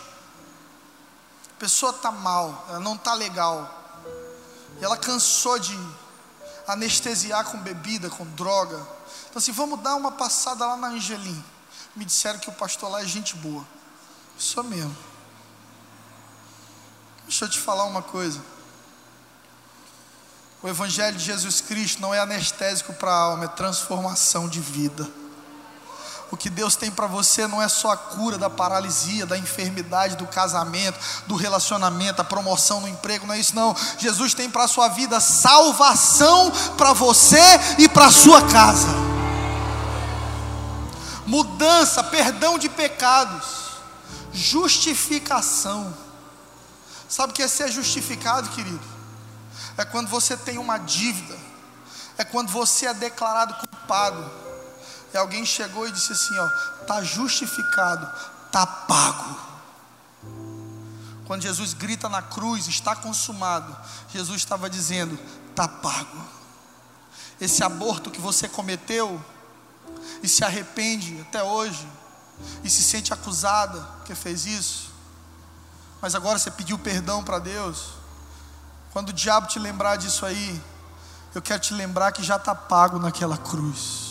A 1.56 1.58
pessoa 1.58 1.92
está 1.92 2.10
mal, 2.10 2.64
ela 2.70 2.80
não 2.80 2.94
está 2.94 3.12
legal. 3.12 3.70
E 4.80 4.82
ela 4.82 4.96
cansou 4.96 5.58
de 5.58 5.78
anestesiar 6.66 7.44
com 7.44 7.58
bebida, 7.58 8.10
com 8.10 8.24
droga. 8.24 8.76
Então, 9.28 9.38
assim, 9.38 9.52
vamos 9.52 9.80
dar 9.80 9.94
uma 9.94 10.12
passada 10.12 10.66
lá 10.66 10.76
na 10.76 10.88
Angelim. 10.88 11.44
Me 11.94 12.04
disseram 12.04 12.38
que 12.38 12.48
o 12.48 12.52
pastor 12.52 12.90
lá 12.90 13.02
é 13.02 13.06
gente 13.06 13.36
boa. 13.36 13.66
Isso 14.38 14.62
mesmo. 14.64 14.96
Deixa 17.22 17.44
eu 17.44 17.48
te 17.48 17.58
falar 17.58 17.84
uma 17.84 18.02
coisa. 18.02 18.40
O 20.62 20.68
Evangelho 20.68 21.16
de 21.16 21.24
Jesus 21.24 21.60
Cristo 21.60 22.00
não 22.00 22.14
é 22.14 22.18
anestésico 22.18 22.92
para 22.94 23.10
a 23.10 23.16
alma, 23.16 23.44
é 23.44 23.48
transformação 23.48 24.48
de 24.48 24.60
vida. 24.60 25.08
O 26.30 26.36
que 26.36 26.50
Deus 26.50 26.74
tem 26.74 26.90
para 26.90 27.06
você 27.06 27.46
não 27.46 27.62
é 27.62 27.68
só 27.68 27.92
a 27.92 27.96
cura 27.96 28.36
da 28.36 28.50
paralisia, 28.50 29.24
da 29.24 29.38
enfermidade, 29.38 30.16
do 30.16 30.26
casamento, 30.26 30.98
do 31.26 31.36
relacionamento, 31.36 32.20
a 32.20 32.24
promoção 32.24 32.80
no 32.80 32.88
emprego, 32.88 33.26
não 33.26 33.34
é 33.34 33.38
isso 33.38 33.54
não. 33.54 33.76
Jesus 33.98 34.34
tem 34.34 34.50
para 34.50 34.64
a 34.64 34.68
sua 34.68 34.88
vida 34.88 35.20
salvação 35.20 36.50
para 36.76 36.92
você 36.92 37.40
e 37.78 37.88
para 37.88 38.06
a 38.06 38.12
sua 38.12 38.42
casa 38.48 39.16
mudança, 41.26 42.04
perdão 42.04 42.58
de 42.58 42.68
pecados, 42.68 43.44
justificação. 44.32 45.94
Sabe 47.08 47.32
o 47.32 47.34
que 47.34 47.42
é 47.42 47.48
ser 47.48 47.70
justificado, 47.70 48.48
querido? 48.50 48.80
É 49.76 49.84
quando 49.84 50.08
você 50.08 50.36
tem 50.36 50.58
uma 50.58 50.78
dívida, 50.78 51.36
é 52.16 52.24
quando 52.24 52.50
você 52.50 52.86
é 52.86 52.94
declarado 52.94 53.54
culpado. 53.54 54.45
E 55.16 55.18
alguém 55.18 55.46
chegou 55.46 55.88
e 55.88 55.90
disse 55.90 56.12
assim: 56.12 56.38
Ó, 56.38 56.46
está 56.82 57.02
justificado, 57.02 58.06
está 58.44 58.66
pago. 58.66 59.34
Quando 61.24 61.40
Jesus 61.40 61.72
grita 61.72 62.06
na 62.06 62.20
cruz, 62.20 62.68
está 62.68 62.94
consumado, 62.94 63.74
Jesus 64.12 64.36
estava 64.36 64.68
dizendo: 64.68 65.18
está 65.48 65.66
pago. 65.66 66.22
Esse 67.40 67.64
aborto 67.64 68.10
que 68.10 68.20
você 68.20 68.46
cometeu, 68.46 69.18
e 70.22 70.28
se 70.28 70.44
arrepende 70.44 71.18
até 71.22 71.42
hoje, 71.42 71.88
e 72.62 72.68
se 72.68 72.82
sente 72.82 73.10
acusada 73.10 73.80
porque 73.96 74.14
fez 74.14 74.44
isso, 74.44 74.92
mas 76.02 76.14
agora 76.14 76.38
você 76.38 76.50
pediu 76.50 76.78
perdão 76.78 77.24
para 77.24 77.38
Deus. 77.38 77.94
Quando 78.92 79.08
o 79.08 79.14
diabo 79.14 79.46
te 79.46 79.58
lembrar 79.58 79.96
disso 79.96 80.26
aí, 80.26 80.62
eu 81.34 81.40
quero 81.40 81.60
te 81.60 81.72
lembrar 81.72 82.12
que 82.12 82.22
já 82.22 82.36
está 82.36 82.54
pago 82.54 82.98
naquela 82.98 83.38
cruz. 83.38 84.05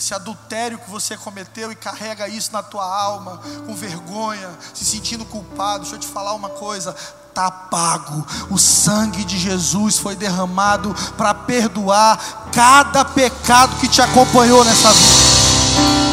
Esse 0.00 0.14
adultério 0.14 0.78
que 0.78 0.88
você 0.88 1.14
cometeu 1.14 1.70
e 1.70 1.74
carrega 1.74 2.26
isso 2.26 2.50
na 2.54 2.62
tua 2.62 2.82
alma, 2.82 3.38
com 3.66 3.74
vergonha, 3.74 4.48
se 4.72 4.82
sentindo 4.82 5.26
culpado, 5.26 5.80
deixa 5.80 5.96
eu 5.96 6.00
te 6.00 6.06
falar 6.06 6.32
uma 6.32 6.48
coisa: 6.48 6.96
está 7.28 7.50
pago. 7.50 8.26
O 8.48 8.56
sangue 8.56 9.26
de 9.26 9.38
Jesus 9.38 9.98
foi 9.98 10.16
derramado 10.16 10.96
para 11.18 11.34
perdoar 11.34 12.48
cada 12.50 13.04
pecado 13.04 13.76
que 13.76 13.88
te 13.88 14.00
acompanhou 14.00 14.64
nessa 14.64 14.90
vida. 14.90 16.09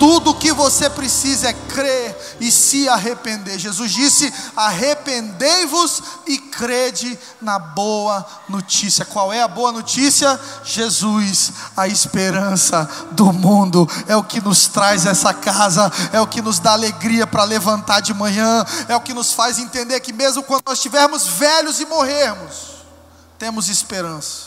Tudo 0.00 0.30
o 0.30 0.34
que 0.34 0.50
você 0.50 0.88
precisa 0.88 1.50
é 1.50 1.52
crer 1.52 2.36
e 2.40 2.50
se 2.50 2.88
arrepender. 2.88 3.58
Jesus 3.58 3.92
disse: 3.92 4.32
arrependei-vos 4.56 6.02
e 6.26 6.38
crede 6.38 7.18
na 7.38 7.58
boa 7.58 8.26
notícia. 8.48 9.04
Qual 9.04 9.30
é 9.30 9.42
a 9.42 9.46
boa 9.46 9.70
notícia? 9.70 10.40
Jesus, 10.64 11.52
a 11.76 11.86
esperança 11.86 12.88
do 13.10 13.30
mundo, 13.30 13.86
é 14.08 14.16
o 14.16 14.24
que 14.24 14.40
nos 14.40 14.68
traz 14.68 15.04
essa 15.04 15.34
casa, 15.34 15.92
é 16.14 16.18
o 16.18 16.26
que 16.26 16.40
nos 16.40 16.58
dá 16.58 16.72
alegria 16.72 17.26
para 17.26 17.44
levantar 17.44 18.00
de 18.00 18.14
manhã, 18.14 18.64
é 18.88 18.96
o 18.96 19.02
que 19.02 19.12
nos 19.12 19.34
faz 19.34 19.58
entender 19.58 20.00
que, 20.00 20.14
mesmo 20.14 20.42
quando 20.42 20.62
nós 20.66 20.78
estivermos 20.78 21.26
velhos 21.26 21.78
e 21.78 21.84
morrermos, 21.84 22.86
temos 23.38 23.68
esperança, 23.68 24.46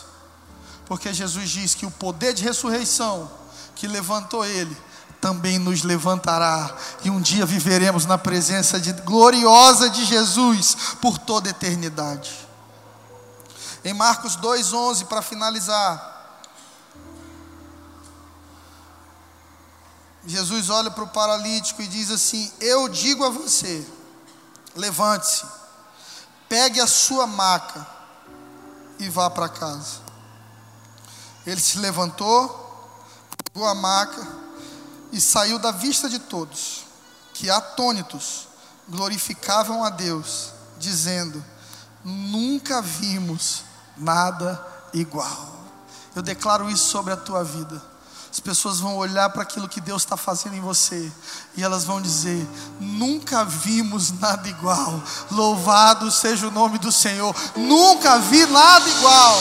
porque 0.87 1.13
Jesus 1.13 1.47
diz 1.47 1.75
que 1.75 1.85
o 1.85 1.91
poder 1.91 2.33
de 2.33 2.43
ressurreição 2.43 3.29
que 3.75 3.85
levantou 3.85 4.43
Ele 4.43 4.75
também 5.23 5.57
nos 5.57 5.83
levantará 5.83 6.75
e 7.01 7.09
um 7.09 7.21
dia 7.21 7.45
viveremos 7.45 8.05
na 8.05 8.17
presença 8.17 8.77
de, 8.77 8.91
gloriosa 8.91 9.89
de 9.89 10.03
Jesus 10.03 10.75
por 11.01 11.17
toda 11.17 11.49
eternidade. 11.49 12.45
Em 13.85 13.93
Marcos 13.93 14.35
2:11 14.35 15.05
para 15.05 15.21
finalizar, 15.21 16.11
Jesus 20.25 20.69
olha 20.69 20.91
para 20.91 21.05
o 21.05 21.07
paralítico 21.07 21.81
e 21.81 21.87
diz 21.87 22.11
assim: 22.11 22.51
Eu 22.59 22.89
digo 22.89 23.23
a 23.23 23.29
você, 23.29 23.87
levante-se, 24.75 25.45
pegue 26.49 26.81
a 26.81 26.87
sua 26.87 27.25
maca 27.25 27.87
e 28.99 29.07
vá 29.07 29.29
para 29.29 29.47
casa. 29.47 30.01
Ele 31.45 31.61
se 31.61 31.77
levantou, 31.77 32.49
pegou 33.53 33.65
a 33.65 33.73
maca 33.73 34.42
e 35.13 35.21
saiu 35.21 35.59
da 35.59 35.71
vista 35.71 36.09
de 36.09 36.17
todos, 36.17 36.85
que 37.35 37.49
atônitos 37.49 38.47
glorificavam 38.89 39.83
a 39.83 39.91
Deus, 39.91 40.49
dizendo: 40.79 41.41
Nunca 42.03 42.81
vimos 42.81 43.63
nada 43.95 44.59
igual. 44.91 45.53
Eu 46.15 46.23
declaro 46.23 46.69
isso 46.69 46.89
sobre 46.89 47.13
a 47.13 47.17
tua 47.17 47.43
vida. 47.43 47.81
As 48.31 48.39
pessoas 48.39 48.79
vão 48.79 48.97
olhar 48.97 49.29
para 49.29 49.43
aquilo 49.43 49.69
que 49.69 49.79
Deus 49.79 50.01
está 50.01 50.17
fazendo 50.17 50.55
em 50.55 50.61
você 50.61 51.11
e 51.55 51.63
elas 51.63 51.83
vão 51.83 52.01
dizer: 52.01 52.47
Nunca 52.79 53.45
vimos 53.45 54.11
nada 54.19 54.49
igual. 54.49 54.99
Louvado 55.29 56.11
seja 56.11 56.47
o 56.47 56.51
nome 56.51 56.79
do 56.79 56.91
Senhor. 56.91 57.35
Nunca 57.55 58.17
vi 58.17 58.47
nada 58.47 58.89
igual. 58.89 59.37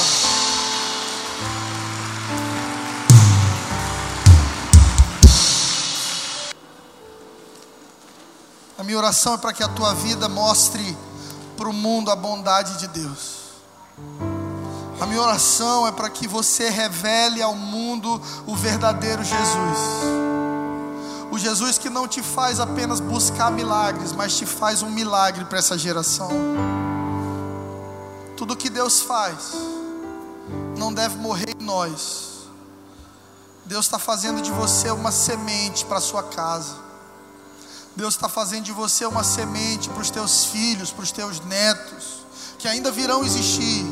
A 8.82 8.84
minha 8.84 8.98
oração 8.98 9.34
é 9.34 9.38
para 9.38 9.52
que 9.52 9.62
a 9.62 9.68
tua 9.68 9.94
vida 9.94 10.28
mostre 10.28 10.98
para 11.56 11.68
o 11.68 11.72
mundo 11.72 12.10
a 12.10 12.16
bondade 12.16 12.80
de 12.80 12.88
Deus. 12.88 13.36
A 15.00 15.06
minha 15.06 15.22
oração 15.22 15.86
é 15.86 15.92
para 15.92 16.10
que 16.10 16.26
você 16.26 16.68
revele 16.68 17.40
ao 17.40 17.54
mundo 17.54 18.20
o 18.44 18.56
verdadeiro 18.56 19.22
Jesus. 19.22 19.78
O 21.30 21.38
Jesus 21.38 21.78
que 21.78 21.88
não 21.88 22.08
te 22.08 22.24
faz 22.24 22.58
apenas 22.58 22.98
buscar 22.98 23.52
milagres, 23.52 24.10
mas 24.10 24.36
te 24.36 24.44
faz 24.44 24.82
um 24.82 24.90
milagre 24.90 25.44
para 25.44 25.60
essa 25.60 25.78
geração. 25.78 26.30
Tudo 28.36 28.56
que 28.56 28.68
Deus 28.68 29.00
faz 29.00 29.52
não 30.76 30.92
deve 30.92 31.18
morrer 31.18 31.54
em 31.56 31.64
nós. 31.64 32.48
Deus 33.64 33.84
está 33.84 34.00
fazendo 34.00 34.42
de 34.42 34.50
você 34.50 34.90
uma 34.90 35.12
semente 35.12 35.84
para 35.84 35.98
a 35.98 36.00
sua 36.00 36.24
casa. 36.24 36.90
Deus 37.95 38.14
está 38.14 38.28
fazendo 38.28 38.64
de 38.64 38.72
você 38.72 39.05
uma 39.05 39.22
semente 39.22 39.88
para 39.90 40.01
os 40.01 40.11
teus 40.11 40.47
filhos, 40.47 40.90
para 40.90 41.03
os 41.03 41.12
teus 41.12 41.40
netos, 41.40 42.22
que 42.59 42.66
ainda 42.66 42.90
virão 42.90 43.24
existir, 43.24 43.84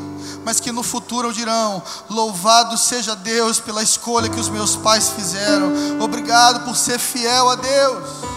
mas 0.43 0.59
que 0.59 0.71
no 0.71 0.81
futuro 0.81 1.31
dirão: 1.31 1.83
Louvado 2.09 2.77
seja 2.77 3.15
Deus 3.15 3.59
pela 3.59 3.83
escolha 3.83 4.29
que 4.29 4.39
os 4.39 4.49
meus 4.49 4.75
pais 4.75 5.09
fizeram, 5.09 5.71
obrigado 5.99 6.65
por 6.65 6.75
ser 6.75 6.99
fiel 6.99 7.49
a 7.49 7.55
Deus. 7.55 8.30